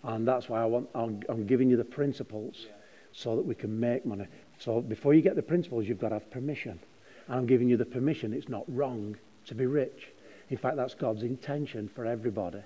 And 0.04 0.28
that's 0.28 0.48
why 0.48 0.62
I 0.62 0.66
want, 0.66 0.90
I'm, 0.94 1.22
I'm 1.28 1.46
giving 1.46 1.70
you 1.70 1.78
the 1.78 1.84
principles 1.84 2.68
so 3.12 3.36
that 3.36 3.46
we 3.46 3.56
can 3.56 3.80
make 3.80 4.06
money. 4.06 4.28
So 4.60 4.82
before 4.82 5.14
you 5.14 5.22
get 5.22 5.36
the 5.36 5.42
principles, 5.42 5.88
you've 5.88 6.00
got 6.00 6.10
to 6.10 6.16
have 6.16 6.32
permission. 6.32 6.80
And 7.28 7.36
I'm 7.36 7.46
giving 7.48 7.68
you 7.68 7.78
the 7.78 7.86
permission. 7.86 8.34
It's 8.34 8.50
not 8.50 8.64
wrong 8.68 9.18
to 9.48 9.56
be 9.56 9.66
rich. 9.66 10.08
In 10.50 10.58
fact, 10.58 10.78
that's 10.78 10.94
God's 10.94 11.24
intention 11.24 11.90
for 11.94 12.06
everybody. 12.06 12.62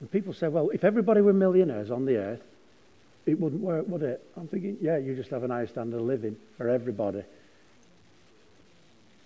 And 0.00 0.10
people 0.10 0.32
say, 0.32 0.48
well, 0.48 0.70
if 0.70 0.84
everybody 0.84 1.20
were 1.20 1.32
millionaires 1.32 1.90
on 1.90 2.04
the 2.04 2.16
earth, 2.16 2.42
it 3.26 3.38
wouldn't 3.38 3.60
work, 3.60 3.86
would 3.88 4.02
it? 4.02 4.24
I'm 4.36 4.48
thinking, 4.48 4.78
yeah, 4.80 4.96
you 4.96 5.14
just 5.14 5.30
have 5.30 5.42
a 5.42 5.48
nice 5.48 5.70
standard 5.70 6.00
of 6.00 6.06
living 6.06 6.36
for 6.56 6.68
everybody 6.68 7.22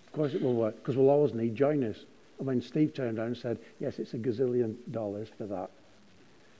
Of 0.06 0.12
course 0.12 0.34
it 0.34 0.42
will 0.42 0.54
work, 0.54 0.76
because 0.76 0.96
we'll 0.96 1.10
always 1.10 1.34
need 1.34 1.54
joiners. 1.54 2.04
And 2.38 2.46
when 2.46 2.60
Steve 2.60 2.94
turned 2.94 3.18
around 3.18 3.28
and 3.28 3.36
said, 3.36 3.58
yes, 3.78 3.98
it's 3.98 4.14
a 4.14 4.18
gazillion 4.18 4.76
dollars 4.90 5.28
for 5.38 5.46
that. 5.46 5.70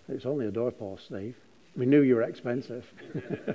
It's 0.08 0.26
only 0.26 0.46
a 0.46 0.50
doorpost, 0.50 1.06
Steve. 1.06 1.36
We 1.76 1.86
knew 1.86 2.02
you 2.02 2.16
were 2.16 2.22
expensive. 2.22 2.84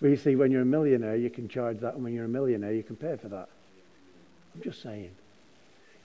but 0.00 0.08
you 0.08 0.16
see, 0.16 0.36
when 0.36 0.50
you're 0.50 0.62
a 0.62 0.66
millionaire, 0.66 1.16
you 1.16 1.30
can 1.30 1.48
charge 1.48 1.80
that, 1.80 1.94
and 1.94 2.04
when 2.04 2.14
you're 2.14 2.24
a 2.24 2.28
millionaire, 2.28 2.72
you 2.72 2.82
can 2.82 2.96
pay 2.96 3.16
for 3.16 3.28
that. 3.28 3.48
I'm 4.54 4.62
just 4.62 4.82
saying. 4.82 5.10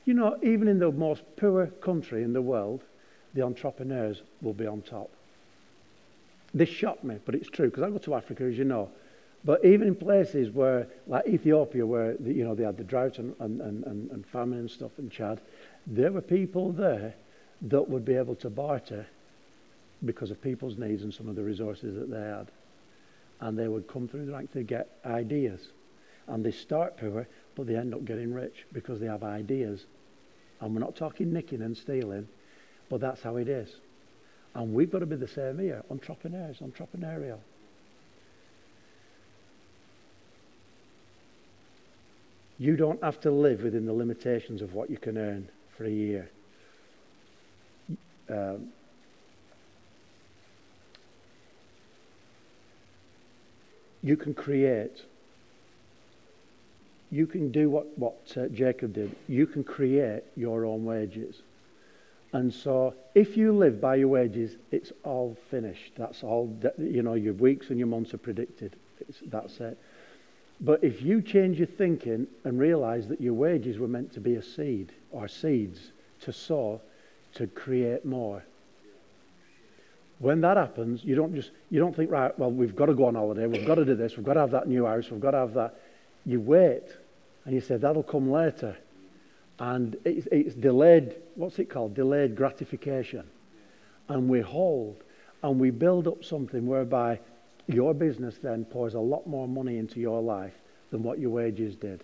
You 0.05 0.13
know, 0.13 0.37
even 0.41 0.67
in 0.67 0.79
the 0.79 0.91
most 0.91 1.23
poor 1.35 1.67
country 1.67 2.23
in 2.23 2.33
the 2.33 2.41
world, 2.41 2.81
the 3.33 3.41
entrepreneurs 3.41 4.21
will 4.41 4.53
be 4.53 4.65
on 4.65 4.81
top. 4.81 5.09
This 6.53 6.69
shocked 6.69 7.03
me, 7.03 7.17
but 7.25 7.35
it's 7.35 7.49
true, 7.49 7.69
because 7.69 7.83
I 7.83 7.89
go 7.89 7.97
to 7.97 8.15
Africa, 8.15 8.43
as 8.43 8.57
you 8.57 8.63
know, 8.63 8.89
but 9.43 9.63
even 9.63 9.87
in 9.87 9.95
places 9.95 10.49
where, 10.49 10.87
like 11.07 11.27
Ethiopia, 11.27 11.85
where 11.85 12.15
you 12.21 12.43
know 12.43 12.55
they 12.55 12.63
had 12.63 12.77
the 12.77 12.83
drought 12.83 13.19
and, 13.19 13.35
and, 13.39 13.61
and, 13.61 14.11
and 14.11 14.25
famine 14.25 14.59
and 14.59 14.71
stuff 14.71 14.91
in 14.97 15.09
Chad, 15.09 15.39
there 15.85 16.11
were 16.11 16.21
people 16.21 16.71
there 16.71 17.13
that 17.61 17.89
would 17.89 18.03
be 18.03 18.15
able 18.15 18.35
to 18.35 18.49
barter 18.49 19.05
because 20.05 20.31
of 20.31 20.41
people's 20.41 20.77
needs 20.77 21.03
and 21.03 21.13
some 21.13 21.27
of 21.27 21.35
the 21.35 21.43
resources 21.43 21.95
that 21.95 22.09
they 22.09 22.19
had. 22.19 22.47
And 23.39 23.57
they 23.57 23.67
would 23.67 23.87
come 23.87 24.07
through 24.07 24.25
the 24.25 24.31
ranks 24.31 24.53
to 24.53 24.63
get 24.63 24.89
ideas. 25.05 25.67
And 26.27 26.43
they 26.43 26.51
start 26.51 26.97
poor, 26.97 27.27
but 27.57 27.65
they 27.65 27.75
end 27.75 27.93
up 27.93 28.05
getting 28.05 28.31
rich 28.31 28.65
because 28.71 28.99
they 28.99 29.07
have 29.07 29.23
ideas. 29.23 29.83
And 30.61 30.73
we're 30.73 30.79
not 30.79 30.95
talking 30.95 31.33
nicking 31.33 31.63
and 31.63 31.75
stealing, 31.75 32.27
but 32.87 33.01
that's 33.01 33.21
how 33.23 33.37
it 33.37 33.49
is. 33.49 33.69
And 34.53 34.73
we've 34.73 34.91
got 34.91 34.99
to 34.99 35.05
be 35.07 35.15
the 35.15 35.27
same 35.27 35.57
here 35.57 35.83
entrepreneurs, 35.89 36.57
entrepreneurial. 36.59 37.39
You 42.59 42.75
don't 42.75 43.03
have 43.03 43.19
to 43.21 43.31
live 43.31 43.63
within 43.63 43.85
the 43.85 43.93
limitations 43.93 44.61
of 44.61 44.73
what 44.73 44.89
you 44.89 44.97
can 44.97 45.17
earn 45.17 45.49
for 45.75 45.85
a 45.85 45.91
year. 45.91 46.29
Um, 48.29 48.69
you 54.01 54.15
can 54.15 54.33
create. 54.33 55.01
You 57.11 57.27
can 57.27 57.51
do 57.51 57.69
what, 57.69 57.97
what 57.97 58.33
uh, 58.35 58.47
Jacob 58.47 58.93
did. 58.93 59.15
You 59.27 59.47
can 59.47 59.63
create 59.63 60.23
your 60.35 60.65
own 60.65 60.85
wages. 60.85 61.41
And 62.33 62.53
so 62.53 62.93
if 63.15 63.37
you 63.37 63.53
live 63.53 63.79
by 63.79 63.95
your 63.95 64.09
wages, 64.09 64.57
it's 64.71 64.91
all 65.03 65.37
finished. 65.49 65.93
That's 65.95 66.23
all, 66.23 66.53
you 66.77 67.01
know, 67.01 67.13
your 67.13 67.33
weeks 67.33 67.69
and 67.69 67.79
your 67.79 67.87
months 67.87 68.13
are 68.13 68.17
predicted. 68.17 68.75
It's, 68.99 69.19
that's 69.27 69.59
it. 69.59 69.77
But 70.59 70.83
if 70.83 71.01
you 71.01 71.21
change 71.21 71.59
your 71.59 71.67
thinking 71.67 72.27
and 72.43 72.59
realize 72.59 73.07
that 73.07 73.21
your 73.21 73.33
wages 73.33 73.77
were 73.77 73.87
meant 73.87 74.13
to 74.13 74.19
be 74.19 74.35
a 74.35 74.43
seed 74.43 74.91
or 75.11 75.27
seeds 75.27 75.91
to 76.21 76.33
sow 76.33 76.81
to 77.35 77.47
create 77.47 78.05
more. 78.05 78.43
When 80.19 80.41
that 80.41 80.57
happens, 80.57 81.03
you 81.03 81.15
don't 81.15 81.35
just 81.35 81.51
you 81.69 81.79
don't 81.79 81.95
think, 81.95 82.09
right, 82.09 82.37
well, 82.39 82.49
we've 82.49 82.75
got 82.75 82.87
to 82.87 82.95
go 82.95 83.05
on 83.05 83.15
holiday, 83.15 83.45
we've 83.45 83.67
got 83.67 83.75
to 83.75 83.85
do 83.85 83.95
this, 83.95 84.17
we've 84.17 84.25
got 84.25 84.33
to 84.33 84.39
have 84.39 84.51
that 84.51 84.67
new 84.67 84.85
house, 84.85 85.11
we've 85.11 85.21
got 85.21 85.31
to 85.31 85.37
have 85.37 85.53
that. 85.53 85.79
You 86.27 86.41
wait 86.41 86.83
and 87.45 87.55
you 87.55 87.61
say, 87.61 87.77
that'll 87.77 88.03
come 88.03 88.29
later. 88.29 88.77
And 89.59 89.95
it's, 90.03 90.27
it's 90.31 90.53
delayed, 90.53 91.15
what's 91.35 91.57
it 91.57 91.69
called? 91.69 91.95
Delayed 91.95 92.35
gratification. 92.35 93.23
And 94.09 94.29
we 94.29 94.41
hold 94.41 95.03
and 95.41 95.59
we 95.59 95.71
build 95.71 96.07
up 96.07 96.23
something 96.23 96.67
whereby 96.67 97.19
your 97.67 97.93
business 97.93 98.37
then 98.43 98.65
pours 98.65 98.93
a 98.93 98.99
lot 98.99 99.25
more 99.25 99.47
money 99.47 99.77
into 99.77 99.99
your 99.99 100.21
life 100.21 100.53
than 100.91 101.01
what 101.01 101.17
your 101.17 101.29
wages 101.29 101.75
did. 101.75 102.03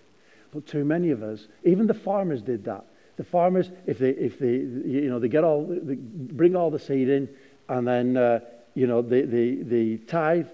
But 0.51 0.65
too 0.67 0.85
many 0.85 1.09
of 1.11 1.21
us, 1.21 1.47
even 1.63 1.85
the 1.85 1.93
farmers 1.93 2.41
did 2.41 2.63
that. 2.65 2.85
The 3.17 3.23
farmers, 3.23 3.71
if 3.85 3.99
they, 3.99 4.11
if 4.11 4.39
they, 4.39 4.53
you 4.53 5.09
know, 5.09 5.19
they 5.19 5.27
get 5.27 5.43
all, 5.43 5.65
they 5.65 5.95
bring 5.95 6.55
all 6.55 6.71
the 6.71 6.79
seed 6.79 7.09
in, 7.09 7.29
and 7.69 7.87
then, 7.87 8.17
uh, 8.17 8.39
you 8.73 8.87
know, 8.87 9.01
the 9.01 9.21
the 9.21 9.63
the 9.63 9.97
tithe, 9.99 10.47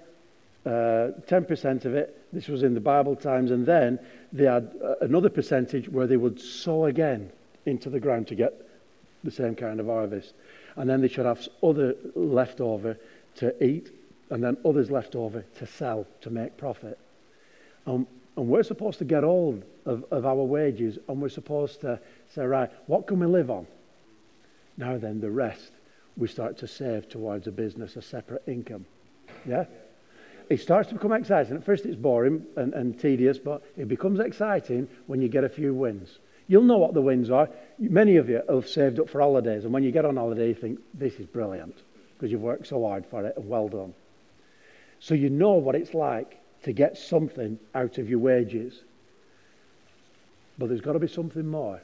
uh, 0.70 1.14
10% 1.28 1.86
of 1.86 1.96
it. 1.96 2.16
This 2.32 2.48
was 2.48 2.62
in 2.62 2.76
the 2.76 2.80
Bible 2.80 3.16
times. 3.16 3.50
And 3.50 3.66
then 3.66 3.98
they 4.32 4.46
had 4.46 4.72
uh, 4.84 4.96
another 5.02 5.30
percentage 5.30 5.90
where 5.90 6.06
they 6.06 6.18
would 6.18 6.40
sow 6.40 6.86
again 6.86 7.32
into 7.66 7.90
the 7.90 8.00
ground 8.00 8.28
to 8.28 8.36
get 8.36 8.54
the 9.24 9.32
same 9.32 9.56
kind 9.56 9.80
of 9.80 9.88
harvest. 9.88 10.34
And 10.76 10.88
then 10.88 11.02
they 11.02 11.08
should 11.08 11.26
have 11.26 11.48
other 11.64 11.96
leftover 12.14 12.98
to 13.38 13.64
eat, 13.64 13.92
and 14.30 14.44
then 14.44 14.58
others 14.64 14.92
left 14.92 15.16
over 15.16 15.44
to 15.58 15.66
sell 15.66 16.06
to 16.22 16.30
make 16.30 16.56
profit. 16.56 17.00
Um, 17.88 18.06
and 18.38 18.48
we're 18.48 18.64
supposed 18.64 19.00
to 19.00 19.06
get 19.06 19.24
all 19.24 19.60
of, 19.86 20.06
of 20.12 20.26
our 20.26 20.36
wages, 20.36 21.00
and 21.08 21.20
we're 21.20 21.30
supposed 21.30 21.82
to 21.82 22.00
say, 22.36 22.46
right, 22.46 22.70
what 22.86 23.08
can 23.08 23.20
we 23.20 23.26
live 23.26 23.50
on? 23.50 23.66
Now 24.78 25.00
then, 25.00 25.20
the 25.20 25.32
rest 25.32 25.72
we 26.16 26.28
start 26.28 26.58
to 26.60 26.68
save 26.68 27.10
towards 27.10 27.48
a 27.48 27.52
business, 27.52 27.96
a 27.96 28.04
separate 28.04 28.44
income. 28.48 28.86
Yeah? 29.48 29.66
It 30.50 30.60
starts 30.60 30.90
to 30.90 30.96
become 30.96 31.14
exciting. 31.14 31.56
At 31.56 31.64
first, 31.64 31.86
it's 31.86 31.96
boring 31.96 32.44
and, 32.56 32.74
and 32.74 33.00
tedious, 33.00 33.38
but 33.38 33.62
it 33.78 33.88
becomes 33.88 34.20
exciting 34.20 34.88
when 35.06 35.22
you 35.22 35.30
get 35.30 35.44
a 35.44 35.50
few 35.50 35.74
wins. 35.74 36.18
You'll 36.48 36.64
know 36.64 36.80
what 36.80 36.96
the 36.96 37.02
wins 37.02 37.30
are. 37.30 37.50
Many 37.78 38.16
of 38.16 38.28
you 38.28 38.42
have 38.50 38.68
saved 38.68 39.00
up 39.00 39.10
for 39.10 39.22
holidays, 39.22 39.64
and 39.64 39.72
when 39.72 39.84
you 39.84 39.92
get 39.92 40.06
on 40.06 40.18
holiday, 40.18 40.48
you 40.48 40.56
think, 40.56 40.80
this 40.96 41.14
is 41.20 41.28
brilliant 41.28 41.76
because 42.18 42.32
you've 42.32 42.42
worked 42.42 42.68
so 42.68 42.86
hard 42.86 43.06
for 43.06 43.24
it, 43.26 43.38
and 43.38 43.48
well 43.48 43.70
done. 43.70 43.94
So 45.00 45.14
you 45.14 45.30
know 45.30 45.54
what 45.54 45.76
it's 45.76 45.94
like 45.94 46.40
to 46.64 46.74
get 46.74 46.98
something 46.98 47.60
out 47.76 48.00
of 48.00 48.10
your 48.10 48.20
wages. 48.20 48.82
But 50.58 50.70
there's 50.70 50.82
got 50.82 50.94
to 50.94 51.00
be 51.00 51.08
something 51.08 51.48
more. 51.48 51.80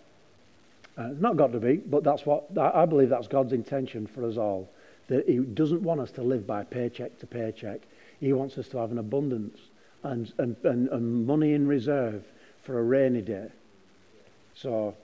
Uh, 0.97 1.09
it's 1.11 1.21
not 1.21 1.37
got 1.37 1.51
to 1.51 1.59
be, 1.59 1.75
but 1.75 2.03
that's 2.03 2.25
what 2.25 2.45
I 2.57 2.85
believe 2.85 3.09
that's 3.09 3.27
God's 3.27 3.53
intention 3.53 4.07
for 4.07 4.25
us 4.25 4.37
all. 4.37 4.69
That 5.07 5.27
He 5.27 5.37
doesn't 5.37 5.81
want 5.81 6.01
us 6.01 6.11
to 6.11 6.23
live 6.23 6.47
by 6.47 6.63
paycheck 6.63 7.19
to 7.19 7.27
paycheck. 7.27 7.81
He 8.19 8.33
wants 8.33 8.57
us 8.57 8.67
to 8.69 8.77
have 8.77 8.91
an 8.91 8.97
abundance 8.97 9.59
and, 10.03 10.31
and, 10.37 10.55
and, 10.63 10.89
and 10.89 11.27
money 11.27 11.53
in 11.53 11.67
reserve 11.67 12.23
for 12.63 12.79
a 12.79 12.83
rainy 12.83 13.21
day. 13.21 13.49
So 14.55 14.95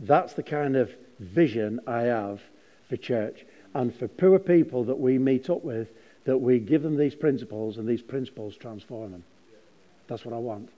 that's 0.00 0.32
the 0.32 0.42
kind 0.42 0.76
of 0.76 0.90
vision 1.18 1.80
I 1.86 2.02
have 2.02 2.40
for 2.88 2.96
church 2.96 3.44
and 3.74 3.94
for 3.94 4.08
poor 4.08 4.38
people 4.38 4.84
that 4.84 4.98
we 4.98 5.18
meet 5.18 5.50
up 5.50 5.64
with, 5.64 5.88
that 6.24 6.38
we 6.38 6.58
give 6.58 6.82
them 6.82 6.96
these 6.96 7.14
principles 7.14 7.76
and 7.76 7.86
these 7.86 8.02
principles 8.02 8.56
transform 8.56 9.12
them. 9.12 9.24
That's 10.06 10.24
what 10.24 10.34
I 10.34 10.38
want. 10.38 10.70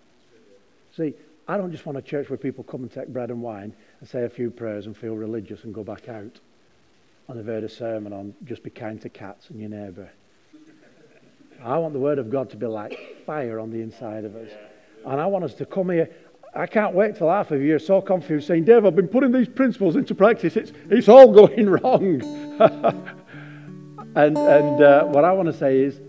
See, 0.96 1.14
I 1.46 1.56
don't 1.56 1.70
just 1.70 1.86
want 1.86 1.98
a 1.98 2.02
church 2.02 2.28
where 2.28 2.36
people 2.36 2.64
come 2.64 2.82
and 2.82 2.92
take 2.92 3.08
bread 3.08 3.30
and 3.30 3.42
wine 3.42 3.72
and 4.00 4.08
say 4.08 4.24
a 4.24 4.28
few 4.28 4.50
prayers 4.50 4.86
and 4.86 4.96
feel 4.96 5.14
religious 5.14 5.64
and 5.64 5.74
go 5.74 5.84
back 5.84 6.08
out. 6.08 6.40
And 7.28 7.38
they've 7.38 7.46
heard 7.46 7.64
a 7.64 7.68
sermon 7.68 8.12
on 8.12 8.34
just 8.44 8.62
be 8.62 8.70
kind 8.70 9.00
to 9.02 9.08
cats 9.08 9.50
and 9.50 9.60
your 9.60 9.70
neighbour. 9.70 10.10
I 11.62 11.78
want 11.78 11.94
the 11.94 11.98
word 11.98 12.18
of 12.18 12.30
God 12.30 12.50
to 12.50 12.56
be 12.56 12.66
like 12.66 13.24
fire 13.24 13.58
on 13.58 13.70
the 13.70 13.80
inside 13.80 14.24
of 14.24 14.36
us. 14.36 14.50
And 15.04 15.20
I 15.20 15.26
want 15.26 15.44
us 15.44 15.54
to 15.54 15.66
come 15.66 15.90
here. 15.90 16.10
I 16.54 16.66
can't 16.66 16.94
wait 16.94 17.16
till 17.16 17.28
half 17.28 17.50
of 17.50 17.60
you 17.60 17.74
are 17.74 17.80
so 17.80 18.00
confused 18.00 18.46
saying, 18.46 18.64
Dave, 18.64 18.86
I've 18.86 18.96
been 18.96 19.08
putting 19.08 19.32
these 19.32 19.48
principles 19.48 19.96
into 19.96 20.14
practice. 20.14 20.56
It's, 20.56 20.72
it's 20.90 21.08
all 21.08 21.32
going 21.32 21.68
wrong. 21.70 22.22
and 24.14 24.38
and 24.38 24.82
uh, 24.82 25.04
what 25.04 25.24
I 25.24 25.32
want 25.32 25.46
to 25.46 25.52
say 25.52 25.80
is, 25.80 26.00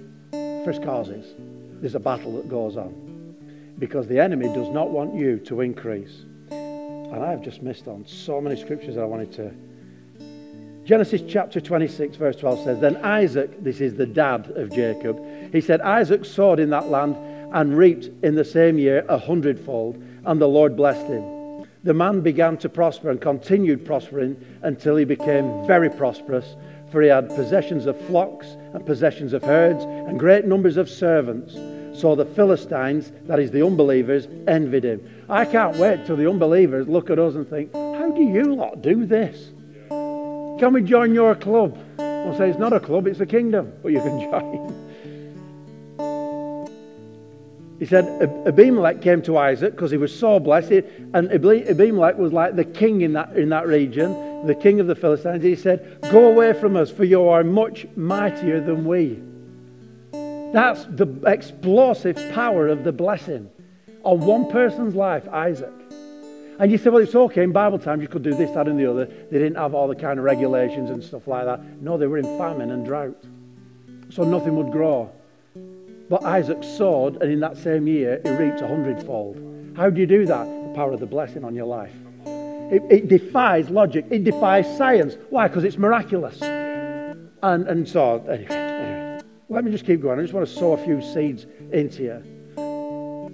first 0.64 0.84
causes. 0.84 1.36
There's 1.82 1.96
a 1.96 2.00
battle 2.00 2.36
that 2.38 2.50
goes 2.50 2.78
on 2.78 3.36
because 3.80 4.08
the 4.08 4.20
enemy 4.20 4.48
does 4.54 4.70
not 4.70 4.90
want 4.90 5.16
you 5.16 5.38
to 5.40 5.62
increase. 5.62 6.26
And 6.50 7.24
I 7.24 7.30
have 7.32 7.42
just 7.42 7.62
missed 7.62 7.88
on 7.88 8.06
so 8.06 8.42
many 8.42 8.60
scriptures 8.60 8.96
that 8.96 9.02
I 9.02 9.06
wanted 9.06 9.32
to. 9.34 9.54
Genesis 10.88 11.22
chapter 11.28 11.60
26, 11.60 12.16
verse 12.16 12.38
12 12.38 12.64
says, 12.64 12.80
Then 12.80 12.96
Isaac, 13.04 13.62
this 13.62 13.82
is 13.82 13.96
the 13.96 14.06
dad 14.06 14.50
of 14.56 14.72
Jacob, 14.72 15.22
he 15.52 15.60
said, 15.60 15.82
Isaac 15.82 16.24
sowed 16.24 16.62
in 16.62 16.70
that 16.70 16.88
land 16.88 17.18
and 17.54 17.78
reaped 17.78 18.10
in 18.24 18.36
the 18.36 18.46
same 18.46 18.78
year 18.78 19.06
a 19.10 19.18
hundredfold, 19.18 20.02
and 20.24 20.40
the 20.40 20.48
Lord 20.48 20.78
blessed 20.78 21.08
him. 21.08 21.68
The 21.84 21.94
man 21.94 22.22
began 22.22 22.56
to 22.60 22.70
prosper 22.70 23.10
and 23.10 23.20
continued 23.20 23.86
prospering 23.86 24.42
until 24.62 24.96
he 24.96 25.04
became 25.04 25.68
very 25.68 25.90
prosperous, 25.90 26.56
for 26.90 27.02
he 27.02 27.10
had 27.10 27.36
possessions 27.36 27.86
of 27.86 28.00
flocks 28.06 28.56
and 28.74 28.86
possessions 28.86 29.34
of 29.34 29.44
herds 29.44 29.84
and 29.84 30.18
great 30.18 30.46
numbers 30.46 30.78
of 30.78 30.90
servants. 30.90 31.56
So 32.00 32.16
the 32.16 32.24
Philistines, 32.24 33.12
that 33.26 33.42
is 33.42 33.52
the 33.52 33.66
unbelievers, 33.66 34.30
envied 34.48 34.86
him. 34.86 35.26
I 35.28 35.44
can't 35.44 35.76
wait 35.76 36.06
till 36.06 36.16
the 36.16 36.30
unbelievers 36.30 36.88
look 36.88 37.10
at 37.10 37.20
us 37.20 37.36
and 37.36 37.46
think, 37.46 37.74
How 37.74 38.10
do 38.12 38.22
you 38.22 38.56
lot 38.56 38.82
do 38.82 39.06
this? 39.06 39.52
Can 40.60 40.74
we 40.74 40.82
join 40.82 41.14
your 41.14 41.36
club? 41.36 41.78
We'll 41.98 42.36
say 42.38 42.50
it's 42.50 42.58
not 42.58 42.74
a 42.74 42.80
club, 42.80 43.06
it's 43.08 43.20
a 43.20 43.26
kingdom, 43.26 43.74
but 43.84 43.92
you 43.92 44.02
can 44.02 44.20
join. 44.20 44.88
He 47.80 47.86
said 47.86 48.06
Abimelech 48.48 49.02
came 49.02 49.22
to 49.24 49.38
Isaac 49.38 49.74
because 49.74 49.92
he 49.92 49.98
was 49.98 50.18
so 50.18 50.40
blessed, 50.40 50.84
and 51.14 51.32
Abimelech 51.32 52.18
was 52.18 52.34
like 52.34 52.56
the 52.56 52.66
king 52.66 53.02
in 53.02 53.14
that, 53.14 53.38
in 53.38 53.50
that 53.50 53.68
region, 53.68 54.48
the 54.48 54.56
king 54.56 54.80
of 54.80 54.88
the 54.88 54.96
Philistines. 54.96 55.44
He 55.44 55.56
said, 55.56 56.00
Go 56.12 56.26
away 56.28 56.54
from 56.54 56.76
us, 56.76 56.90
for 56.90 57.04
you 57.04 57.28
are 57.28 57.44
much 57.44 57.86
mightier 57.96 58.60
than 58.60 58.84
we. 58.86 59.22
That's 60.54 60.86
the 60.86 61.22
explosive 61.28 62.16
power 62.34 62.68
of 62.68 62.84
the 62.84 62.92
blessing 62.92 63.50
on 64.04 64.22
one 64.22 64.50
person's 64.50 64.96
life, 64.96 65.28
Isaac. 65.28 65.74
And 66.60 66.72
you 66.72 66.78
say, 66.78 66.90
well, 66.90 67.04
it's 67.04 67.14
okay. 67.14 67.44
In 67.44 67.52
Bible 67.52 67.78
times, 67.78 68.02
you 68.02 68.08
could 68.08 68.24
do 68.24 68.34
this, 68.34 68.50
that, 68.52 68.68
and 68.68 68.80
the 68.80 68.90
other. 68.90 69.06
They 69.06 69.38
didn't 69.38 69.58
have 69.58 69.76
all 69.76 69.88
the 69.88 69.96
kind 69.96 70.18
of 70.18 70.26
regulations 70.26 70.90
and 70.90 71.04
stuff 71.04 71.28
like 71.28 71.46
that. 71.46 71.64
No, 71.82 71.98
they 71.98 72.08
were 72.08 72.18
in 72.18 72.26
famine 72.38 72.72
and 72.72 72.86
drought. 72.86 73.24
So 74.10 74.24
nothing 74.24 74.56
would 74.56 74.72
grow. 74.72 75.12
But 76.10 76.24
Isaac 76.24 76.64
sowed, 76.64 77.22
and 77.22 77.32
in 77.32 77.40
that 77.42 77.58
same 77.58 77.86
year, 77.86 78.22
he 78.24 78.32
reaped 78.32 78.62
a 78.62 78.68
hundredfold. 78.68 79.76
How 79.76 79.90
do 79.90 80.00
you 80.00 80.08
do 80.08 80.26
that? 80.26 80.46
The 80.46 80.74
power 80.74 80.94
of 80.94 81.00
the 81.00 81.06
blessing 81.06 81.44
on 81.44 81.54
your 81.54 81.66
life. 81.66 81.94
It, 82.26 82.84
it 82.90 83.08
defies 83.08 83.70
logic, 83.70 84.06
it 84.10 84.24
defies 84.24 84.66
science. 84.78 85.16
Why? 85.30 85.48
Because 85.48 85.64
it's 85.64 85.78
miraculous. 85.78 86.42
And, 86.42 87.68
and 87.68 87.88
so, 87.88 88.26
anyway. 88.26 89.22
Let 89.50 89.64
me 89.64 89.72
just 89.72 89.86
keep 89.86 90.02
going. 90.02 90.20
I 90.20 90.24
just 90.24 90.34
want 90.34 90.48
to 90.48 90.54
sow 90.54 90.74
a 90.74 90.84
few 90.84 91.02
seeds 91.02 91.46
into 91.72 92.04
you. 92.04 92.37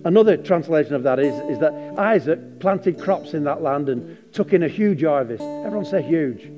Another 0.05 0.35
translation 0.35 0.95
of 0.95 1.03
that 1.03 1.19
is, 1.19 1.33
is 1.49 1.59
that 1.59 1.73
Isaac 1.97 2.59
planted 2.59 2.99
crops 2.99 3.33
in 3.33 3.45
that 3.45 3.61
land 3.61 3.87
and 3.87 4.17
took 4.33 4.51
in 4.51 4.63
a 4.63 4.67
huge 4.67 5.03
harvest. 5.03 5.41
Everyone 5.41 5.85
say 5.85 6.01
huge. 6.01 6.49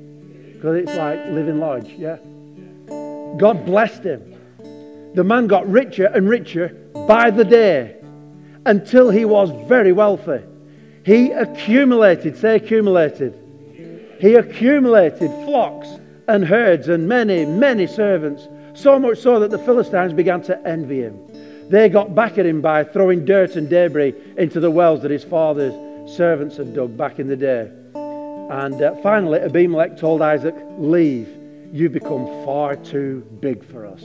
Because 0.54 0.76
it's 0.76 0.94
like 0.96 1.18
living 1.26 1.60
large, 1.60 1.88
yeah? 1.90 2.16
God 3.38 3.64
blessed 3.64 4.02
him. 4.02 4.34
The 5.14 5.22
man 5.22 5.46
got 5.46 5.68
richer 5.68 6.06
and 6.06 6.28
richer 6.28 6.68
by 7.06 7.30
the 7.30 7.44
day 7.44 7.96
until 8.64 9.10
he 9.10 9.24
was 9.24 9.50
very 9.68 9.92
wealthy. 9.92 10.42
He 11.04 11.30
accumulated, 11.30 12.36
say 12.36 12.56
accumulated. 12.56 13.38
He 14.18 14.34
accumulated 14.34 15.30
flocks 15.44 15.88
and 16.26 16.44
herds 16.44 16.88
and 16.88 17.06
many, 17.08 17.46
many 17.46 17.86
servants 17.86 18.48
so 18.74 18.98
much 18.98 19.18
so 19.18 19.38
that 19.38 19.50
the 19.50 19.58
Philistines 19.58 20.12
began 20.12 20.42
to 20.42 20.66
envy 20.66 21.02
him. 21.02 21.16
They 21.68 21.88
got 21.88 22.14
back 22.14 22.38
at 22.38 22.46
him 22.46 22.60
by 22.60 22.84
throwing 22.84 23.24
dirt 23.24 23.56
and 23.56 23.68
debris 23.68 24.14
into 24.36 24.60
the 24.60 24.70
wells 24.70 25.02
that 25.02 25.10
his 25.10 25.24
father's 25.24 25.74
servants 26.16 26.56
had 26.56 26.74
dug 26.74 26.96
back 26.96 27.18
in 27.18 27.26
the 27.26 27.36
day. 27.36 27.70
And 27.94 28.80
uh, 28.80 28.94
finally, 29.02 29.40
Abimelech 29.40 29.98
told 29.98 30.22
Isaac, 30.22 30.54
Leave. 30.78 31.28
You've 31.72 31.92
become 31.92 32.26
far 32.44 32.76
too 32.76 33.26
big 33.40 33.64
for 33.64 33.84
us. 33.84 34.02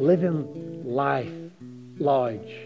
Living 0.00 0.82
life 0.84 1.30
large. 1.98 2.56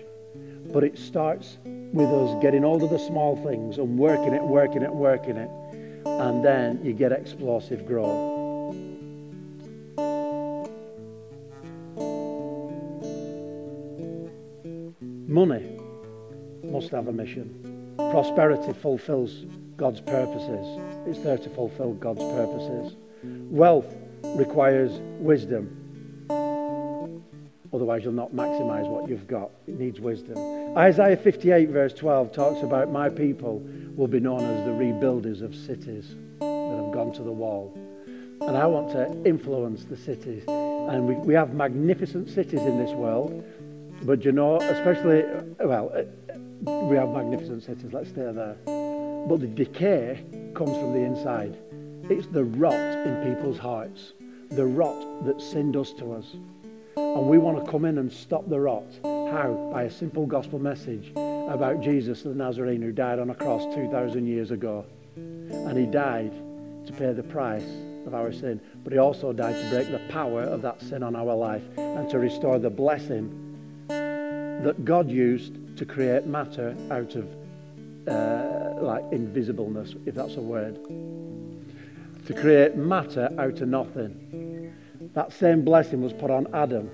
But 0.72 0.85
it 0.85 0.96
starts 0.96 1.59
with 1.64 2.09
us 2.09 2.40
getting 2.40 2.62
hold 2.62 2.85
of 2.85 2.90
the 2.90 2.98
small 2.98 3.37
things 3.44 3.78
and 3.78 3.98
working 3.98 4.33
it, 4.33 4.42
working 4.42 4.83
it, 4.83 4.94
working 4.94 5.37
it. 5.37 5.50
And 6.07 6.44
then 6.44 6.81
you 6.85 6.92
get 6.92 7.11
explosive 7.11 7.85
growth. 7.87 8.41
Money 15.33 15.78
must 16.62 16.90
have 16.90 17.08
a 17.08 17.12
mission. 17.12 17.94
Prosperity 17.96 18.74
fulfills 18.74 19.46
God's 19.78 20.02
purposes. 20.02 20.78
It's 21.06 21.20
there 21.20 21.38
to 21.38 21.48
fulfill 21.48 21.94
God's 21.94 22.20
purposes. 22.20 22.96
Wealth 23.22 23.87
requires 24.37 24.92
wisdom. 25.20 25.78
Otherwise, 27.72 28.04
you'll 28.04 28.12
not 28.12 28.35
maximize 28.35 28.87
what 28.87 29.08
you've 29.08 29.26
got. 29.26 29.50
It 29.66 29.80
needs 29.80 30.00
wisdom. 30.00 30.37
Isaiah 30.76 31.16
58, 31.16 31.70
verse 31.70 31.94
12, 31.94 32.33
talks 32.33 32.62
about 32.62 32.90
my 32.90 33.08
people 33.08 33.62
will 33.96 34.08
be 34.08 34.20
known 34.20 34.44
as 34.44 34.66
the 34.66 34.72
rebuilders 34.72 35.40
of 35.40 35.54
cities 35.54 36.14
that 36.40 36.76
have 36.78 36.92
gone 36.92 37.10
to 37.12 37.22
the 37.22 37.33
wall. 37.33 37.72
And 38.42 38.54
I 38.54 38.66
want 38.66 38.92
to 38.92 39.10
influence 39.24 39.85
the 39.85 39.96
cities. 39.96 40.44
And 40.46 41.08
we, 41.08 41.14
we 41.14 41.33
have 41.33 41.54
magnificent 41.54 42.28
cities 42.28 42.60
in 42.60 42.76
this 42.76 42.90
world. 42.90 43.42
But 44.05 44.25
you 44.25 44.33
know, 44.33 44.57
especially, 44.57 45.25
well, 45.61 45.92
uh, 45.94 46.03
we 46.87 46.96
have 46.96 47.11
magnificent 47.11 47.63
cities, 47.63 47.92
let's 47.92 48.11
stay 48.11 48.31
there. 48.33 48.57
But 49.29 49.40
the 49.40 49.46
decay 49.46 50.25
comes 50.55 50.77
from 50.77 50.92
the 50.92 51.00
inside. 51.00 51.57
It's 52.11 52.27
the 52.27 52.44
rot 52.44 52.75
in 52.75 53.35
people's 53.35 53.59
hearts, 53.59 54.15
the 54.50 54.67
rot 54.67 55.25
that 55.25 55.40
sin 55.40 55.71
does 55.71 55.92
to 55.94 56.15
us. 56.15 56.27
And 56.96 57.29
we 57.29 57.38
want 57.38 57.65
to 57.65 57.71
come 57.71 57.85
in 57.85 57.98
and 57.98 58.13
stop 58.13 58.48
the 58.48 58.59
rot. 58.59 58.85
How? 59.05 59.71
By 59.73 59.85
a 59.85 59.90
simple 59.90 60.27
gospel 60.27 60.59
message 60.59 61.13
about 61.15 61.81
Jesus 61.81 62.23
the 62.23 62.35
Nazarene 62.35 62.83
who 62.83 62.92
died 62.92 63.21
on 63.21 63.31
a 63.31 63.35
cross 63.35 63.73
2,000 63.75 64.27
years 64.27 64.50
ago. 64.50 64.85
And 65.17 65.79
he 65.79 65.87
died 65.87 66.33
to 66.87 66.92
pay 66.92 67.13
the 67.13 67.23
price 67.23 67.69
of 68.07 68.15
our 68.15 68.33
sin, 68.33 68.61
but 68.83 68.92
he 68.92 68.98
also 68.98 69.33
died 69.33 69.55
to 69.55 69.71
break 69.71 69.90
the 69.92 70.00
power 70.13 70.42
of 70.42 70.61
that 70.63 70.83
sin 70.83 71.05
on 71.05 71.15
our 71.15 71.37
life 71.37 71.63
and 71.77 72.11
to 72.11 72.19
restore 72.19 72.59
the 72.59 72.71
blessing 72.71 73.41
that 74.63 74.85
God 74.85 75.10
used 75.10 75.77
to 75.77 75.85
create 75.85 76.27
matter 76.27 76.77
out 76.90 77.15
of 77.15 77.29
uh, 78.08 78.83
like 78.83 79.04
invisibleness, 79.10 79.94
if 80.06 80.15
that's 80.15 80.37
a 80.37 80.40
word. 80.40 80.79
To 82.27 82.35
create 82.35 82.77
matter 82.77 83.29
out 83.38 83.60
of 83.60 83.69
nothing. 83.69 84.73
That 85.15 85.33
same 85.33 85.65
blessing 85.65 86.00
was 86.00 86.13
put 86.13 86.31
on 86.31 86.46
Adam 86.54 86.90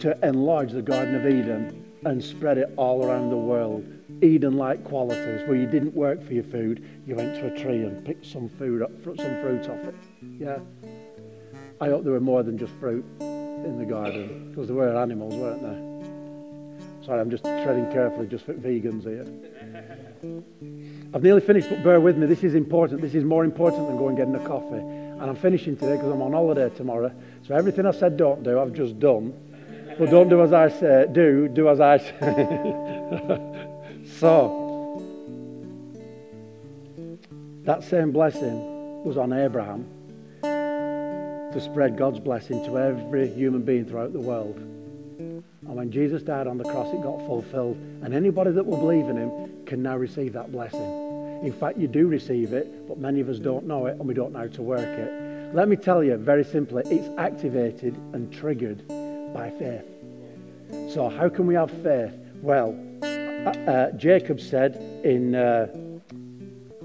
to 0.00 0.16
enlarge 0.26 0.72
the 0.72 0.82
Garden 0.82 1.14
of 1.14 1.26
Eden 1.26 1.84
and 2.04 2.22
spread 2.22 2.58
it 2.58 2.72
all 2.76 3.04
around 3.04 3.30
the 3.30 3.36
world. 3.36 3.84
Eden 4.22 4.56
like 4.56 4.84
qualities, 4.84 5.46
where 5.48 5.56
you 5.56 5.66
didn't 5.66 5.94
work 5.94 6.24
for 6.24 6.32
your 6.32 6.44
food, 6.44 6.84
you 7.06 7.14
went 7.14 7.34
to 7.34 7.52
a 7.52 7.58
tree 7.58 7.82
and 7.82 8.04
picked 8.04 8.24
some 8.24 8.48
food 8.48 8.82
up, 8.82 8.90
some 9.04 9.16
fruit 9.16 9.68
off 9.68 9.78
it. 9.84 9.94
Yeah. 10.38 10.58
I 11.80 11.86
hope 11.88 12.04
there 12.04 12.12
were 12.12 12.20
more 12.20 12.42
than 12.42 12.56
just 12.56 12.72
fruit 12.74 13.04
in 13.20 13.78
the 13.78 13.84
garden, 13.84 14.50
because 14.50 14.68
there 14.68 14.76
were 14.76 14.96
animals, 14.96 15.34
weren't 15.34 15.62
there? 15.62 15.91
Sorry, 17.04 17.20
I'm 17.20 17.30
just 17.30 17.42
treading 17.42 17.90
carefully 17.90 18.28
just 18.28 18.44
for 18.44 18.54
vegans 18.54 19.02
here. 19.02 19.26
I've 21.12 21.22
nearly 21.22 21.40
finished, 21.40 21.68
but 21.68 21.82
bear 21.82 22.00
with 22.00 22.16
me. 22.16 22.26
This 22.26 22.44
is 22.44 22.54
important. 22.54 23.00
This 23.00 23.14
is 23.14 23.24
more 23.24 23.44
important 23.44 23.88
than 23.88 23.96
going 23.96 24.14
getting 24.14 24.36
a 24.36 24.46
coffee. 24.46 24.76
And 24.76 25.22
I'm 25.22 25.34
finishing 25.34 25.76
today 25.76 25.96
because 25.96 26.12
I'm 26.12 26.22
on 26.22 26.32
holiday 26.32 26.70
tomorrow. 26.76 27.12
So 27.46 27.56
everything 27.56 27.86
I 27.86 27.90
said 27.90 28.16
don't 28.16 28.44
do, 28.44 28.60
I've 28.60 28.72
just 28.72 29.00
done. 29.00 29.34
But 29.98 30.10
don't 30.10 30.28
do 30.28 30.42
as 30.42 30.52
I 30.52 30.68
say. 30.68 31.06
Do, 31.10 31.48
do 31.48 31.68
as 31.68 31.80
I 31.80 31.98
say. 31.98 32.14
so, 34.18 35.02
that 37.64 37.82
same 37.82 38.12
blessing 38.12 39.04
was 39.04 39.16
on 39.16 39.32
Abraham 39.32 39.86
to 40.42 41.60
spread 41.60 41.98
God's 41.98 42.20
blessing 42.20 42.64
to 42.64 42.78
every 42.78 43.28
human 43.28 43.62
being 43.62 43.84
throughout 43.84 44.12
the 44.12 44.20
world. 44.20 44.68
And 45.66 45.76
when 45.76 45.90
Jesus 45.90 46.22
died 46.22 46.46
on 46.46 46.58
the 46.58 46.64
cross, 46.64 46.92
it 46.92 47.02
got 47.02 47.18
fulfilled. 47.26 47.76
And 48.02 48.12
anybody 48.14 48.50
that 48.50 48.66
will 48.66 48.78
believe 48.78 49.08
in 49.08 49.16
him 49.16 49.64
can 49.64 49.82
now 49.82 49.96
receive 49.96 50.32
that 50.32 50.50
blessing. 50.50 51.40
In 51.42 51.52
fact, 51.52 51.78
you 51.78 51.88
do 51.88 52.06
receive 52.08 52.52
it, 52.52 52.88
but 52.88 52.98
many 52.98 53.20
of 53.20 53.28
us 53.28 53.38
don't 53.38 53.66
know 53.66 53.86
it 53.86 53.92
and 53.98 54.06
we 54.06 54.14
don't 54.14 54.32
know 54.32 54.40
how 54.40 54.46
to 54.48 54.62
work 54.62 54.80
it. 54.80 55.54
Let 55.54 55.68
me 55.68 55.76
tell 55.76 56.02
you 56.02 56.16
very 56.16 56.44
simply, 56.44 56.82
it's 56.86 57.08
activated 57.18 57.94
and 58.12 58.32
triggered 58.32 58.86
by 59.34 59.50
faith. 59.58 59.84
So, 60.92 61.08
how 61.08 61.28
can 61.28 61.46
we 61.46 61.54
have 61.54 61.70
faith? 61.82 62.12
Well, 62.40 62.78
uh, 63.02 63.06
uh, 63.06 63.92
Jacob 63.92 64.40
said 64.40 64.76
in 65.04 65.34
uh, 65.34 65.66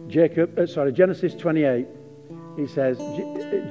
Jacob, 0.08 0.58
uh, 0.60 0.68
sorry, 0.68 0.92
Genesis 0.92 1.34
28, 1.36 1.88
he 2.58 2.68
says, 2.68 2.98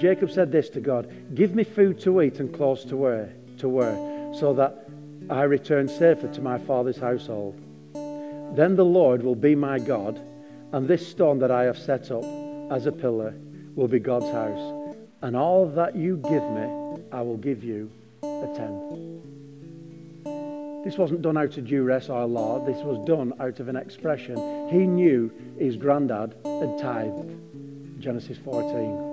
Jacob 0.01 0.31
said 0.31 0.53
this 0.53 0.69
to 0.71 0.81
God: 0.81 1.13
"Give 1.35 1.55
me 1.55 1.65
food 1.65 2.01
to 2.03 2.23
eat 2.23 2.39
and 2.39 2.55
clothes 2.55 2.85
to 2.87 2.97
wear, 2.97 3.33
to 3.59 3.69
wear, 3.69 3.95
so 4.33 4.55
that 4.55 4.86
I 5.29 5.43
return 5.43 5.89
safer 5.89 6.29
to 6.29 6.41
my 6.41 6.59
father's 6.59 6.99
household. 6.99 7.61
Then 8.55 8.77
the 8.77 8.85
Lord 8.85 9.23
will 9.23 9.35
be 9.35 9.55
my 9.55 9.79
God, 9.79 10.21
and 10.73 10.87
this 10.87 11.07
stone 11.07 11.39
that 11.41 11.51
I 11.51 11.65
have 11.65 11.79
set 11.79 12.11
up 12.11 12.25
as 12.71 12.87
a 12.87 12.93
pillar 12.93 13.35
will 13.75 13.89
be 13.89 13.99
God's 13.99 14.31
house. 14.31 14.95
And 15.23 15.37
all 15.37 15.67
that 15.71 15.97
you 15.97 16.17
give 16.19 16.43
me, 16.51 17.03
I 17.11 17.23
will 17.23 17.39
give 17.39 17.65
you 17.65 17.91
a 18.23 18.47
tenth. 18.55 19.17
This 20.85 20.97
wasn't 20.97 21.23
done 21.23 21.37
out 21.37 21.57
of 21.57 21.67
duress 21.67 22.09
or 22.09 22.25
law. 22.27 22.65
This 22.65 22.83
was 22.85 23.05
done 23.05 23.33
out 23.41 23.59
of 23.59 23.67
an 23.69 23.75
expression. 23.75 24.37
He 24.69 24.87
knew 24.87 25.33
his 25.59 25.77
granddad 25.77 26.37
had 26.45 26.79
tithed, 26.79 28.01
Genesis 28.01 28.39
14. 28.39 29.06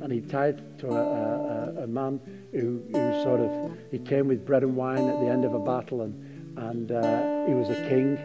And 0.00 0.12
he 0.12 0.20
tithed 0.20 0.78
to 0.80 0.88
a, 0.88 1.80
a, 1.80 1.84
a 1.84 1.86
man 1.86 2.20
who, 2.52 2.82
who 2.86 3.22
sort 3.22 3.40
of, 3.40 3.72
he 3.90 3.98
came 3.98 4.28
with 4.28 4.46
bread 4.46 4.62
and 4.62 4.74
wine 4.74 5.08
at 5.08 5.20
the 5.20 5.26
end 5.26 5.44
of 5.44 5.54
a 5.54 5.58
battle 5.58 6.02
and, 6.02 6.58
and 6.58 6.92
uh, 6.92 7.46
he 7.46 7.54
was 7.54 7.68
a 7.68 7.88
king 7.88 8.18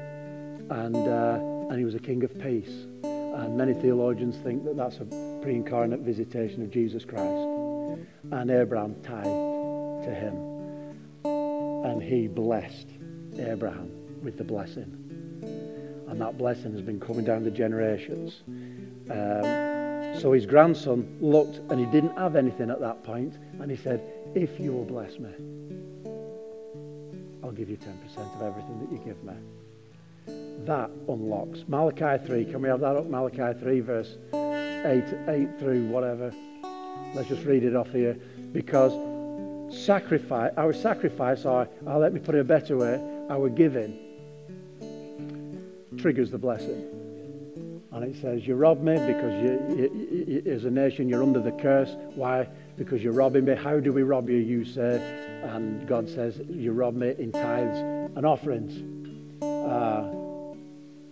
and, 0.70 0.96
uh, 0.96 1.40
and 1.70 1.78
he 1.78 1.86
was 1.86 1.96
a 1.96 2.00
king 2.00 2.24
of 2.24 2.34
peace. 2.40 2.86
And 3.04 3.58
many 3.58 3.74
theologians 3.74 4.38
think 4.38 4.64
that 4.64 4.78
that's 4.78 4.98
a 4.98 5.06
pre-incarnate 5.42 6.00
visitation 6.00 6.64
of 6.64 6.72
Jesus 6.72 7.04
Christ. 7.04 7.48
And 8.32 8.50
Abraham 8.50 8.96
tithed 9.04 10.06
to 10.06 10.14
him. 10.14 10.56
And 11.26 12.02
he 12.02 12.28
blessed 12.28 12.88
Abraham 13.38 13.92
with 14.24 14.38
the 14.38 14.44
blessing. 14.44 15.02
And 16.08 16.22
that 16.22 16.38
blessing 16.38 16.72
has 16.72 16.82
been 16.82 17.00
coming 17.00 17.26
down 17.26 17.44
the 17.44 17.52
generations. 17.52 18.42
Um, 19.10 19.85
so 20.20 20.32
his 20.32 20.46
grandson 20.46 21.18
looked 21.20 21.58
and 21.70 21.80
he 21.80 21.86
didn't 21.88 22.18
have 22.18 22.36
anything 22.36 22.70
at 22.70 22.80
that 22.80 23.04
point, 23.04 23.38
and 23.60 23.70
he 23.70 23.78
said, 23.78 24.02
If 24.34 24.60
you 24.60 24.72
will 24.72 24.86
bless 24.86 25.20
me, 25.20 25.30
I'll 27.44 27.52
give 27.52 27.70
you 27.70 27.78
10% 27.78 28.36
of 28.36 28.42
everything 28.42 28.80
that 28.80 28.92
you 28.92 28.98
give 29.06 29.24
me. 29.24 29.34
That 30.66 30.90
unlocks. 31.08 31.64
Malachi 31.68 32.26
3, 32.26 32.46
can 32.46 32.62
we 32.62 32.70
have 32.70 32.80
that 32.80 32.96
up? 32.96 33.06
Malachi 33.06 33.60
3, 33.60 33.80
verse 33.82 34.18
8, 34.34 35.04
8 35.28 35.60
through 35.60 35.88
whatever. 35.88 36.34
Let's 37.14 37.30
just 37.30 37.46
read 37.46 37.64
it 37.64 37.76
off 37.76 37.92
here. 37.92 38.18
Because 38.52 38.94
sacrifice, 39.86 40.52
our 40.58 40.74
sacrifice, 40.74 41.46
or, 41.46 41.62
or 41.62 41.70
ah, 41.88 41.98
let 41.98 42.14
me 42.14 42.20
put 42.20 42.36
it 42.36 42.40
a 42.40 42.44
better 42.44 42.78
way, 42.78 43.00
our 43.30 43.50
giving 43.50 44.00
triggers 45.98 46.32
the 46.32 46.38
blessing. 46.38 46.95
And 47.96 48.04
it 48.04 48.20
says, 48.20 48.46
You 48.46 48.56
rob 48.56 48.82
me 48.82 48.96
because 48.96 49.42
you, 49.42 49.76
you, 49.78 50.44
you, 50.44 50.52
as 50.52 50.66
a 50.66 50.70
nation 50.70 51.08
you're 51.08 51.24
under 51.24 51.40
the 51.40 51.54
curse. 51.54 51.96
Why? 52.16 52.46
Because 52.78 53.02
you're 53.02 53.14
robbing 53.14 53.46
me. 53.46 53.56
How 53.56 53.80
do 53.80 53.94
we 53.94 54.04
rob 54.04 54.30
you? 54.30 54.36
You 54.36 54.66
say. 54.66 55.40
And 55.44 55.88
God 55.88 56.10
says, 56.10 56.38
You 56.50 56.74
rob 56.74 56.94
me 56.94 57.16
in 57.18 57.32
tithes 57.32 57.78
and 58.18 58.26
offerings. 58.26 58.74
Uh, 59.42 60.12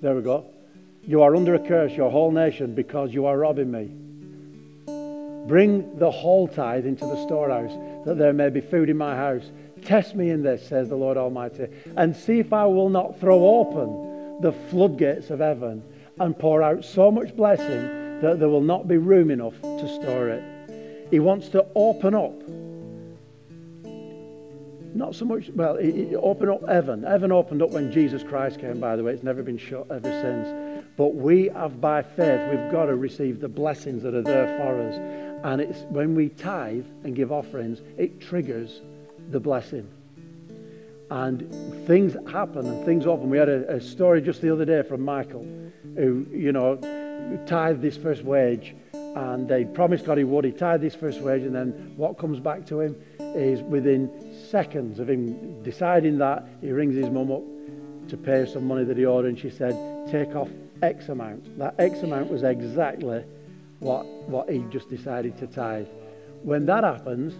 there 0.02 0.14
we 0.14 0.22
go. 0.22 0.46
You 1.06 1.22
are 1.22 1.38
under 1.38 1.56
a 1.56 1.60
curse, 1.60 1.94
your 1.94 2.12
whole 2.12 2.32
nation, 2.32 2.76
because 2.76 3.14
you 3.14 3.28
are 3.28 3.38
robbing 3.38 3.72
me. 3.72 3.90
Bring 5.48 5.98
the 5.98 6.12
whole 6.12 6.50
tithe 6.50 6.86
into 6.86 7.06
the 7.06 7.24
storehouse, 7.24 7.72
that 8.06 8.18
there 8.18 8.34
may 8.34 8.50
be 8.50 8.60
food 8.60 8.90
in 8.90 8.98
my 8.98 9.16
house. 9.16 9.44
Test 9.86 10.16
me 10.16 10.32
in 10.32 10.44
this, 10.44 10.68
says 10.68 10.90
the 10.90 10.96
Lord 10.96 11.16
Almighty, 11.16 11.68
and 11.96 12.14
see 12.14 12.40
if 12.40 12.52
I 12.52 12.66
will 12.66 12.90
not 12.90 13.22
throw 13.22 13.42
open 13.42 14.42
the 14.42 14.52
floodgates 14.52 15.30
of 15.30 15.40
heaven 15.40 15.82
and 16.20 16.38
pour 16.38 16.62
out 16.62 16.86
so 16.86 17.12
much 17.12 17.36
blessing 17.36 18.22
that 18.22 18.40
there 18.40 18.50
will 18.50 18.62
not 18.62 18.88
be 18.88 18.98
room 18.98 19.32
enough 19.32 19.60
to 19.62 20.02
store 20.02 20.30
it. 20.30 20.44
He 21.12 21.20
wants 21.20 21.50
to 21.50 21.66
open 21.76 22.16
up. 22.16 22.34
Not 24.96 25.16
so 25.16 25.26
much, 25.26 25.50
well, 25.56 25.78
he, 25.78 26.16
up 26.16 26.68
heaven. 26.70 27.04
Heaven 27.04 27.32
opened 27.32 27.62
up 27.62 27.72
when 27.72 27.92
Jesus 27.92 28.24
Christ 28.24 28.60
came, 28.60 28.80
by 28.80 28.96
the 28.96 29.04
way. 29.04 29.14
It's 29.14 29.24
never 29.24 29.42
been 29.42 29.58
shut 29.58 29.88
ever 29.90 30.10
since. 30.22 30.86
But 30.96 31.16
we 31.16 31.50
have, 31.50 31.82
by 31.82 32.04
faith, 32.04 32.50
we've 32.50 32.72
got 32.72 32.86
to 32.86 32.96
receive 32.96 33.40
the 33.40 33.50
blessings 33.50 34.04
that 34.04 34.14
are 34.14 34.22
there 34.22 34.58
for 34.60 34.82
us. 34.82 34.96
And 35.44 35.62
it's 35.62 35.80
when 35.90 36.16
we 36.16 36.30
tithe 36.30 36.86
and 37.04 37.16
give 37.16 37.32
offerings, 37.32 37.82
it 37.98 38.22
triggers 38.22 38.82
the 39.32 39.40
blessing. 39.40 39.90
And 41.10 41.52
things 41.88 42.16
happen 42.32 42.66
and 42.66 42.86
things 42.86 43.08
open. 43.08 43.30
We 43.30 43.38
had 43.38 43.50
a, 43.50 43.76
a 43.76 43.82
story 43.82 44.22
just 44.22 44.42
the 44.42 44.54
other 44.54 44.66
day 44.66 44.84
from 44.84 45.02
Michael 45.02 45.46
who, 45.96 46.26
you 46.32 46.52
know, 46.52 46.78
tithed 47.46 47.82
this 47.82 47.98
first 47.98 48.24
wage 48.24 48.76
and 49.16 49.48
they 49.48 49.64
promised 49.66 50.06
God 50.06 50.18
he 50.18 50.24
would. 50.24 50.46
He 50.46 50.52
tithed 50.52 50.84
his 50.84 50.96
first 50.96 51.22
wage, 51.22 51.44
and 51.44 51.54
then 51.54 51.94
what 51.96 52.18
comes 52.18 52.40
back 52.40 52.66
to 52.68 52.82
him 52.82 52.96
is 53.20 53.62
within 53.62 54.10
seconds 54.50 55.00
of 55.00 55.10
him 55.10 55.62
deciding 55.64 56.18
that, 56.18 56.48
he 56.62 56.72
rings 56.72 56.96
his 56.96 57.10
mum 57.10 57.32
up 57.32 57.44
to 58.10 58.18
pay 58.18 58.46
some 58.46 58.68
money 58.68 58.84
that 58.84 58.98
he 58.98 59.06
owed, 59.06 59.26
and 59.26 59.38
she 59.38 59.50
said, 59.50 59.74
Take 60.10 60.36
off 60.36 60.50
X 60.82 61.10
amount. 61.10 61.58
That 61.60 61.76
X 61.80 62.02
amount 62.02 62.32
was 62.32 62.44
exactly 62.44 63.24
what, 63.80 64.06
what 64.28 64.50
he 64.50 64.60
just 64.70 64.90
decided 64.90 65.38
to 65.38 65.48
tithe. 65.48 65.88
When 66.42 66.66
that 66.66 66.84
happens, 66.84 67.34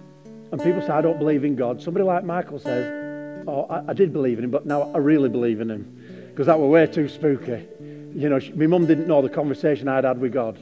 and 0.52 0.62
people 0.62 0.82
say, 0.82 0.90
I 0.90 1.02
don't 1.02 1.18
believe 1.18 1.44
in 1.44 1.56
God, 1.56 1.82
somebody 1.82 2.06
like 2.06 2.24
Michael 2.24 2.60
says, 2.60 3.02
Oh, 3.48 3.66
I, 3.70 3.90
I 3.90 3.94
did 3.94 4.14
believe 4.14 4.38
in 4.38 4.46
him, 4.46 4.52
but 4.52 4.66
now 4.66 4.92
I 4.94 5.00
really 5.00 5.28
believe 5.28 5.60
in 5.60 5.70
him 5.70 6.28
because 6.30 6.48
that 6.48 6.60
were 6.60 6.68
way 6.68 6.88
too 6.88 7.10
spooky. 7.10 7.68
You 8.16 8.30
know, 8.30 8.40
my 8.56 8.68
mum 8.68 8.86
didn't 8.86 9.08
know 9.08 9.22
the 9.22 9.30
conversation 9.30 9.88
I'd 9.88 10.04
had 10.04 10.20
with 10.20 10.34
God. 10.34 10.58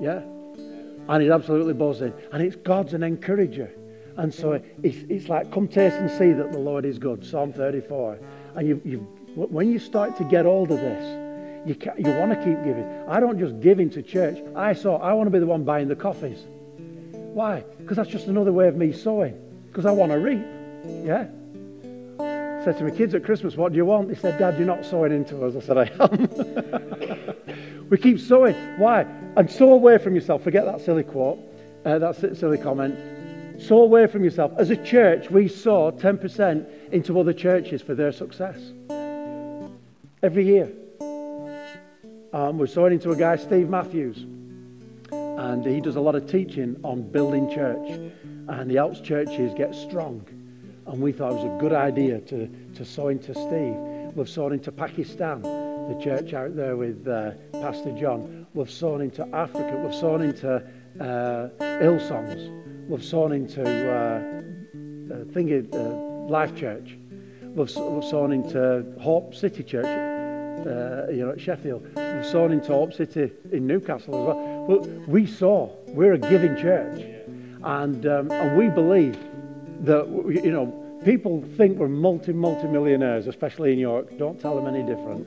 Yeah? 0.00 0.22
And 1.08 1.22
he's 1.22 1.30
absolutely 1.30 1.74
buzzing. 1.74 2.12
And 2.32 2.42
it's 2.42 2.56
God's 2.56 2.92
an 2.92 3.02
encourager. 3.02 3.70
And 4.16 4.32
so 4.34 4.60
it's, 4.82 4.98
it's 5.08 5.28
like, 5.28 5.52
come 5.52 5.68
taste 5.68 5.96
and 5.96 6.10
see 6.10 6.32
that 6.32 6.52
the 6.52 6.58
Lord 6.58 6.84
is 6.84 6.98
good. 6.98 7.24
Psalm 7.24 7.52
34. 7.52 8.18
And 8.56 8.66
you, 8.66 8.80
you, 8.84 8.98
when 9.34 9.70
you 9.70 9.78
start 9.78 10.16
to 10.16 10.24
get 10.24 10.44
hold 10.44 10.70
of 10.72 10.80
this, 10.80 11.68
you, 11.68 11.76
you 11.98 12.10
want 12.12 12.32
to 12.32 12.36
keep 12.36 12.62
giving. 12.64 12.84
I 13.08 13.20
don't 13.20 13.38
just 13.38 13.60
give 13.60 13.78
into 13.78 14.02
church. 14.02 14.38
I 14.54 14.72
saw, 14.72 14.96
I 14.98 15.12
want 15.12 15.26
to 15.26 15.30
be 15.30 15.38
the 15.38 15.46
one 15.46 15.64
buying 15.64 15.88
the 15.88 15.96
coffees. 15.96 16.44
Why? 17.12 17.64
Because 17.78 17.96
that's 17.98 18.08
just 18.08 18.28
another 18.28 18.52
way 18.52 18.66
of 18.66 18.76
me 18.76 18.92
sowing. 18.92 19.38
Because 19.68 19.84
I 19.84 19.90
want 19.90 20.12
to 20.12 20.18
reap. 20.18 20.44
Yeah. 21.04 21.26
Said 22.66 22.78
to 22.78 22.82
my 22.84 22.90
kids 22.90 23.14
at 23.14 23.22
Christmas, 23.22 23.56
What 23.56 23.70
do 23.70 23.76
you 23.76 23.84
want? 23.84 24.08
They 24.08 24.16
said, 24.16 24.40
Dad, 24.40 24.58
you're 24.58 24.66
not 24.66 24.84
sowing 24.84 25.12
into 25.12 25.40
us. 25.46 25.54
I 25.54 25.60
said, 25.60 25.78
I 25.78 25.88
am. 26.00 27.86
we 27.90 27.96
keep 27.96 28.18
sowing. 28.18 28.56
Why? 28.76 29.02
And 29.36 29.48
sow 29.48 29.72
away 29.72 29.98
from 29.98 30.16
yourself. 30.16 30.42
Forget 30.42 30.64
that 30.64 30.80
silly 30.80 31.04
quote, 31.04 31.38
uh, 31.84 32.00
that 32.00 32.16
silly 32.16 32.58
comment. 32.58 33.62
Sow 33.62 33.82
away 33.82 34.08
from 34.08 34.24
yourself. 34.24 34.50
As 34.58 34.70
a 34.70 34.76
church, 34.84 35.30
we 35.30 35.46
sow 35.46 35.92
10% 35.92 36.90
into 36.90 37.20
other 37.20 37.32
churches 37.32 37.82
for 37.82 37.94
their 37.94 38.10
success. 38.10 38.58
Every 40.24 40.44
year. 40.44 40.68
Um, 42.32 42.58
we're 42.58 42.66
sowing 42.66 42.94
into 42.94 43.12
a 43.12 43.16
guy, 43.16 43.36
Steve 43.36 43.68
Matthews. 43.68 44.26
And 45.12 45.64
he 45.64 45.80
does 45.80 45.94
a 45.94 46.00
lot 46.00 46.16
of 46.16 46.28
teaching 46.28 46.80
on 46.82 47.12
building 47.12 47.48
church. 47.48 48.10
And 48.48 48.68
the 48.68 48.78
Alps 48.78 48.98
churches 48.98 49.54
get 49.54 49.72
strong. 49.72 50.26
And 50.86 51.00
we 51.00 51.12
thought 51.12 51.32
it 51.32 51.36
was 51.36 51.44
a 51.44 51.58
good 51.60 51.72
idea 51.72 52.20
to, 52.20 52.48
to 52.74 52.84
sow 52.84 53.08
into 53.08 53.34
Steve. 53.34 53.76
We've 54.14 54.28
sown 54.28 54.52
into 54.52 54.70
Pakistan, 54.70 55.42
the 55.42 56.00
church 56.02 56.32
out 56.32 56.54
there 56.56 56.76
with 56.76 57.06
uh, 57.06 57.32
Pastor 57.52 57.92
John. 57.98 58.46
We've 58.54 58.70
sown 58.70 59.00
into 59.00 59.26
Africa. 59.34 59.76
We've 59.84 59.94
sown 59.94 60.22
into 60.22 60.56
uh, 60.56 61.48
Hillsongs. 61.80 62.88
We've 62.88 63.04
sown 63.04 63.32
into 63.32 63.62
uh, 63.62 64.18
uh, 65.12 65.24
thingy, 65.34 65.74
uh, 65.74 66.30
Life 66.30 66.54
Church. 66.56 66.96
We've, 67.42 67.74
we've 67.76 68.04
sown 68.04 68.32
into 68.32 68.84
Hope 69.00 69.34
City 69.34 69.64
Church, 69.64 69.86
uh, 69.86 71.10
you 71.10 71.26
know, 71.26 71.32
at 71.32 71.40
Sheffield. 71.40 71.84
We've 71.96 72.26
sown 72.26 72.52
into 72.52 72.68
Hope 72.68 72.94
City 72.94 73.32
in 73.50 73.66
Newcastle 73.66 74.14
as 74.14 74.26
well. 74.26 74.66
But 74.68 75.08
we 75.08 75.26
saw 75.26 75.70
we're 75.88 76.14
a 76.14 76.18
giving 76.18 76.56
church, 76.56 77.02
and 77.62 78.06
um, 78.06 78.30
and 78.30 78.56
we 78.56 78.68
believe 78.68 79.18
that 79.84 80.06
you 80.44 80.50
know 80.50 81.00
people 81.04 81.44
think 81.56 81.78
we're 81.78 81.88
multi 81.88 82.32
multi 82.32 82.66
millionaires, 82.66 83.26
especially 83.26 83.72
in 83.72 83.78
York. 83.78 84.18
Don't 84.18 84.40
tell 84.40 84.56
them 84.56 84.66
any 84.66 84.82
different. 84.82 85.26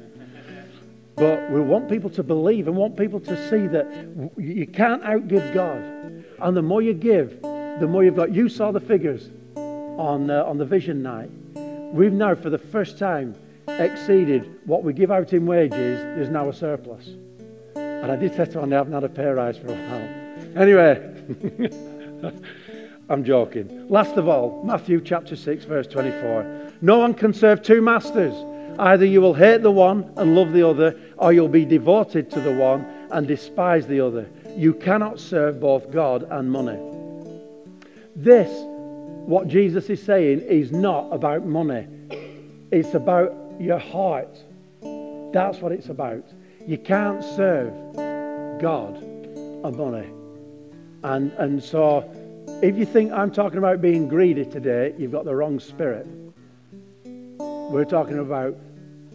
But 1.16 1.52
we 1.52 1.60
want 1.60 1.89
people 1.89 2.10
to 2.12 2.24
believe 2.24 2.68
and 2.68 2.78
want 2.78 2.95
people 2.95 3.20
to 3.20 3.50
see 3.50 3.68
that 3.68 3.86
you 4.38 4.66
can't 4.66 5.04
outgive 5.04 5.54
God. 5.54 5.84
And 6.39 6.56
the 6.56 6.62
more 6.62 6.82
you 6.82 6.93
give, 6.93 7.41
the 7.41 7.88
more 7.88 8.06
you've 8.06 8.16
got. 8.16 8.34
You 8.34 8.47
saw 8.47 8.72
the 8.72 8.80
figures 8.80 9.30
on, 9.58 10.30
uh, 10.30 10.45
on 10.45 10.58
the 10.58 10.66
vision 10.66 11.04
night. 11.04 11.30
We've 11.93 12.14
now, 12.14 12.36
for 12.36 12.50
the 12.50 12.58
first 12.58 12.97
time, 12.97 13.36
exceeded 13.68 14.60
what 14.66 14.84
we 14.84 14.93
give 14.93 15.12
out 15.12 15.34
in 15.34 15.45
wages. 15.45 16.02
There's 16.02 16.30
now 16.30 16.47
a 16.47 16.54
surplus. 16.54 17.06
And 17.76 18.10
I 18.10 18.16
did 18.16 18.36
say 18.36 18.45
to 18.45 18.62
I 18.62 18.68
haven't 18.70 18.93
had 18.93 19.04
a 19.04 19.10
pay 19.10 19.26
rise 19.26 19.58
for 19.58 19.68
a 19.68 19.76
while. 19.76 20.62
Anyway, 20.62 20.95
I'm 23.10 23.24
joking. 23.24 23.89
Last 23.89 24.18
of 24.18 24.28
all, 24.28 24.62
Matthew 24.64 25.01
chapter 25.01 25.36
6, 25.36 25.66
verse 25.66 25.88
24. 25.88 26.74
No 26.82 26.99
one 26.99 27.16
can 27.16 27.34
serve 27.34 27.64
two 27.64 27.82
masters. 27.82 28.34
Either 28.78 29.03
you 29.03 29.20
will 29.20 29.34
hate 29.34 29.64
the 29.64 29.72
one 29.72 30.14
and 30.16 30.36
love 30.36 30.53
the 30.53 30.66
other, 30.66 30.97
or 31.18 31.34
you'll 31.34 31.47
be 31.49 31.66
devoted 31.66 32.30
to 32.32 32.39
the 32.39 32.53
one 32.53 32.86
and 33.12 33.28
despise 33.28 33.88
the 33.88 33.99
other. 33.99 34.30
You 34.55 34.76
cannot 34.76 35.20
serve 35.20 35.60
both 35.60 35.91
God 35.91 36.28
and 36.30 36.51
money. 36.51 36.80
This, 38.16 38.49
what 39.26 39.47
Jesus 39.47 39.89
is 39.89 40.01
saying, 40.01 40.41
is 40.41 40.72
not 40.72 41.10
about 41.12 41.45
money, 41.45 41.88
it's 42.72 42.93
about 42.93 43.34
your 43.60 43.80
heart. 43.80 44.38
That's 45.34 45.60
what 45.60 45.72
it's 45.72 45.89
about. 45.89 46.24
You 46.66 46.78
can't 46.78 47.24
serve 47.24 47.74
God 48.62 48.97
and 48.97 49.76
money. 49.76 50.10
And, 51.03 51.32
and 51.34 51.64
so, 51.64 52.10
if 52.62 52.78
you 52.78 52.86
think 52.86 53.12
I'm 53.12 53.32
talking 53.32 53.58
about 53.58 53.82
being 53.82 54.08
greedy 54.08 54.45
today, 54.45 54.93
you've 54.97 55.12
got 55.12 55.26
the 55.26 55.36
wrong 55.36 55.60
spirit. 55.60 56.06
We're 57.39 57.86
talking 57.86 58.20
about 58.20 58.58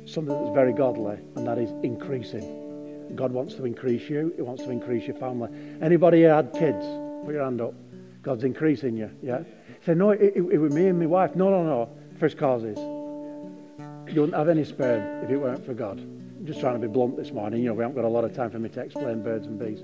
something 0.07 0.35
that's 0.35 0.55
very 0.55 0.73
godly, 0.73 1.19
and 1.37 1.47
that 1.47 1.59
is 1.59 1.71
increasing. 1.83 3.13
God 3.15 3.33
wants 3.33 3.55
to 3.57 3.65
increase 3.65 4.09
you. 4.09 4.33
He 4.37 4.43
wants 4.43 4.63
to 4.65 4.71
increase 4.71 5.07
your 5.07 5.17
family. 5.17 5.51
Anybody 5.83 6.19
here 6.19 6.35
had 6.35 6.53
kids? 6.53 6.85
Put 7.25 7.35
your 7.35 7.45
hand 7.45 7.61
up. 7.61 7.75
God's 8.23 8.45
increasing 8.45 8.97
you. 8.97 9.11
Yeah. 9.23 9.43
Say 9.85 9.95
no. 9.95 10.11
It, 10.11 10.33
it, 10.37 10.43
it 10.53 10.59
was 10.59 10.73
me 10.73 10.87
and 10.87 10.99
my 10.99 11.07
wife. 11.07 11.37
No, 11.37 11.51
no, 11.51 11.63
no. 11.63 11.91
First 12.19 12.39
causes. 12.39 12.79
You 12.79 14.21
wouldn't 14.21 14.35
have 14.35 14.49
any 14.49 14.65
sperm 14.65 15.25
if 15.25 15.31
it 15.31 15.37
weren't 15.37 15.65
for 15.65 15.75
God. 15.75 15.99
I'm 15.99 16.47
just 16.47 16.61
trying 16.61 16.81
to 16.81 16.87
be 16.87 16.93
blunt 16.93 17.17
this 17.17 17.33
morning. 17.33 17.61
You 17.61 17.69
know, 17.69 17.75
we 17.75 17.83
haven't 17.83 17.97
got 17.97 18.05
a 18.05 18.09
lot 18.09 18.25
of 18.25 18.35
time 18.35 18.51
for 18.51 18.59
me 18.59 18.69
to 18.71 18.81
explain 18.81 19.23
birds 19.23 19.47
and 19.47 19.59
bees. 19.59 19.83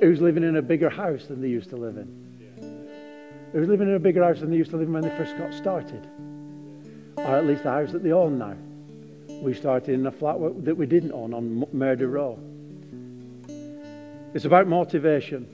Who's 0.00 0.20
living 0.20 0.42
in 0.42 0.56
a 0.56 0.62
bigger 0.62 0.90
house 0.90 1.26
than 1.26 1.40
they 1.40 1.48
used 1.48 1.70
to 1.70 1.76
live 1.76 1.96
in? 1.96 2.08
Who's 3.52 3.68
living 3.68 3.88
in 3.88 3.94
a 3.94 3.98
bigger 4.00 4.22
house 4.22 4.40
than 4.40 4.50
they 4.50 4.56
used 4.56 4.70
to 4.70 4.76
live 4.76 4.88
in 4.88 4.94
when 4.94 5.02
they 5.02 5.16
first 5.16 5.36
got 5.38 5.54
started? 5.54 6.06
or 7.16 7.36
at 7.36 7.46
least 7.46 7.62
the 7.62 7.70
house 7.70 7.92
that 7.92 8.02
they 8.02 8.12
own 8.12 8.38
now. 8.38 8.56
We 9.42 9.54
started 9.54 9.94
in 9.94 10.06
a 10.06 10.12
flat 10.12 10.36
that 10.64 10.76
we 10.76 10.86
didn't 10.86 11.12
own 11.12 11.34
on 11.34 11.66
Murder 11.72 12.08
Row. 12.08 12.38
It's 14.34 14.44
about 14.44 14.66
motivation. 14.66 15.48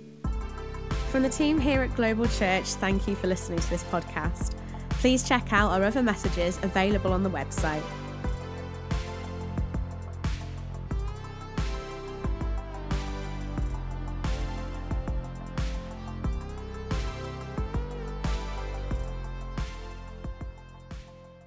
From 1.11 1.23
the 1.23 1.29
team 1.29 1.61
here 1.61 1.83
at 1.83 1.95
Global 1.95 2.27
Church, 2.27 2.67
thank 2.75 3.07
you 3.07 3.15
for 3.15 3.27
listening 3.27 3.59
to 3.59 3.71
this 3.71 3.85
podcast. 3.85 4.55
Please 4.91 5.27
check 5.27 5.53
out 5.53 5.71
our 5.71 5.85
other 5.85 6.03
messages 6.03 6.59
available 6.63 7.13
on 7.13 7.23
the 7.23 7.31
website 7.31 7.83